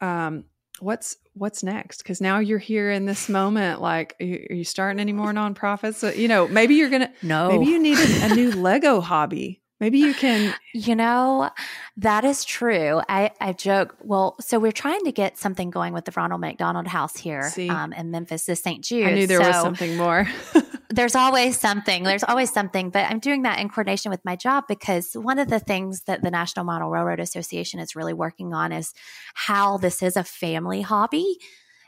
um, 0.00 0.44
what's 0.80 1.16
what's 1.34 1.62
next? 1.62 1.98
Because 1.98 2.20
now 2.20 2.38
you're 2.38 2.58
here 2.58 2.90
in 2.90 3.06
this 3.06 3.28
moment 3.28 3.80
like 3.80 4.16
are 4.20 4.24
you, 4.24 4.46
are 4.50 4.54
you 4.54 4.64
starting 4.64 5.00
any 5.00 5.12
more 5.12 5.32
nonprofits? 5.32 5.94
So, 5.94 6.10
you 6.10 6.28
know 6.28 6.48
maybe 6.48 6.74
you're 6.74 6.90
gonna 6.90 7.12
no 7.22 7.48
maybe 7.48 7.66
you 7.66 7.78
need 7.78 7.98
a, 7.98 8.26
a 8.26 8.34
new 8.34 8.50
lego 8.60 9.00
hobby. 9.00 9.62
Maybe 9.78 9.98
you 9.98 10.12
can 10.12 10.54
you 10.74 10.94
know 10.94 11.50
that 11.96 12.24
is 12.24 12.44
true. 12.44 13.00
I 13.08 13.30
i 13.40 13.52
joke 13.52 13.96
well 14.00 14.36
so 14.40 14.58
we're 14.58 14.72
trying 14.72 15.04
to 15.04 15.12
get 15.12 15.38
something 15.38 15.70
going 15.70 15.92
with 15.92 16.04
the 16.04 16.12
ronald 16.14 16.40
mcdonald 16.40 16.86
house 16.86 17.16
here 17.16 17.50
um, 17.68 17.92
in 17.92 18.10
memphis 18.10 18.44
this 18.46 18.60
st 18.60 18.84
jude 18.84 19.06
i 19.06 19.14
knew 19.14 19.26
there 19.26 19.40
so, 19.40 19.48
was 19.48 19.56
something 19.56 19.96
more 19.96 20.28
there's 20.90 21.14
always 21.14 21.58
something. 21.58 22.02
There's 22.02 22.24
always 22.24 22.52
something. 22.52 22.90
But 22.90 23.10
I'm 23.10 23.20
doing 23.20 23.42
that 23.42 23.60
in 23.60 23.68
coordination 23.68 24.10
with 24.10 24.24
my 24.24 24.36
job 24.36 24.64
because 24.68 25.12
one 25.14 25.38
of 25.38 25.48
the 25.48 25.60
things 25.60 26.02
that 26.02 26.22
the 26.22 26.30
National 26.30 26.64
Model 26.64 26.90
Railroad 26.90 27.20
Association 27.20 27.78
is 27.80 27.94
really 27.94 28.12
working 28.12 28.52
on 28.52 28.72
is 28.72 28.92
how 29.34 29.78
this 29.78 30.02
is 30.02 30.16
a 30.16 30.24
family 30.24 30.82
hobby 30.82 31.38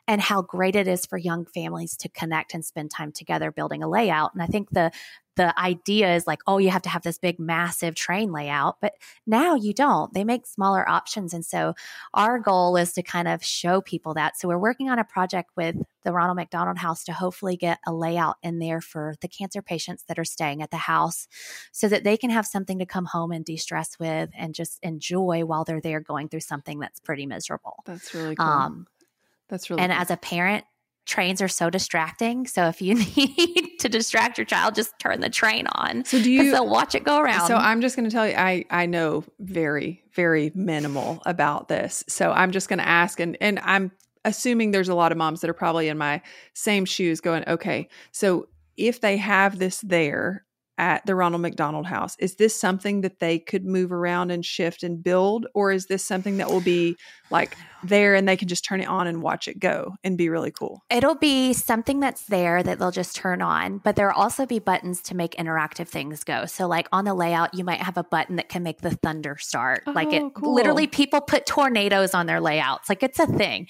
and 0.08 0.20
how 0.20 0.42
great 0.42 0.76
it 0.76 0.88
is 0.88 1.06
for 1.06 1.16
young 1.16 1.46
families 1.46 1.96
to 1.98 2.08
connect 2.08 2.54
and 2.54 2.64
spend 2.64 2.90
time 2.90 3.12
together 3.12 3.50
building 3.50 3.82
a 3.82 3.88
layout. 3.88 4.34
And 4.34 4.42
I 4.42 4.46
think 4.46 4.70
the 4.70 4.90
the 5.36 5.58
idea 5.58 6.14
is 6.14 6.26
like, 6.26 6.40
oh, 6.46 6.58
you 6.58 6.70
have 6.70 6.82
to 6.82 6.88
have 6.88 7.02
this 7.02 7.18
big, 7.18 7.38
massive 7.38 7.94
train 7.94 8.32
layout. 8.32 8.76
But 8.80 8.94
now 9.26 9.54
you 9.54 9.72
don't. 9.72 10.12
They 10.12 10.24
make 10.24 10.46
smaller 10.46 10.86
options. 10.86 11.32
And 11.32 11.44
so 11.44 11.74
our 12.12 12.38
goal 12.38 12.76
is 12.76 12.92
to 12.94 13.02
kind 13.02 13.26
of 13.26 13.42
show 13.42 13.80
people 13.80 14.14
that. 14.14 14.38
So 14.38 14.48
we're 14.48 14.58
working 14.58 14.90
on 14.90 14.98
a 14.98 15.04
project 15.04 15.50
with 15.56 15.76
the 16.04 16.12
Ronald 16.12 16.36
McDonald 16.36 16.78
House 16.78 17.04
to 17.04 17.12
hopefully 17.12 17.56
get 17.56 17.78
a 17.86 17.94
layout 17.94 18.36
in 18.42 18.58
there 18.58 18.80
for 18.80 19.14
the 19.20 19.28
cancer 19.28 19.62
patients 19.62 20.04
that 20.08 20.18
are 20.18 20.24
staying 20.24 20.60
at 20.60 20.70
the 20.70 20.76
house 20.76 21.26
so 21.70 21.88
that 21.88 22.04
they 22.04 22.16
can 22.16 22.30
have 22.30 22.46
something 22.46 22.78
to 22.78 22.86
come 22.86 23.06
home 23.06 23.32
and 23.32 23.44
de 23.44 23.56
stress 23.56 23.98
with 23.98 24.30
and 24.36 24.54
just 24.54 24.78
enjoy 24.82 25.44
while 25.44 25.64
they're 25.64 25.80
there 25.80 26.00
going 26.00 26.28
through 26.28 26.40
something 26.40 26.78
that's 26.78 27.00
pretty 27.00 27.24
miserable. 27.24 27.82
That's 27.86 28.12
really 28.12 28.36
cool. 28.36 28.46
Um, 28.46 28.86
that's 29.52 29.68
really 29.68 29.82
and 29.82 29.92
cool. 29.92 30.00
as 30.00 30.10
a 30.10 30.16
parent, 30.16 30.64
trains 31.04 31.42
are 31.42 31.48
so 31.48 31.68
distracting. 31.68 32.46
So 32.46 32.68
if 32.68 32.80
you 32.80 32.94
need 33.16 33.76
to 33.80 33.88
distract 33.88 34.38
your 34.38 34.46
child, 34.46 34.74
just 34.74 34.98
turn 34.98 35.20
the 35.20 35.28
train 35.28 35.66
on. 35.74 36.04
So 36.06 36.20
do 36.22 36.30
you 36.30 36.50
they'll 36.50 36.68
watch 36.68 36.94
it 36.94 37.04
go 37.04 37.20
around. 37.20 37.46
So 37.46 37.56
I'm 37.56 37.82
just 37.82 37.94
going 37.94 38.08
to 38.08 38.10
tell 38.10 38.26
you, 38.26 38.34
I 38.34 38.64
I 38.70 38.86
know 38.86 39.24
very 39.38 40.02
very 40.14 40.50
minimal 40.54 41.22
about 41.26 41.68
this. 41.68 42.02
So 42.08 42.32
I'm 42.32 42.50
just 42.50 42.68
going 42.68 42.78
to 42.78 42.88
ask, 42.88 43.20
and 43.20 43.36
and 43.40 43.60
I'm 43.60 43.92
assuming 44.24 44.70
there's 44.70 44.88
a 44.88 44.94
lot 44.94 45.12
of 45.12 45.18
moms 45.18 45.42
that 45.42 45.50
are 45.50 45.54
probably 45.54 45.88
in 45.88 45.98
my 45.98 46.22
same 46.54 46.86
shoes, 46.86 47.20
going, 47.20 47.44
okay, 47.46 47.88
so 48.12 48.46
if 48.76 49.00
they 49.00 49.18
have 49.18 49.58
this 49.58 49.80
there 49.82 50.46
at 50.82 51.06
the 51.06 51.14
Ronald 51.14 51.42
McDonald 51.42 51.86
House. 51.86 52.16
Is 52.18 52.34
this 52.34 52.58
something 52.58 53.02
that 53.02 53.20
they 53.20 53.38
could 53.38 53.64
move 53.64 53.92
around 53.92 54.32
and 54.32 54.44
shift 54.44 54.82
and 54.82 55.00
build, 55.00 55.46
or 55.54 55.70
is 55.70 55.86
this 55.86 56.04
something 56.04 56.38
that 56.38 56.50
will 56.50 56.60
be 56.60 56.96
like 57.30 57.56
there 57.84 58.16
and 58.16 58.26
they 58.26 58.36
can 58.36 58.48
just 58.48 58.64
turn 58.64 58.80
it 58.80 58.88
on 58.88 59.06
and 59.06 59.22
watch 59.22 59.46
it 59.46 59.60
go 59.60 59.94
and 60.02 60.18
be 60.18 60.28
really 60.28 60.50
cool? 60.50 60.82
It'll 60.90 61.14
be 61.14 61.52
something 61.52 62.00
that's 62.00 62.24
there 62.24 62.64
that 62.64 62.80
they'll 62.80 62.90
just 62.90 63.14
turn 63.14 63.40
on, 63.40 63.78
but 63.78 63.94
there'll 63.94 64.20
also 64.20 64.44
be 64.44 64.58
buttons 64.58 65.00
to 65.02 65.16
make 65.16 65.36
interactive 65.36 65.86
things 65.86 66.24
go. 66.24 66.46
So, 66.46 66.66
like 66.66 66.88
on 66.90 67.04
the 67.04 67.14
layout, 67.14 67.54
you 67.54 67.62
might 67.62 67.80
have 67.80 67.96
a 67.96 68.02
button 68.02 68.34
that 68.36 68.48
can 68.48 68.64
make 68.64 68.80
the 68.80 68.90
thunder 68.90 69.36
start. 69.38 69.84
Oh, 69.86 69.92
like 69.92 70.12
it 70.12 70.34
cool. 70.34 70.52
literally, 70.52 70.88
people 70.88 71.20
put 71.20 71.46
tornadoes 71.46 72.12
on 72.12 72.26
their 72.26 72.40
layouts. 72.40 72.88
Like 72.88 73.04
it's 73.04 73.20
a 73.20 73.26
thing. 73.28 73.68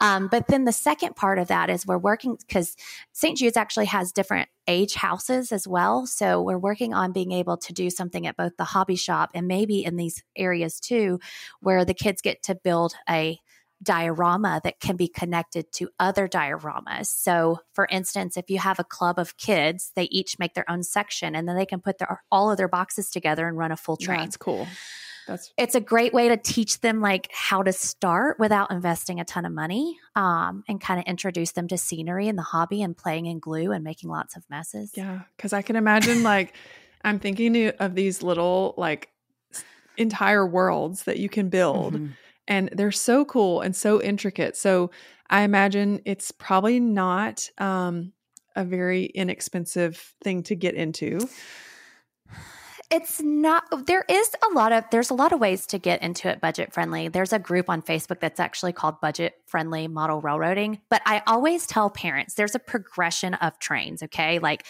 Um, 0.00 0.28
but 0.28 0.48
then 0.48 0.64
the 0.64 0.72
second 0.72 1.16
part 1.16 1.38
of 1.38 1.48
that 1.48 1.68
is 1.68 1.86
we're 1.86 1.98
working 1.98 2.38
because 2.46 2.76
St. 3.12 3.36
Jude's 3.36 3.58
actually 3.58 3.86
has 3.86 4.10
different 4.10 4.48
age 4.68 4.94
houses 4.94 5.52
as 5.52 5.66
well. 5.66 6.06
So 6.06 6.42
we're 6.42 6.58
working 6.58 6.94
on 6.94 7.12
being 7.12 7.32
able 7.32 7.56
to 7.58 7.72
do 7.72 7.90
something 7.90 8.26
at 8.26 8.36
both 8.36 8.56
the 8.56 8.64
hobby 8.64 8.96
shop 8.96 9.30
and 9.34 9.46
maybe 9.46 9.84
in 9.84 9.96
these 9.96 10.22
areas 10.36 10.80
too, 10.80 11.20
where 11.60 11.84
the 11.84 11.94
kids 11.94 12.22
get 12.22 12.42
to 12.44 12.54
build 12.54 12.94
a 13.08 13.38
diorama 13.82 14.60
that 14.64 14.80
can 14.80 14.96
be 14.96 15.08
connected 15.08 15.70
to 15.70 15.88
other 16.00 16.26
dioramas. 16.26 17.06
So, 17.06 17.58
for 17.74 17.86
instance, 17.90 18.36
if 18.36 18.48
you 18.48 18.58
have 18.58 18.78
a 18.78 18.84
club 18.84 19.18
of 19.18 19.36
kids, 19.36 19.92
they 19.94 20.04
each 20.04 20.38
make 20.38 20.54
their 20.54 20.68
own 20.70 20.82
section 20.82 21.34
and 21.34 21.48
then 21.48 21.56
they 21.56 21.66
can 21.66 21.80
put 21.80 21.98
their, 21.98 22.22
all 22.30 22.50
of 22.50 22.56
their 22.56 22.68
boxes 22.68 23.10
together 23.10 23.46
and 23.46 23.58
run 23.58 23.72
a 23.72 23.76
full 23.76 23.96
train. 23.96 24.20
That's 24.20 24.36
cool. 24.36 24.66
That's 25.26 25.52
it's 25.56 25.74
a 25.74 25.80
great 25.80 26.12
way 26.12 26.28
to 26.28 26.36
teach 26.36 26.80
them 26.80 27.00
like 27.00 27.28
how 27.32 27.62
to 27.62 27.72
start 27.72 28.38
without 28.38 28.70
investing 28.70 29.20
a 29.20 29.24
ton 29.24 29.44
of 29.44 29.52
money, 29.52 29.98
um, 30.14 30.64
and 30.68 30.80
kind 30.80 31.00
of 31.00 31.06
introduce 31.06 31.52
them 31.52 31.68
to 31.68 31.78
scenery 31.78 32.28
and 32.28 32.38
the 32.38 32.42
hobby 32.42 32.82
and 32.82 32.96
playing 32.96 33.26
in 33.26 33.38
glue 33.38 33.72
and 33.72 33.82
making 33.84 34.10
lots 34.10 34.36
of 34.36 34.44
messes. 34.48 34.92
Yeah, 34.94 35.20
because 35.36 35.52
I 35.52 35.62
can 35.62 35.76
imagine 35.76 36.22
like 36.22 36.54
I'm 37.02 37.18
thinking 37.18 37.68
of 37.68 37.94
these 37.94 38.22
little 38.22 38.74
like 38.76 39.10
entire 39.96 40.46
worlds 40.46 41.04
that 41.04 41.18
you 41.18 41.28
can 41.28 41.48
build. 41.48 41.94
Mm-hmm. 41.94 42.06
And 42.48 42.70
they're 42.72 42.92
so 42.92 43.24
cool 43.24 43.60
and 43.60 43.74
so 43.74 44.00
intricate. 44.00 44.56
So 44.56 44.92
I 45.28 45.42
imagine 45.42 46.00
it's 46.04 46.30
probably 46.30 46.78
not 46.78 47.48
um, 47.58 48.12
a 48.54 48.64
very 48.64 49.06
inexpensive 49.06 50.14
thing 50.22 50.44
to 50.44 50.54
get 50.54 50.74
into 50.74 51.28
it's 52.90 53.20
not 53.20 53.64
there 53.86 54.04
is 54.08 54.34
a 54.50 54.54
lot 54.54 54.72
of 54.72 54.84
there's 54.90 55.10
a 55.10 55.14
lot 55.14 55.32
of 55.32 55.40
ways 55.40 55.66
to 55.66 55.78
get 55.78 56.02
into 56.02 56.28
it 56.28 56.40
budget 56.40 56.72
friendly 56.72 57.08
there's 57.08 57.32
a 57.32 57.38
group 57.38 57.68
on 57.68 57.82
facebook 57.82 58.20
that's 58.20 58.40
actually 58.40 58.72
called 58.72 59.00
budget 59.00 59.34
friendly 59.46 59.88
model 59.88 60.20
railroading 60.20 60.80
but 60.88 61.02
i 61.04 61.22
always 61.26 61.66
tell 61.66 61.90
parents 61.90 62.34
there's 62.34 62.54
a 62.54 62.60
progression 62.60 63.34
of 63.34 63.58
trains 63.58 64.02
okay? 64.02 64.38
Like 64.38 64.64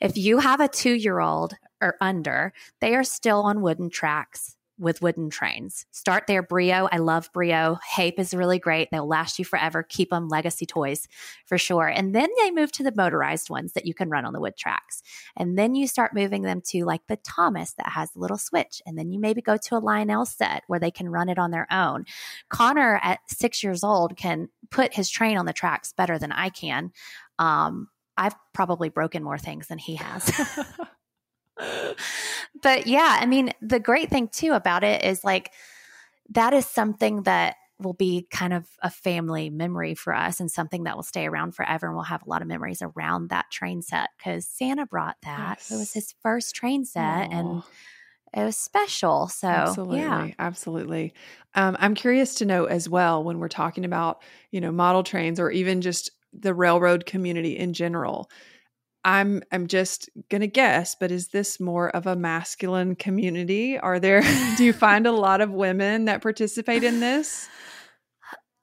if 0.00 0.16
you 0.16 0.38
have 0.38 0.60
a 0.60 0.68
two 0.68 0.92
year 0.92 1.20
old 1.20 1.54
or 1.80 1.96
under 2.00 2.52
they 2.80 2.94
are 2.94 3.04
still 3.04 3.42
on 3.42 3.62
wooden 3.62 3.90
tracks 3.90 4.56
with 4.82 5.00
wooden 5.00 5.30
trains. 5.30 5.86
Start 5.92 6.24
there, 6.26 6.42
Brio. 6.42 6.88
I 6.90 6.98
love 6.98 7.30
Brio. 7.32 7.78
Hape 7.94 8.18
is 8.18 8.34
really 8.34 8.58
great. 8.58 8.88
They'll 8.90 9.06
last 9.06 9.38
you 9.38 9.44
forever. 9.44 9.82
Keep 9.82 10.10
them 10.10 10.28
legacy 10.28 10.66
toys 10.66 11.06
for 11.46 11.56
sure. 11.56 11.86
And 11.86 12.14
then 12.14 12.28
they 12.40 12.50
move 12.50 12.72
to 12.72 12.82
the 12.82 12.92
motorized 12.94 13.48
ones 13.48 13.72
that 13.74 13.86
you 13.86 13.94
can 13.94 14.10
run 14.10 14.24
on 14.24 14.32
the 14.32 14.40
wood 14.40 14.56
tracks. 14.56 15.00
And 15.36 15.56
then 15.56 15.76
you 15.76 15.86
start 15.86 16.14
moving 16.14 16.42
them 16.42 16.60
to 16.66 16.84
like 16.84 17.06
the 17.06 17.16
Thomas 17.16 17.72
that 17.74 17.90
has 17.90 18.10
a 18.14 18.18
little 18.18 18.38
switch. 18.38 18.82
And 18.84 18.98
then 18.98 19.10
you 19.10 19.20
maybe 19.20 19.40
go 19.40 19.56
to 19.56 19.76
a 19.76 19.78
Lionel 19.78 20.26
set 20.26 20.64
where 20.66 20.80
they 20.80 20.90
can 20.90 21.08
run 21.08 21.28
it 21.28 21.38
on 21.38 21.52
their 21.52 21.68
own. 21.72 22.04
Connor 22.50 23.00
at 23.02 23.20
six 23.28 23.62
years 23.62 23.84
old 23.84 24.16
can 24.16 24.48
put 24.70 24.94
his 24.94 25.08
train 25.08 25.38
on 25.38 25.46
the 25.46 25.52
tracks 25.52 25.92
better 25.96 26.18
than 26.18 26.32
I 26.32 26.48
can. 26.48 26.90
Um, 27.38 27.88
I've 28.16 28.34
probably 28.52 28.88
broken 28.88 29.22
more 29.22 29.38
things 29.38 29.68
than 29.68 29.78
he 29.78 29.96
has. 29.96 30.30
but 32.62 32.86
yeah, 32.86 33.18
I 33.20 33.26
mean, 33.26 33.52
the 33.60 33.80
great 33.80 34.10
thing 34.10 34.28
too 34.28 34.52
about 34.52 34.84
it 34.84 35.04
is 35.04 35.24
like 35.24 35.52
that 36.30 36.54
is 36.54 36.66
something 36.66 37.22
that 37.24 37.56
will 37.78 37.92
be 37.92 38.26
kind 38.30 38.52
of 38.52 38.66
a 38.82 38.90
family 38.90 39.50
memory 39.50 39.94
for 39.94 40.14
us 40.14 40.40
and 40.40 40.50
something 40.50 40.84
that 40.84 40.96
will 40.96 41.02
stay 41.02 41.26
around 41.26 41.54
forever 41.54 41.86
and 41.86 41.96
we'll 41.96 42.04
have 42.04 42.24
a 42.24 42.28
lot 42.28 42.42
of 42.42 42.48
memories 42.48 42.82
around 42.82 43.30
that 43.30 43.50
train 43.50 43.82
set 43.82 44.10
because 44.16 44.46
Santa 44.46 44.86
brought 44.86 45.16
that. 45.24 45.58
Yes. 45.58 45.70
It 45.70 45.76
was 45.76 45.92
his 45.92 46.14
first 46.22 46.54
train 46.54 46.84
set 46.84 47.02
Aww. 47.02 47.32
and 47.32 47.62
it 48.34 48.44
was 48.44 48.56
special. 48.56 49.28
So, 49.28 49.48
absolutely, 49.48 49.98
yeah. 49.98 50.28
absolutely. 50.38 51.12
Um, 51.54 51.76
I'm 51.78 51.94
curious 51.94 52.36
to 52.36 52.46
know 52.46 52.64
as 52.64 52.88
well 52.88 53.22
when 53.22 53.38
we're 53.38 53.48
talking 53.48 53.84
about, 53.84 54.22
you 54.50 54.60
know, 54.60 54.72
model 54.72 55.02
trains 55.02 55.38
or 55.38 55.50
even 55.50 55.82
just 55.82 56.10
the 56.32 56.54
railroad 56.54 57.04
community 57.04 57.58
in 57.58 57.74
general. 57.74 58.30
I'm 59.04 59.42
I'm 59.50 59.66
just 59.66 60.08
gonna 60.30 60.46
guess, 60.46 60.94
but 60.94 61.10
is 61.10 61.28
this 61.28 61.58
more 61.58 61.90
of 61.90 62.06
a 62.06 62.16
masculine 62.16 62.94
community? 62.94 63.78
Are 63.78 63.98
there 63.98 64.22
do 64.56 64.64
you 64.64 64.72
find 64.72 65.06
a 65.06 65.12
lot 65.12 65.40
of 65.40 65.50
women 65.50 66.04
that 66.06 66.22
participate 66.22 66.84
in 66.84 67.00
this? 67.00 67.48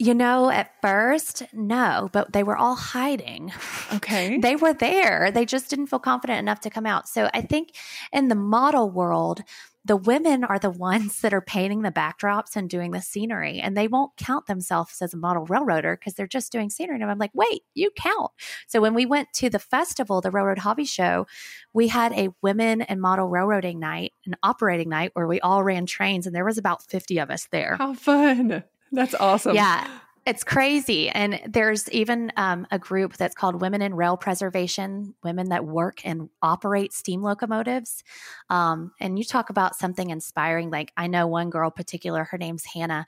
You 0.01 0.13
know, 0.13 0.49
at 0.49 0.71
first, 0.81 1.43
no, 1.51 2.09
but 2.13 2.31
they 2.31 2.41
were 2.41 2.55
all 2.55 2.75
hiding. 2.75 3.51
Okay. 3.93 4.37
they 4.37 4.55
were 4.55 4.71
there. 4.71 5.29
They 5.29 5.45
just 5.45 5.69
didn't 5.69 5.87
feel 5.87 5.99
confident 5.99 6.39
enough 6.39 6.61
to 6.61 6.69
come 6.69 6.85
out. 6.85 7.09
So 7.09 7.29
I 7.33 7.41
think 7.41 7.75
in 8.13 8.29
the 8.29 8.35
model 8.35 8.89
world, 8.89 9.43
the 9.85 9.95
women 9.95 10.43
are 10.43 10.59
the 10.59 10.69
ones 10.69 11.21
that 11.21 11.33
are 11.33 11.41
painting 11.41 11.81
the 11.81 11.91
backdrops 11.91 12.55
and 12.55 12.69
doing 12.69 12.91
the 12.91 13.01
scenery 13.01 13.59
and 13.59 13.75
they 13.75 13.87
won't 13.87 14.15
count 14.17 14.45
themselves 14.45 15.01
as 15.01 15.13
a 15.13 15.17
model 15.17 15.45
railroader 15.45 15.97
because 15.97 16.13
they're 16.13 16.27
just 16.27 16.51
doing 16.51 16.69
scenery. 16.69 16.95
And 16.95 17.09
i'm 17.09 17.17
like 17.17 17.31
wait 17.33 17.61
you 17.73 17.91
count. 17.95 18.31
So 18.67 18.81
when 18.81 18.93
we 18.93 19.05
went 19.05 19.31
to 19.33 19.49
the 19.49 19.59
festival 19.59 20.21
the 20.21 20.31
railroad 20.31 20.59
hobby 20.59 20.85
show 20.85 21.27
we 21.73 21.87
had 21.87 22.11
a 22.13 22.29
women 22.41 22.81
and 22.81 23.01
model 23.01 23.27
railroading 23.27 23.79
night 23.79 24.13
an 24.25 24.35
operating 24.43 24.89
night 24.89 25.11
where 25.13 25.27
we 25.27 25.39
all 25.39 25.63
ran 25.63 25.85
trains 25.85 26.25
and 26.25 26.35
there 26.35 26.45
was 26.45 26.57
about 26.57 26.83
50 26.83 27.19
of 27.19 27.29
us 27.29 27.47
there. 27.51 27.75
How 27.77 27.93
fun. 27.93 28.63
That's 28.91 29.15
awesome. 29.15 29.55
Yeah 29.55 29.87
it's 30.25 30.43
crazy. 30.43 31.09
And 31.09 31.39
there's 31.45 31.89
even 31.91 32.31
um, 32.37 32.67
a 32.71 32.79
group 32.79 33.17
that's 33.17 33.35
called 33.35 33.61
Women 33.61 33.81
in 33.81 33.95
Rail 33.95 34.17
Preservation, 34.17 35.15
women 35.23 35.49
that 35.49 35.65
work 35.65 36.01
and 36.05 36.29
operate 36.41 36.93
steam 36.93 37.21
locomotives. 37.21 38.03
Um, 38.49 38.91
and 38.99 39.17
you 39.17 39.25
talk 39.25 39.49
about 39.49 39.75
something 39.75 40.09
inspiring. 40.09 40.69
Like 40.69 40.91
I 40.95 41.07
know 41.07 41.27
one 41.27 41.49
girl 41.49 41.71
particular, 41.71 42.25
her 42.25 42.37
name's 42.37 42.65
Hannah. 42.65 43.05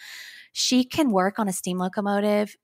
She 0.54 0.84
can 0.84 1.12
work 1.12 1.39
on 1.39 1.47
a 1.47 1.54
steam 1.54 1.78
locomotive 1.78 2.56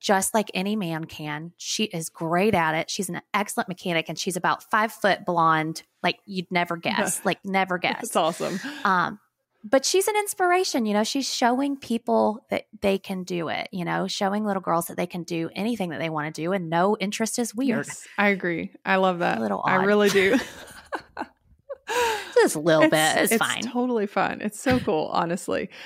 just 0.00 0.34
like 0.34 0.50
any 0.54 0.76
man 0.76 1.04
can. 1.04 1.52
She 1.56 1.84
is 1.84 2.08
great 2.08 2.54
at 2.54 2.74
it. 2.74 2.90
She's 2.90 3.08
an 3.08 3.20
excellent 3.32 3.68
mechanic 3.68 4.08
and 4.08 4.18
she's 4.18 4.36
about 4.36 4.68
five 4.70 4.92
foot 4.92 5.24
blonde, 5.24 5.82
like 6.02 6.18
you'd 6.26 6.50
never 6.50 6.76
guess, 6.76 7.24
like 7.24 7.38
never 7.44 7.78
guess. 7.78 8.02
That's 8.02 8.16
awesome. 8.16 8.60
Um, 8.84 9.18
but 9.68 9.84
she's 9.84 10.06
an 10.06 10.14
inspiration. 10.16 10.86
You 10.86 10.94
know, 10.94 11.02
she's 11.02 11.32
showing 11.32 11.76
people 11.76 12.46
that 12.50 12.66
they 12.80 12.98
can 12.98 13.24
do 13.24 13.48
it, 13.48 13.68
you 13.72 13.84
know, 13.84 14.06
showing 14.06 14.44
little 14.44 14.62
girls 14.62 14.86
that 14.86 14.96
they 14.96 15.06
can 15.06 15.24
do 15.24 15.50
anything 15.54 15.90
that 15.90 15.98
they 15.98 16.08
want 16.08 16.32
to 16.32 16.40
do 16.40 16.52
and 16.52 16.70
no 16.70 16.96
interest 17.00 17.38
is 17.38 17.52
weird. 17.54 17.86
Yes, 17.86 18.06
I 18.16 18.28
agree. 18.28 18.72
I 18.84 18.96
love 18.96 19.18
that. 19.18 19.38
A 19.38 19.40
little 19.40 19.62
odd. 19.64 19.70
I 19.72 19.84
really 19.84 20.08
do. 20.08 20.38
Just 22.34 22.54
a 22.54 22.60
little 22.60 22.82
it's, 22.82 22.90
bit 22.90 23.22
is 23.22 23.32
it's 23.32 23.44
fine. 23.44 23.62
Totally 23.62 24.06
fun. 24.06 24.40
It's 24.40 24.60
so 24.60 24.78
cool, 24.80 25.10
honestly. 25.12 25.68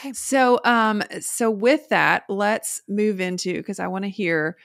Okay. 0.00 0.14
So, 0.14 0.58
um, 0.64 1.02
so 1.20 1.50
with 1.50 1.90
that, 1.90 2.22
let's 2.30 2.80
move 2.88 3.20
into 3.20 3.52
because 3.52 3.78
I 3.78 3.88
want 3.88 4.04
to 4.06 4.08
hear 4.08 4.56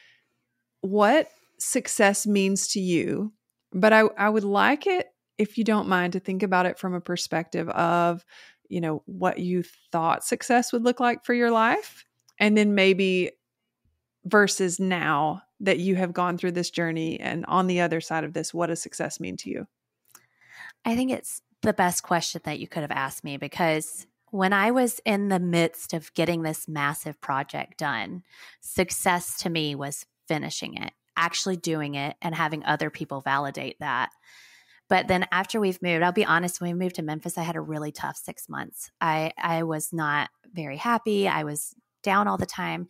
what 0.79 1.27
success 1.59 2.25
means 2.25 2.69
to 2.69 2.79
you. 2.79 3.33
But 3.73 3.91
I, 3.91 4.03
I 4.17 4.29
would 4.29 4.45
like 4.45 4.87
it 4.87 5.09
if 5.37 5.57
you 5.57 5.65
don't 5.65 5.89
mind 5.89 6.13
to 6.13 6.21
think 6.21 6.41
about 6.41 6.65
it 6.65 6.79
from 6.79 6.93
a 6.93 7.01
perspective 7.01 7.67
of 7.67 8.23
you 8.69 8.81
know, 8.81 9.01
what 9.05 9.39
you 9.39 9.63
thought 9.91 10.23
success 10.23 10.71
would 10.73 10.83
look 10.83 10.99
like 10.99 11.25
for 11.25 11.33
your 11.33 11.51
life. 11.51 12.05
And 12.39 12.57
then 12.57 12.75
maybe 12.75 13.31
versus 14.25 14.79
now 14.79 15.43
that 15.59 15.79
you 15.79 15.95
have 15.95 16.13
gone 16.13 16.37
through 16.37 16.51
this 16.51 16.69
journey 16.69 17.19
and 17.19 17.45
on 17.47 17.67
the 17.67 17.81
other 17.81 18.01
side 18.01 18.23
of 18.23 18.33
this, 18.33 18.53
what 18.53 18.67
does 18.67 18.81
success 18.81 19.19
mean 19.19 19.37
to 19.37 19.49
you? 19.49 19.67
I 20.83 20.95
think 20.95 21.11
it's 21.11 21.41
the 21.61 21.73
best 21.73 22.03
question 22.03 22.41
that 22.43 22.59
you 22.59 22.67
could 22.67 22.81
have 22.81 22.91
asked 22.91 23.23
me 23.23 23.37
because 23.37 24.05
when 24.31 24.53
I 24.53 24.71
was 24.71 24.99
in 25.05 25.29
the 25.29 25.39
midst 25.39 25.93
of 25.93 26.13
getting 26.13 26.41
this 26.41 26.67
massive 26.67 27.19
project 27.21 27.77
done, 27.77 28.23
success 28.59 29.37
to 29.39 29.49
me 29.49 29.75
was 29.75 30.05
finishing 30.27 30.75
it, 30.75 30.91
actually 31.15 31.55
doing 31.55 31.95
it, 31.95 32.17
and 32.21 32.35
having 32.35 32.65
other 32.65 32.89
people 32.89 33.21
validate 33.21 33.79
that. 33.79 34.11
But 34.89 35.07
then 35.07 35.25
after 35.31 35.59
we've 35.59 35.81
moved, 35.81 36.03
I'll 36.03 36.11
be 36.11 36.25
honest, 36.25 36.61
when 36.61 36.71
we 36.71 36.83
moved 36.85 36.95
to 36.95 37.01
Memphis, 37.01 37.37
I 37.37 37.43
had 37.43 37.55
a 37.55 37.61
really 37.61 37.91
tough 37.91 38.17
six 38.17 38.47
months. 38.47 38.91
I, 39.01 39.31
I 39.37 39.63
was 39.63 39.91
not 39.91 40.29
very 40.53 40.77
happy. 40.77 41.27
I 41.27 41.43
was 41.43 41.73
down 42.03 42.27
all 42.27 42.37
the 42.37 42.45
time. 42.45 42.87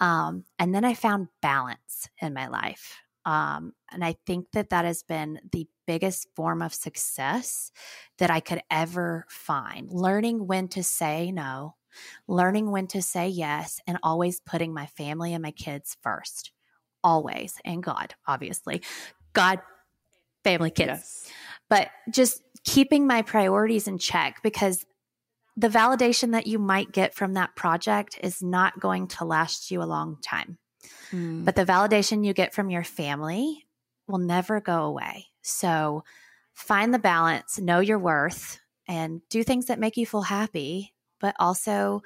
Um, 0.00 0.44
and 0.58 0.74
then 0.74 0.84
I 0.84 0.94
found 0.94 1.28
balance 1.40 2.08
in 2.20 2.34
my 2.34 2.48
life. 2.48 2.98
Um, 3.24 3.72
and 3.90 4.04
I 4.04 4.16
think 4.26 4.46
that 4.52 4.70
that 4.70 4.84
has 4.84 5.02
been 5.02 5.40
the 5.52 5.66
biggest 5.86 6.28
form 6.34 6.62
of 6.62 6.72
success 6.72 7.72
that 8.18 8.30
I 8.30 8.40
could 8.40 8.62
ever 8.70 9.26
find. 9.28 9.90
Learning 9.90 10.46
when 10.46 10.68
to 10.68 10.82
say 10.82 11.32
no, 11.32 11.74
learning 12.28 12.70
when 12.70 12.86
to 12.88 13.02
say 13.02 13.28
yes, 13.28 13.80
and 13.86 13.98
always 14.02 14.40
putting 14.40 14.72
my 14.72 14.86
family 14.86 15.34
and 15.34 15.42
my 15.42 15.50
kids 15.50 15.96
first. 16.02 16.52
Always. 17.02 17.54
And 17.64 17.82
God, 17.82 18.14
obviously. 18.26 18.82
God, 19.32 19.60
family, 20.44 20.70
kids. 20.70 20.88
Yes. 20.88 21.30
But 21.68 21.88
just 22.10 22.42
keeping 22.64 23.06
my 23.06 23.22
priorities 23.22 23.86
in 23.86 23.98
check 23.98 24.42
because 24.42 24.84
the 25.56 25.68
validation 25.68 26.32
that 26.32 26.46
you 26.46 26.58
might 26.58 26.92
get 26.92 27.14
from 27.14 27.34
that 27.34 27.54
project 27.54 28.18
is 28.22 28.42
not 28.42 28.80
going 28.80 29.08
to 29.08 29.24
last 29.24 29.70
you 29.70 29.82
a 29.82 29.84
long 29.84 30.18
time. 30.22 30.58
Mm. 31.12 31.44
But 31.44 31.56
the 31.56 31.64
validation 31.64 32.24
you 32.24 32.32
get 32.32 32.54
from 32.54 32.70
your 32.70 32.84
family 32.84 33.66
will 34.06 34.18
never 34.18 34.60
go 34.60 34.84
away. 34.84 35.26
So 35.42 36.04
find 36.54 36.92
the 36.92 36.98
balance, 36.98 37.58
know 37.58 37.80
your 37.80 37.98
worth, 37.98 38.58
and 38.88 39.20
do 39.28 39.42
things 39.42 39.66
that 39.66 39.78
make 39.78 39.96
you 39.96 40.06
feel 40.06 40.22
happy, 40.22 40.94
but 41.20 41.34
also 41.38 42.02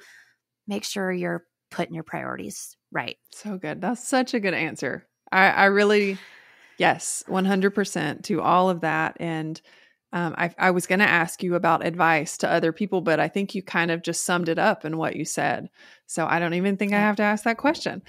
make 0.67 0.83
sure 0.83 1.11
you're 1.11 1.45
putting 1.71 1.93
your 1.93 2.03
priorities 2.03 2.75
right. 2.91 3.17
So 3.31 3.57
good. 3.57 3.81
That's 3.81 4.07
such 4.07 4.33
a 4.33 4.39
good 4.39 4.53
answer. 4.53 5.05
I, 5.31 5.49
I 5.49 5.65
really, 5.65 6.17
yes, 6.77 7.23
100% 7.27 8.23
to 8.23 8.41
all 8.41 8.69
of 8.69 8.81
that. 8.81 9.17
And 9.19 9.61
um, 10.13 10.33
I, 10.37 10.53
I 10.57 10.71
was 10.71 10.87
going 10.87 10.99
to 10.99 11.09
ask 11.09 11.43
you 11.43 11.55
about 11.55 11.85
advice 11.85 12.37
to 12.37 12.49
other 12.49 12.71
people, 12.71 13.01
but 13.01 13.19
I 13.19 13.27
think 13.27 13.53
you 13.53 13.61
kind 13.61 13.91
of 13.91 14.01
just 14.01 14.23
summed 14.23 14.49
it 14.49 14.59
up 14.59 14.85
in 14.85 14.97
what 14.97 15.15
you 15.15 15.25
said. 15.25 15.69
So 16.05 16.25
I 16.25 16.39
don't 16.39 16.53
even 16.53 16.77
think 16.77 16.93
I 16.93 16.99
have 16.99 17.17
to 17.17 17.23
ask 17.23 17.43
that 17.43 17.57
question. 17.57 18.01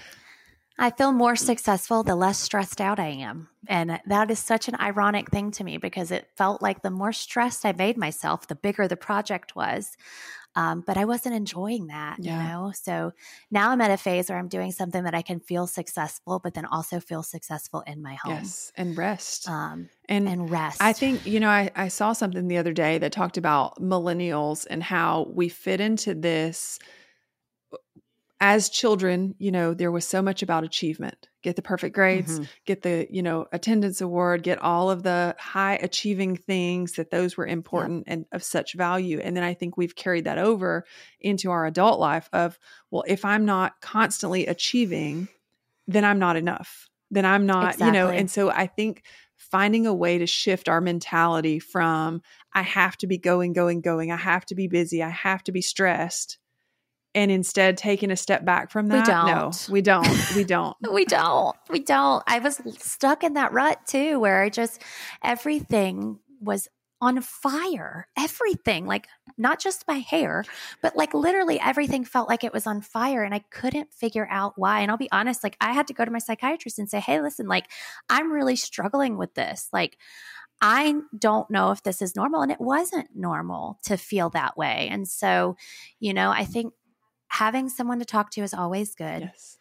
I 0.79 0.91
feel 0.91 1.11
more 1.11 1.35
successful 1.35 2.03
the 2.03 2.15
less 2.15 2.39
stressed 2.39 2.79
out 2.79 2.99
I 2.99 3.07
am. 3.07 3.49
And 3.67 3.99
that 4.05 4.29
is 4.29 4.37
such 4.37 4.67
an 4.67 4.75
ironic 4.79 5.31
thing 5.31 5.49
to 5.51 5.63
me 5.63 5.77
because 5.77 6.11
it 6.11 6.29
felt 6.35 6.61
like 6.61 6.83
the 6.83 6.91
more 6.91 7.11
stressed 7.11 7.65
I 7.65 7.71
made 7.71 7.97
myself, 7.97 8.47
the 8.47 8.55
bigger 8.55 8.87
the 8.87 8.95
project 8.95 9.55
was. 9.55 9.97
Um, 10.57 10.83
but 10.87 10.97
I 10.97 11.05
wasn't 11.05 11.35
enjoying 11.35 11.87
that, 11.87 12.17
yeah. 12.19 12.41
you 12.41 12.49
know? 12.49 12.71
So 12.73 13.13
now 13.51 13.69
I'm 13.69 13.79
at 13.79 13.91
a 13.91 13.97
phase 13.97 14.27
where 14.27 14.39
I'm 14.39 14.47
doing 14.47 14.71
something 14.71 15.03
that 15.03 15.13
I 15.13 15.21
can 15.21 15.39
feel 15.39 15.67
successful, 15.67 16.39
but 16.43 16.55
then 16.55 16.65
also 16.65 16.99
feel 16.99 17.21
successful 17.21 17.83
in 17.85 18.01
my 18.01 18.15
home. 18.15 18.33
Yes. 18.33 18.71
And 18.75 18.97
rest. 18.97 19.47
Um, 19.47 19.89
and, 20.09 20.27
and 20.27 20.49
rest. 20.49 20.81
I 20.81 20.93
think, 20.93 21.27
you 21.27 21.39
know, 21.39 21.49
I, 21.49 21.69
I 21.75 21.89
saw 21.89 22.13
something 22.13 22.47
the 22.47 22.57
other 22.57 22.73
day 22.73 22.97
that 22.97 23.11
talked 23.11 23.37
about 23.37 23.79
millennials 23.79 24.65
and 24.67 24.81
how 24.81 25.31
we 25.31 25.47
fit 25.47 25.79
into 25.79 26.15
this 26.15 26.79
as 28.39 28.69
children, 28.69 29.33
you 29.39 29.51
know, 29.51 29.73
there 29.73 29.91
was 29.91 30.07
so 30.07 30.21
much 30.21 30.43
about 30.43 30.63
achievement. 30.63 31.27
Get 31.41 31.55
the 31.55 31.61
perfect 31.61 31.95
grades, 31.95 32.35
mm-hmm. 32.35 32.43
get 32.65 32.81
the, 32.81 33.07
you 33.09 33.23
know, 33.23 33.47
attendance 33.51 34.01
award, 34.01 34.43
get 34.43 34.61
all 34.61 34.91
of 34.91 35.01
the 35.01 35.35
high 35.39 35.75
achieving 35.75 36.35
things 36.35 36.93
that 36.93 37.09
those 37.09 37.37
were 37.37 37.47
important 37.47 38.03
and 38.07 38.25
of 38.31 38.43
such 38.43 38.73
value. 38.73 39.19
And 39.19 39.35
then 39.35 39.43
I 39.43 39.53
think 39.53 39.77
we've 39.77 39.95
carried 39.95 40.25
that 40.25 40.37
over 40.37 40.85
into 41.19 41.49
our 41.51 41.65
adult 41.65 41.99
life 41.99 42.29
of, 42.33 42.59
well, 42.91 43.03
if 43.07 43.23
I'm 43.25 43.45
not 43.45 43.79
constantly 43.81 44.45
achieving, 44.45 45.29
then 45.87 46.03
I'm 46.03 46.19
not 46.19 46.35
enough. 46.35 46.89
Then 47.09 47.25
I'm 47.25 47.45
not, 47.45 47.75
exactly. 47.75 47.87
you 47.87 47.93
know, 47.93 48.09
and 48.09 48.29
so 48.29 48.49
I 48.49 48.67
think 48.67 49.03
finding 49.37 49.87
a 49.87 49.93
way 49.93 50.17
to 50.17 50.27
shift 50.27 50.67
our 50.67 50.81
mentality 50.81 51.59
from 51.59 52.21
I 52.53 52.63
have 52.63 52.97
to 52.97 53.07
be 53.07 53.17
going, 53.17 53.53
going, 53.53 53.81
going, 53.81 54.11
I 54.11 54.17
have 54.17 54.45
to 54.47 54.55
be 54.55 54.67
busy, 54.67 55.01
I 55.01 55.09
have 55.09 55.43
to 55.43 55.51
be 55.51 55.61
stressed 55.61 56.37
and 57.17 57.31
instead 57.31 57.77
taking 57.77 58.11
a 58.11 58.15
step 58.15 58.45
back 58.45 58.69
from 58.69 58.89
that? 58.89 59.07
We 59.07 59.11
don't. 59.11 59.27
No, 59.27 59.51
we 59.73 59.81
don't. 59.81 60.35
We 60.35 60.43
don't. 60.43 60.77
we 60.93 61.03
don't. 61.03 61.55
We 61.67 61.79
don't. 61.79 62.23
I 62.27 62.37
was 62.37 62.61
stuck 62.77 63.23
in 63.23 63.33
that 63.33 63.51
rut 63.51 63.79
too, 63.87 64.19
where 64.19 64.43
I 64.43 64.49
just, 64.49 64.83
everything 65.23 66.19
was 66.39 66.67
on 67.01 67.19
fire. 67.21 68.07
Everything, 68.15 68.85
like 68.85 69.07
not 69.35 69.59
just 69.59 69.87
my 69.87 69.97
hair, 69.97 70.43
but 70.83 70.95
like 70.95 71.15
literally 71.15 71.59
everything 71.59 72.05
felt 72.05 72.29
like 72.29 72.43
it 72.43 72.53
was 72.53 72.67
on 72.67 72.81
fire. 72.81 73.23
And 73.23 73.33
I 73.33 73.39
couldn't 73.49 73.91
figure 73.91 74.27
out 74.29 74.53
why. 74.55 74.81
And 74.81 74.91
I'll 74.91 74.97
be 74.97 75.11
honest, 75.11 75.43
like 75.43 75.57
I 75.59 75.73
had 75.73 75.87
to 75.87 75.95
go 75.95 76.05
to 76.05 76.11
my 76.11 76.19
psychiatrist 76.19 76.77
and 76.77 76.87
say, 76.87 76.99
hey, 76.99 77.19
listen, 77.19 77.47
like 77.47 77.65
I'm 78.11 78.31
really 78.31 78.55
struggling 78.55 79.17
with 79.17 79.33
this. 79.33 79.69
Like, 79.73 79.97
I 80.61 80.95
don't 81.17 81.49
know 81.49 81.71
if 81.71 81.81
this 81.81 82.01
is 82.01 82.15
normal. 82.15 82.41
And 82.41 82.51
it 82.51 82.61
wasn't 82.61 83.09
normal 83.15 83.79
to 83.85 83.97
feel 83.97 84.29
that 84.31 84.55
way. 84.55 84.87
And 84.91 85.07
so, 85.07 85.55
you 85.99 86.13
know, 86.13 86.29
I 86.29 86.45
think 86.45 86.73
having 87.27 87.69
someone 87.69 87.99
to 87.99 88.05
talk 88.05 88.31
to 88.31 88.41
is 88.41 88.53
always 88.53 88.95
good. 88.95 89.21
Yes. 89.21 89.57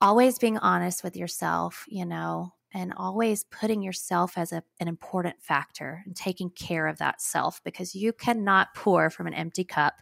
Always 0.00 0.38
being 0.38 0.58
honest 0.58 1.02
with 1.02 1.16
yourself, 1.16 1.84
you 1.88 2.04
know, 2.04 2.52
and 2.74 2.92
always 2.96 3.44
putting 3.44 3.82
yourself 3.82 4.36
as 4.36 4.52
a, 4.52 4.62
an 4.80 4.88
important 4.88 5.40
factor 5.40 6.02
and 6.04 6.14
taking 6.14 6.50
care 6.50 6.88
of 6.88 6.98
that 6.98 7.22
self 7.22 7.62
because 7.64 7.94
you 7.94 8.12
cannot 8.12 8.74
pour 8.74 9.08
from 9.10 9.28
an 9.28 9.34
empty 9.34 9.64
cup, 9.64 9.94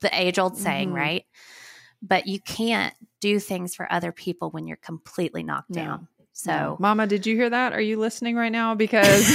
the 0.00 0.10
age 0.20 0.38
old 0.38 0.56
saying, 0.56 0.88
mm-hmm. 0.88 0.98
right? 0.98 1.24
But 2.02 2.26
you 2.26 2.38
can't 2.40 2.94
do 3.20 3.38
things 3.38 3.74
for 3.74 3.90
other 3.90 4.12
people 4.12 4.50
when 4.50 4.66
you're 4.66 4.76
completely 4.76 5.42
knocked 5.42 5.70
no. 5.70 5.82
down. 5.82 6.08
So, 6.32 6.52
no. 6.52 6.76
Mama, 6.78 7.06
did 7.06 7.26
you 7.26 7.34
hear 7.34 7.50
that? 7.50 7.72
Are 7.72 7.80
you 7.80 7.98
listening 7.98 8.36
right 8.36 8.52
now? 8.52 8.74
Because 8.80 9.30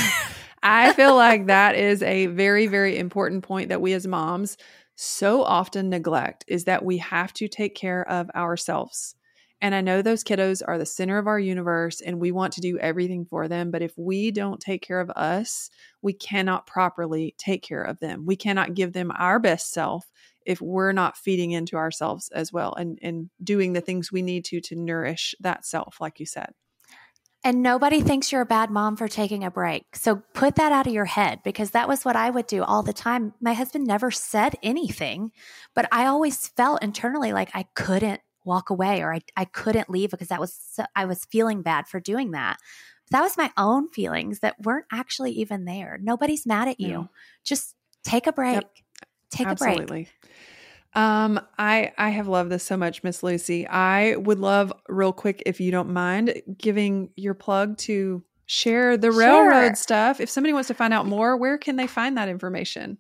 I 0.64 0.94
feel 0.94 1.16
like 1.16 1.46
that 1.46 1.76
is 1.76 2.02
a 2.02 2.26
very, 2.28 2.66
very 2.66 2.98
important 2.98 3.44
point 3.44 3.70
that 3.70 3.82
we 3.82 3.94
as 3.94 4.08
moms 4.08 4.58
so 4.96 5.44
often 5.44 5.90
neglect 5.90 6.46
is 6.48 6.64
that 6.66 6.86
we 6.86 6.98
have 6.98 7.34
to 7.34 7.48
take 7.48 7.76
care 7.76 8.08
of 8.10 8.30
ourselves. 8.32 9.16
And 9.62 9.74
I 9.74 9.82
know 9.82 10.02
those 10.02 10.24
kiddos 10.24 10.62
are 10.66 10.78
the 10.78 10.86
center 10.86 11.18
of 11.18 11.28
our 11.28 11.40
universe 11.40 12.02
and 12.02 12.20
we 12.20 12.32
want 12.32 12.54
to 12.54 12.62
do 12.62 12.78
everything 12.78 13.26
for 13.26 13.48
them. 13.48 13.72
But 13.72 13.82
if 13.82 13.94
we 13.98 14.32
don't 14.32 14.60
take 14.60 14.82
care 14.82 15.00
of 15.00 15.10
us, 15.12 15.70
we 16.02 16.14
cannot 16.14 16.68
properly 16.68 17.36
take 17.38 17.64
care 17.64 17.82
of 17.82 18.00
them. 18.00 18.26
We 18.26 18.36
cannot 18.36 18.74
give 18.74 18.94
them 18.94 19.12
our 19.18 19.40
best 19.40 19.72
self 19.72 20.06
if 20.46 20.62
we're 20.62 20.92
not 20.92 21.18
feeding 21.18 21.52
into 21.52 21.78
ourselves 21.78 22.30
as 22.34 22.54
well 22.54 22.74
and, 22.76 23.00
and 23.02 23.30
doing 23.44 23.74
the 23.74 23.82
things 23.82 24.12
we 24.12 24.22
need 24.22 24.46
to 24.46 24.62
to 24.62 24.76
nourish 24.76 25.34
that 25.40 25.66
self, 25.66 26.00
like 26.00 26.20
you 26.20 26.26
said. 26.26 26.54
And 27.46 27.62
nobody 27.62 28.02
thinks 28.02 28.32
you're 28.32 28.42
a 28.42 28.46
bad 28.46 28.72
mom 28.72 28.96
for 28.98 29.08
taking 29.08 29.44
a 29.44 29.52
break. 29.52 29.96
So 29.96 30.24
put 30.34 30.56
that 30.56 30.72
out 30.72 30.88
of 30.88 30.94
your 30.94 31.06
head 31.06 31.42
because 31.44 31.72
that 31.72 31.88
was 31.88 32.04
what 32.04 32.16
I 32.16 32.32
would 32.32 32.48
do 32.48 32.64
all 32.64 32.82
the 32.82 32.92
time. 32.92 33.36
My 33.40 33.54
husband 33.54 33.86
never 33.86 34.10
said 34.10 34.56
anything, 34.64 35.32
but 35.76 35.88
I 35.92 36.08
always 36.08 36.48
felt 36.48 36.82
internally 36.82 37.34
like 37.34 37.52
I 37.54 37.68
couldn't 37.76 38.20
walk 38.46 38.72
away 38.72 39.02
or 39.02 39.14
I, 39.14 39.22
I 39.38 39.46
couldn't 39.46 39.92
leave 39.92 40.10
because 40.10 40.30
that 40.30 40.40
was 40.40 40.60
so, 40.72 40.86
I 40.96 41.06
was 41.06 41.26
feeling 41.26 41.62
bad 41.62 41.88
for 41.88 42.00
doing 42.00 42.32
that. 42.32 42.58
That 43.12 43.22
was 43.22 43.38
my 43.38 43.52
own 43.58 43.90
feelings 43.90 44.40
that 44.40 44.60
weren't 44.64 44.88
actually 44.92 45.34
even 45.34 45.66
there. 45.66 46.00
Nobody's 46.02 46.48
mad 46.48 46.68
at 46.68 46.80
you. 46.80 46.94
No. 46.94 47.10
Just 47.44 47.76
take 48.04 48.26
a 48.26 48.34
break. 48.34 48.56
Yep. 48.56 48.72
Take 49.30 49.48
Absolutely. 49.48 49.84
a 49.84 49.88
break. 49.88 50.10
Um, 50.96 51.42
I 51.58 51.92
I 51.98 52.10
have 52.10 52.28
loved 52.28 52.50
this 52.50 52.64
so 52.64 52.78
much, 52.78 53.04
Miss 53.04 53.22
Lucy. 53.22 53.68
I 53.68 54.16
would 54.16 54.40
love 54.40 54.72
real 54.88 55.12
quick 55.12 55.44
if 55.46 55.60
you 55.60 55.70
don't 55.70 55.92
mind 55.92 56.42
giving 56.58 57.10
your 57.16 57.34
plug 57.34 57.78
to 57.80 58.24
share 58.46 58.96
the 58.96 59.12
railroad 59.12 59.70
sure. 59.70 59.76
stuff. 59.76 60.20
If 60.22 60.30
somebody 60.30 60.54
wants 60.54 60.68
to 60.70 60.74
find 60.74 60.94
out 60.94 61.06
more, 61.06 61.36
where 61.36 61.58
can 61.58 61.76
they 61.76 61.88
find 61.88 62.18
that 62.18 62.30
information? 62.30 62.98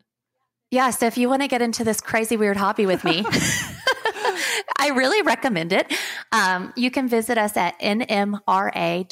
Yeah, 0.71 0.89
so 0.89 1.05
if 1.05 1.17
you 1.17 1.29
want 1.29 1.41
to 1.41 1.47
get 1.47 1.61
into 1.61 1.83
this 1.83 2.01
crazy 2.01 2.35
weird 2.35 2.57
hobby 2.57 2.85
with 2.85 3.03
me, 3.05 3.23
I 4.77 4.89
really 4.89 5.21
recommend 5.21 5.73
it. 5.73 5.93
Um, 6.31 6.73
you 6.75 6.91
can 6.91 7.07
visit 7.07 7.37
us 7.37 7.55
at 7.57 7.79
nmra.org, 7.79 9.05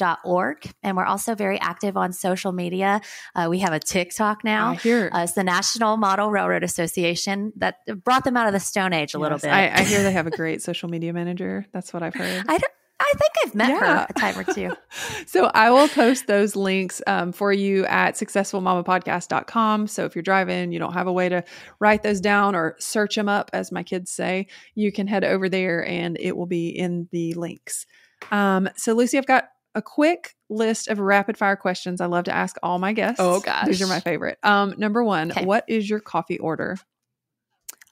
and 0.82 0.96
we're 0.96 1.04
also 1.04 1.34
very 1.34 1.60
active 1.60 1.96
on 1.96 2.12
social 2.12 2.52
media. 2.52 3.00
Uh, 3.34 3.46
we 3.50 3.60
have 3.60 3.72
a 3.72 3.80
TikTok 3.80 4.44
now. 4.44 4.70
I 4.70 4.74
hear. 4.74 5.10
Uh, 5.12 5.22
it's 5.22 5.32
the 5.32 5.44
National 5.44 5.96
Model 5.96 6.30
Railroad 6.30 6.64
Association 6.64 7.52
that 7.56 7.78
brought 8.04 8.24
them 8.24 8.36
out 8.36 8.46
of 8.46 8.52
the 8.52 8.60
Stone 8.60 8.92
Age 8.92 9.14
a 9.14 9.18
yes, 9.18 9.22
little 9.22 9.38
bit. 9.38 9.50
I, 9.50 9.72
I, 9.72 9.82
hear 9.82 10.02
they 10.02 10.12
have 10.12 10.26
a 10.26 10.30
great 10.30 10.62
social 10.62 10.88
media 10.88 11.12
manager. 11.12 11.66
That's 11.72 11.92
what 11.92 12.02
I've 12.02 12.14
heard. 12.14 12.44
I 12.48 12.58
don't. 12.58 12.72
I 13.00 13.12
think 13.16 13.32
I've 13.44 13.54
met 13.54 13.68
yeah. 13.70 13.78
her 13.80 14.06
a 14.08 14.12
time 14.12 14.38
or 14.38 14.44
two. 14.44 14.70
so 15.26 15.50
I 15.52 15.70
will 15.70 15.88
post 15.88 16.26
those 16.26 16.54
links 16.54 17.02
um, 17.06 17.32
for 17.32 17.52
you 17.52 17.84
at 17.86 18.14
successfulmamapodcast.com. 18.14 19.88
So 19.88 20.04
if 20.04 20.14
you're 20.14 20.22
driving, 20.22 20.70
you 20.72 20.78
don't 20.78 20.92
have 20.92 21.06
a 21.08 21.12
way 21.12 21.28
to 21.28 21.42
write 21.80 22.02
those 22.02 22.20
down 22.20 22.54
or 22.54 22.76
search 22.78 23.16
them 23.16 23.28
up, 23.28 23.50
as 23.52 23.72
my 23.72 23.82
kids 23.82 24.10
say, 24.10 24.46
you 24.74 24.92
can 24.92 25.06
head 25.06 25.24
over 25.24 25.48
there 25.48 25.86
and 25.86 26.16
it 26.20 26.36
will 26.36 26.46
be 26.46 26.68
in 26.68 27.08
the 27.10 27.34
links. 27.34 27.84
Um, 28.30 28.68
so 28.76 28.94
Lucy, 28.94 29.18
I've 29.18 29.26
got 29.26 29.48
a 29.74 29.82
quick 29.82 30.36
list 30.48 30.86
of 30.88 31.00
rapid 31.00 31.36
fire 31.36 31.56
questions 31.56 32.00
I 32.00 32.06
love 32.06 32.24
to 32.24 32.34
ask 32.34 32.56
all 32.62 32.78
my 32.78 32.92
guests. 32.92 33.16
Oh, 33.18 33.40
gosh. 33.40 33.66
These 33.66 33.82
are 33.82 33.88
my 33.88 34.00
favorite. 34.00 34.38
Um, 34.44 34.74
number 34.78 35.02
one, 35.02 35.32
Okay. 35.32 35.44
what 35.44 35.64
is 35.66 35.90
your 35.90 35.98
coffee 35.98 36.38
order? 36.38 36.76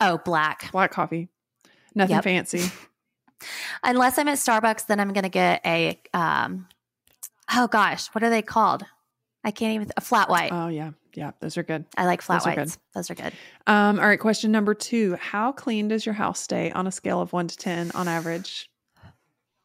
Oh, 0.00 0.18
black. 0.24 0.70
Black 0.70 0.92
coffee. 0.92 1.28
Nothing 1.94 2.16
Yep. 2.16 2.24
fancy. 2.24 2.62
Unless 3.82 4.18
I'm 4.18 4.28
at 4.28 4.38
Starbucks, 4.38 4.86
then 4.86 5.00
I'm 5.00 5.12
going 5.12 5.24
to 5.24 5.30
get 5.30 5.60
a, 5.64 6.00
um, 6.14 6.66
oh 7.54 7.66
gosh, 7.66 8.08
what 8.08 8.22
are 8.22 8.30
they 8.30 8.42
called? 8.42 8.84
I 9.44 9.50
can't 9.50 9.74
even, 9.74 9.90
a 9.96 10.00
flat 10.00 10.28
white. 10.28 10.52
Oh 10.52 10.68
yeah. 10.68 10.92
Yeah. 11.14 11.32
Those 11.40 11.58
are 11.58 11.62
good. 11.62 11.84
I 11.96 12.06
like 12.06 12.22
flat 12.22 12.42
those 12.42 12.52
are 12.52 12.56
whites. 12.56 12.78
Those 12.94 13.10
are 13.10 13.14
good. 13.14 13.32
Um, 13.66 13.98
all 13.98 14.06
right, 14.06 14.20
question 14.20 14.50
number 14.52 14.74
two. 14.74 15.16
How 15.16 15.52
clean 15.52 15.88
does 15.88 16.06
your 16.06 16.14
house 16.14 16.40
stay 16.40 16.70
on 16.70 16.86
a 16.86 16.92
scale 16.92 17.20
of 17.20 17.32
one 17.32 17.48
to 17.48 17.56
ten 17.56 17.90
on 17.92 18.08
average? 18.08 18.70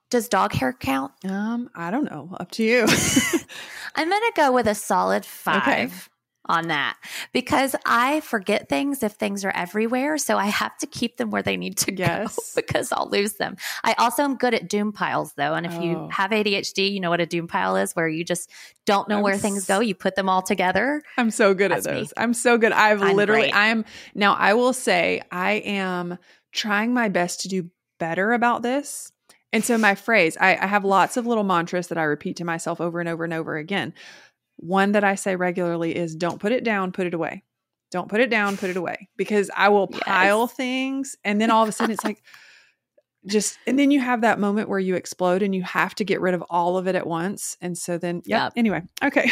Does 0.10 0.30
dog 0.30 0.54
hair 0.54 0.74
count? 0.74 1.12
Um, 1.26 1.70
I 1.76 1.92
don't 1.92 2.06
know. 2.06 2.36
Up 2.40 2.52
to 2.52 2.64
you. 2.64 2.86
I'm 3.96 4.10
going 4.10 4.22
to 4.22 4.34
go 4.36 4.52
with 4.52 4.68
a 4.68 4.76
solid 4.76 5.26
five 5.26 6.10
on 6.50 6.68
that 6.68 6.98
because 7.34 7.76
I 7.86 8.20
forget 8.22 8.70
things 8.70 9.04
if 9.04 9.14
things 9.14 9.44
are 9.46 9.52
everywhere. 9.52 10.18
So 10.18 10.38
I 10.38 10.46
have 10.48 10.78
to 10.80 10.88
keep 10.88 11.18
them 11.18 11.30
where 11.30 11.44
they 11.44 11.58
need 11.58 11.78
to 11.78 11.94
Yes. 11.94 12.36
go 12.36 12.44
because 12.62 12.92
I'll 12.92 13.10
lose 13.10 13.34
them. 13.34 13.56
I 13.84 13.94
also 13.98 14.24
am 14.24 14.36
good 14.38 14.54
at 14.54 14.70
doom 14.70 14.92
piles 14.92 15.34
though. 15.34 15.54
And 15.54 15.66
if 15.66 15.74
Oh. 15.78 15.82
you 15.82 16.08
have 16.12 16.32
ADHD, 16.32 16.92
you 16.92 17.00
know 17.00 17.10
what 17.10 17.22
a 17.22 17.26
doom 17.26 17.48
pile 17.48 17.76
is 17.76 17.94
where 17.94 18.08
you 18.08 18.24
just 18.24 18.50
don't 18.86 19.08
know 19.10 19.18
I'm 19.18 19.24
where 19.24 19.38
things 19.38 19.66
go. 19.66 19.80
You 19.80 19.96
put 19.96 20.16
them 20.16 20.30
all 20.30 20.42
together. 20.42 21.02
I'm 21.18 21.32
so 21.32 21.54
good 21.54 21.72
at 21.72 21.84
That's 21.84 21.88
me. 21.88 22.10
I'm 22.18 22.34
so 22.34 22.58
good. 22.58 22.72
I've 22.72 23.02
I'm 23.02 23.16
literally, 23.16 23.42
great. 23.50 23.56
I'm 23.56 23.86
now, 24.16 24.34
I 24.34 24.54
will 24.54 24.74
say, 24.74 25.22
I 25.32 25.54
am 25.54 26.18
trying 26.54 26.94
my 26.94 27.10
best 27.10 27.42
to 27.42 27.48
do 27.50 27.70
better 28.00 28.32
about 28.34 28.62
this. 28.62 29.12
And 29.54 29.64
so, 29.64 29.78
my 29.78 29.96
phrase, 29.96 30.36
I, 30.40 30.58
I 30.58 30.68
have 30.68 30.84
lots 30.84 31.16
of 31.16 31.26
little 31.26 31.44
mantras 31.46 31.88
that 31.88 31.98
I 31.98 32.04
repeat 32.04 32.36
to 32.38 32.44
myself 32.46 32.82
over 32.82 33.00
and 33.00 33.08
over 33.08 33.24
and 33.24 33.34
over 33.34 33.56
again. 33.56 33.94
One 34.58 34.92
that 34.94 35.04
I 35.04 35.16
say 35.16 35.36
regularly 35.36 35.96
is 35.96 36.16
don't 36.16 36.40
put 36.40 36.52
it 36.52 36.64
down, 36.64 36.92
put 36.92 37.08
it 37.08 37.14
away. 37.14 37.44
Don't 37.92 38.10
put 38.10 38.20
it 38.20 38.30
down, 38.30 38.58
put 38.58 38.70
it 38.70 38.76
away. 38.78 39.08
Because 39.16 39.50
I 39.56 39.70
will 39.70 39.88
Yes. 39.92 40.02
pile 40.04 40.48
things. 40.48 41.16
And 41.24 41.40
then 41.40 41.50
all 41.52 41.64
of 41.64 41.70
a 41.70 41.72
sudden, 41.72 41.94
it's 41.94 42.04
like, 42.04 42.22
just, 43.26 43.58
and 43.68 43.78
then 43.78 43.92
you 43.92 44.00
have 44.00 44.22
that 44.22 44.40
moment 44.40 44.70
where 44.70 44.80
you 44.80 44.96
explode 44.96 45.42
and 45.44 45.54
you 45.54 45.64
have 45.64 45.94
to 45.96 46.04
get 46.06 46.22
rid 46.22 46.34
of 46.34 46.44
all 46.50 46.78
of 46.78 46.88
it 46.88 46.96
at 46.96 47.06
once. 47.08 47.58
And 47.62 47.78
so 47.78 47.98
then, 47.98 48.22
yeah. 48.26 48.46
Yep. 48.46 48.54
Anyway, 48.56 48.82
okay. 49.04 49.30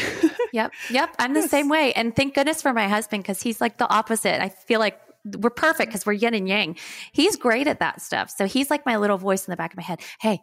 Yep. 0.54 0.72
Yep. 0.92 1.16
I'm 1.20 1.34
the 1.34 1.40
Yes. 1.42 1.50
same 1.52 1.70
way. 1.70 1.92
And 1.94 2.16
thank 2.16 2.36
goodness 2.36 2.62
for 2.62 2.74
my 2.74 2.88
husband 2.88 3.24
because 3.24 3.42
he's 3.42 3.60
like 3.62 3.78
the 3.78 3.90
opposite. 3.90 4.42
I 4.42 4.50
feel 4.50 4.80
like 4.80 5.00
we're 5.38 5.50
perfect 5.50 5.90
because 5.90 6.06
we're 6.06 6.14
yin 6.14 6.34
and 6.34 6.48
yang. 6.48 6.78
He's 7.12 7.36
great 7.36 7.68
at 7.68 7.80
that 7.80 8.02
stuff. 8.02 8.30
So 8.30 8.46
he's 8.46 8.70
like 8.70 8.86
my 8.86 8.98
little 8.98 9.18
voice 9.18 9.48
in 9.48 9.52
the 9.52 9.58
back 9.58 9.74
of 9.74 9.78
my 9.78 9.84
head. 9.84 10.00
Hey, 10.20 10.42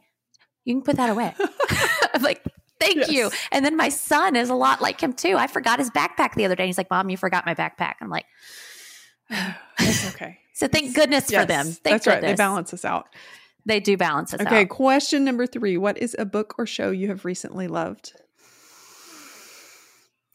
you 0.65 0.75
can 0.75 0.83
put 0.83 0.97
that 0.97 1.09
away. 1.11 1.35
I'm 2.15 2.23
like, 2.23 2.45
thank 2.83 2.97
Yes. 2.97 3.11
you. 3.11 3.31
And 3.51 3.65
then 3.65 3.77
my 3.77 3.89
son 3.89 4.37
is 4.37 4.51
a 4.51 4.55
lot 4.55 4.81
like 4.81 5.01
him 5.03 5.13
too. 5.13 5.37
I 5.37 5.47
forgot 5.47 5.79
his 5.79 5.91
backpack 5.91 6.35
the 6.35 6.45
other 6.45 6.57
day. 6.57 6.67
He's 6.67 6.79
like, 6.79 6.91
Mom, 6.91 7.09
you 7.11 7.17
forgot 7.17 7.47
my 7.47 7.55
backpack. 7.55 7.95
I'm 8.01 8.11
like, 8.11 8.27
It's 9.79 10.15
okay. 10.15 10.39
so 10.55 10.69
thank 10.69 10.95
goodness 10.95 11.27
for 11.31 11.45
them. 11.45 11.67
Thank 11.67 11.83
that's 11.83 12.07
right. 12.07 12.21
They 12.21 12.35
balance 12.35 12.73
us 12.75 12.85
out. 12.85 13.09
They 13.65 13.79
do 13.81 13.97
balance 13.97 14.35
us 14.35 14.41
Okay, 14.41 14.49
out. 14.49 14.53
Okay. 14.53 14.65
Question 14.67 15.25
number 15.25 15.47
three. 15.47 15.77
What 15.77 15.97
is 15.99 16.17
a 16.19 16.25
book 16.25 16.55
or 16.59 16.67
show 16.67 16.91
you 16.91 17.09
have 17.09 17.25
recently 17.25 17.69
loved? 17.69 18.13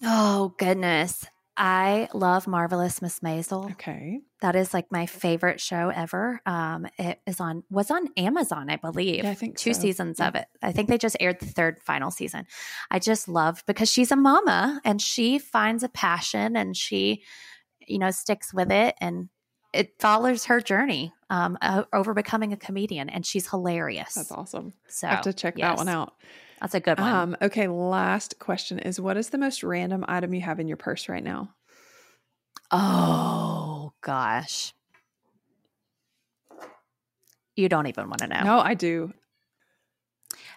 Oh 0.04 0.54
goodness. 0.58 1.26
I 1.58 2.08
love 2.14 2.46
Marvelous 2.46 3.02
Miss 3.02 3.20
Maisel. 3.22 3.72
Okay. 3.72 4.20
That 4.42 4.56
is 4.56 4.76
like 4.76 4.92
my 4.92 5.08
favorite 5.08 5.60
show 5.60 5.90
ever. 5.90 6.40
Um, 6.46 6.86
it 7.00 7.20
is 7.26 7.40
on 7.40 7.64
was 7.72 7.90
on 7.90 8.10
Amazon, 8.16 8.70
I 8.70 8.76
believe. 8.76 9.24
Yeah, 9.24 9.32
I 9.32 9.34
think 9.34 9.58
two 9.58 9.74
so. 9.74 9.82
seasons 9.82 10.20
Yeah. 10.20 10.28
of 10.28 10.36
it. 10.36 10.46
I 10.62 10.72
think 10.72 10.88
they 10.88 11.00
just 11.00 11.18
aired 11.20 11.40
the 11.40 11.48
third 11.48 11.80
final 11.82 12.12
season. 12.12 12.46
I 12.92 13.00
just 13.00 13.28
love 13.28 13.64
because 13.66 13.90
she's 13.92 14.12
a 14.12 14.16
mama 14.16 14.80
and 14.86 15.02
she 15.02 15.40
finds 15.40 15.82
a 15.82 15.90
passion 15.90 16.56
and 16.56 16.78
she, 16.78 17.24
you 17.88 17.98
know, 17.98 18.12
sticks 18.12 18.54
with 18.54 18.72
it 18.72 18.96
and 19.02 19.30
it 19.74 20.00
follows 20.00 20.46
her 20.46 20.62
journey 20.62 21.14
um, 21.32 21.58
over 21.92 22.14
becoming 22.14 22.54
a 22.54 22.58
comedian 22.58 23.10
and 23.10 23.26
she's 23.26 23.50
hilarious. 23.50 24.14
That's 24.14 24.32
awesome. 24.32 24.74
So 24.88 25.08
I 25.08 25.12
have 25.12 25.22
to 25.22 25.34
check 25.34 25.56
that 25.56 25.78
one 25.78 25.90
out. 25.90 26.14
That's 26.62 26.74
a 26.74 26.80
good 26.80 27.00
one. 27.00 27.14
Um, 27.14 27.38
okay, 27.42 27.68
last 27.68 28.40
question 28.40 28.80
is 28.80 29.00
what 29.00 29.18
is 29.18 29.30
the 29.30 29.38
most 29.38 29.64
random 29.64 30.04
item 30.08 30.34
you 30.34 30.42
have 30.42 30.60
in 30.60 30.68
your 30.68 30.78
purse 30.78 31.08
right 31.10 31.24
now? 31.24 31.54
oh 32.72 33.94
gosh. 34.02 34.74
You 37.56 37.70
don't 37.70 37.88
even 37.88 38.08
want 38.10 38.20
to 38.20 38.28
know. 38.28 38.42
No, 38.44 38.60
I 38.60 38.74
do. 38.74 39.14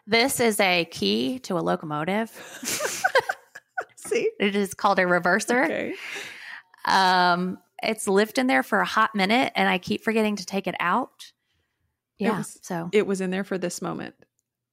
This 0.07 0.41
is 0.41 0.59
a 0.61 0.85
key 0.87 1.39
to 1.41 1.57
a 1.57 1.61
locomotive. 1.61 2.31
See? 3.97 4.31
It 4.41 4.57
is 4.57 4.75
called 4.75 4.99
a 4.99 5.03
reverser. 5.05 5.65
Okay. 5.65 5.95
Um, 6.85 7.59
it's 7.83 8.09
lived 8.09 8.39
in 8.39 8.47
there 8.49 8.63
for 8.63 8.81
a 8.81 8.85
hot 8.85 9.15
minute, 9.15 9.53
and 9.55 9.69
I 9.69 9.79
keep 9.79 10.03
forgetting 10.03 10.37
to 10.37 10.45
take 10.47 10.67
it 10.67 10.75
out. 10.81 11.33
It 12.19 12.25
Yeah. 12.25 12.39
was- 12.39 12.59
so, 12.63 12.91
It 12.93 13.07
was 13.07 13.21
in 13.21 13.31
there 13.31 13.45
for 13.45 13.57
this 13.57 13.81
moment. 13.81 14.15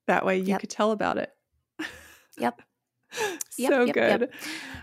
That 0.08 0.26
way 0.26 0.38
you 0.38 0.46
Yep. 0.46 0.60
could 0.62 0.70
tell 0.70 0.92
about 0.92 1.18
it. 1.18 1.32
yep. 2.38 2.62
Yep, 3.60 3.72
so 3.72 3.84
yep, 3.86 3.94
good. 3.96 4.30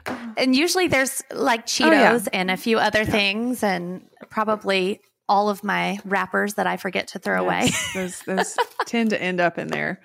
yep. 0.07 0.19
And 0.37 0.57
usually 0.57 0.89
there's 0.89 1.23
like 1.31 1.61
Oh, 1.61 1.91
yeah. 1.93 2.13
Cheetos 2.15 2.29
and 2.33 2.51
a 2.51 2.57
few 2.57 2.79
other 2.79 3.05
things, 3.05 3.63
and 3.63 4.09
probably 4.31 5.01
all 5.29 5.49
of 5.49 5.63
my 5.63 5.99
wrappers 6.05 6.55
that 6.55 6.67
I 6.67 6.77
forget 6.77 7.09
to 7.09 7.19
throw 7.21 7.41
away. 7.45 7.71
Those 7.95 8.21
those 8.23 8.57
tend 8.87 9.11
to 9.11 9.23
end 9.23 9.41
up 9.41 9.59
in 9.59 9.69
there. 9.69 10.01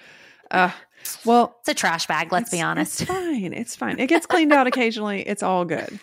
Uh, 0.52 0.70
well, 1.26 1.56
It's 1.62 1.70
a 1.70 1.74
trash 1.74 2.06
bag. 2.08 2.32
Let's 2.32 2.52
be 2.52 2.62
honest. 2.62 3.02
It's 3.02 3.10
fine. 3.12 3.54
It's 3.54 3.76
fine. 3.76 3.98
It 4.00 4.08
gets 4.08 4.26
cleaned 4.28 4.54
out 4.54 4.68
occasionally. 4.68 5.22
It's 5.28 5.42
all 5.42 5.66
good. 5.66 6.00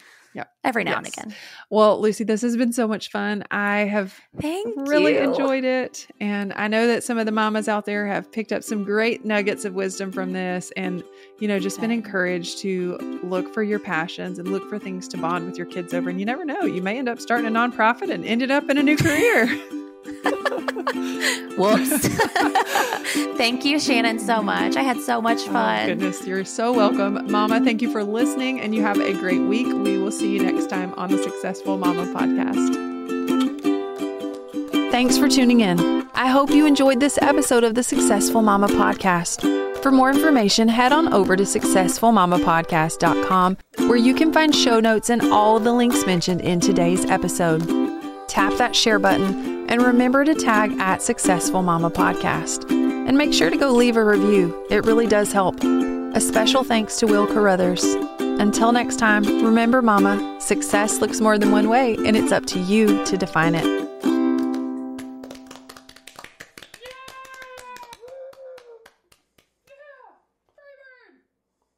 Every 0.64 0.84
now 0.84 0.99
and 0.99 1.07
again. 1.07 1.34
Well, 1.70 2.01
Lucy, 2.01 2.24
this 2.24 2.43
has 2.43 2.57
been 2.57 2.72
so 2.72 2.87
much 2.89 3.11
fun. 3.11 3.45
I 3.51 3.80
have 3.80 4.14
Thank 4.41 4.74
really 4.89 5.14
you. 5.14 5.20
enjoyed 5.20 5.64
it. 5.64 6.07
And 6.20 6.53
I 6.55 6.68
know 6.68 6.87
that 6.87 7.05
some 7.05 7.18
of 7.18 7.26
the 7.26 7.32
mamas 7.32 7.68
out 7.68 7.87
there 7.87 8.07
have 8.07 8.30
picked 8.30 8.53
up 8.53 8.62
some 8.62 8.84
great 8.84 9.24
nuggets 9.24 9.64
of 9.64 9.74
wisdom 9.74 10.12
from 10.12 10.32
this 10.32 10.72
and, 10.76 11.03
you 11.39 11.49
know, 11.49 11.59
just 11.59 11.80
been 11.80 11.91
encouraged 11.91 12.59
to 12.59 12.99
look 13.22 13.53
for 13.55 13.62
your 13.62 13.78
passions 13.78 14.39
and 14.39 14.49
look 14.49 14.68
for 14.68 14.78
things 14.78 15.09
to 15.09 15.16
bond 15.16 15.47
with 15.47 15.57
your 15.57 15.66
kids 15.66 15.95
over. 15.95 16.11
And 16.11 16.18
you 16.20 16.26
never 16.26 16.45
know, 16.45 16.62
you 16.62 16.82
may 16.82 16.99
end 16.99 17.09
up 17.09 17.20
starting 17.20 17.47
a 17.47 17.51
nonprofit 17.51 18.11
and 18.11 18.24
ended 18.24 18.51
up 18.51 18.68
in 18.68 18.78
a 18.78 18.82
new 18.82 18.97
career. 18.97 19.47
Whoops. 21.57 22.09
Thank 23.37 23.65
you, 23.65 23.79
Shannon, 23.81 24.19
so 24.19 24.43
much. 24.43 24.77
I 24.77 24.83
had 24.83 25.01
so 25.01 25.21
much 25.23 25.41
Oh, 25.49 25.53
fun. 25.53 25.87
goodness, 25.87 26.27
you're 26.27 26.45
so 26.45 26.73
welcome. 26.73 27.31
Mama, 27.31 27.61
thank 27.63 27.81
you 27.83 27.91
for 27.91 28.03
listening 28.05 28.61
and 28.61 28.75
you 28.75 28.83
have 28.83 28.99
a 28.99 29.13
great 29.15 29.41
week. 29.43 29.67
We 29.67 29.99
will 29.99 30.11
see 30.11 30.33
you 30.33 30.43
next 30.43 30.69
time 30.69 30.93
on 30.95 31.11
the 31.11 31.23
Successful 31.23 31.77
Mama 31.79 32.05
podcast. 32.07 32.85
Thanks 34.91 35.17
for 35.19 35.29
tuning 35.29 35.61
in. 35.61 35.79
I 36.15 36.27
hope 36.29 36.51
you 36.51 36.67
enjoyed 36.67 37.01
this 37.01 37.19
episode 37.21 37.65
of 37.65 37.75
the 37.75 37.83
Successful 37.83 38.41
Mama 38.43 38.69
podcast. 38.69 39.43
For 39.83 39.91
more 39.93 40.11
information, 40.11 40.69
head 40.69 40.93
on 40.93 41.13
over 41.13 41.37
to 41.37 41.43
successfulmamapodcast.com 41.45 43.57
where 43.89 43.99
you 43.99 44.15
can 44.15 44.33
find 44.33 44.55
show 44.55 44.81
notes 44.81 45.11
and 45.11 45.23
all 45.33 45.61
the 45.61 45.73
links 45.73 46.07
mentioned 46.07 46.41
in 46.41 46.61
today's 46.61 47.05
episode. 47.07 47.61
Tap 48.29 48.55
that 48.55 48.75
share 48.75 48.99
button 48.99 49.56
and 49.69 49.83
remember 49.83 50.25
to 50.25 50.35
tag 50.35 50.73
at 50.79 51.03
Successful 51.03 51.62
Mama 51.62 51.91
Podcast. 51.91 52.71
And 52.71 53.17
make 53.17 53.33
sure 53.33 53.51
to 53.51 53.57
go 53.57 53.73
leave 53.73 53.97
a 53.97 54.05
review. 54.05 54.67
It 54.71 54.85
really 54.85 55.07
does 55.07 55.33
help. 55.33 55.62
A 55.62 56.21
special 56.21 56.64
thanks 56.64 56.97
to 56.99 57.07
Will 57.07 57.27
Carruthers. 57.27 57.85
Until 58.19 58.73
next 58.73 58.97
time, 58.97 59.25
remember, 59.45 59.83
Mama, 59.83 60.39
success 60.41 61.01
looks 61.01 61.21
more 61.21 61.39
than 61.39 61.53
one 61.53 61.69
way, 61.69 61.97
and 62.05 62.17
it's 62.17 62.33
up 62.33 62.47
to 62.47 62.59
you 62.59 63.05
to 63.05 63.17
define 63.17 63.55
it. 63.55 64.16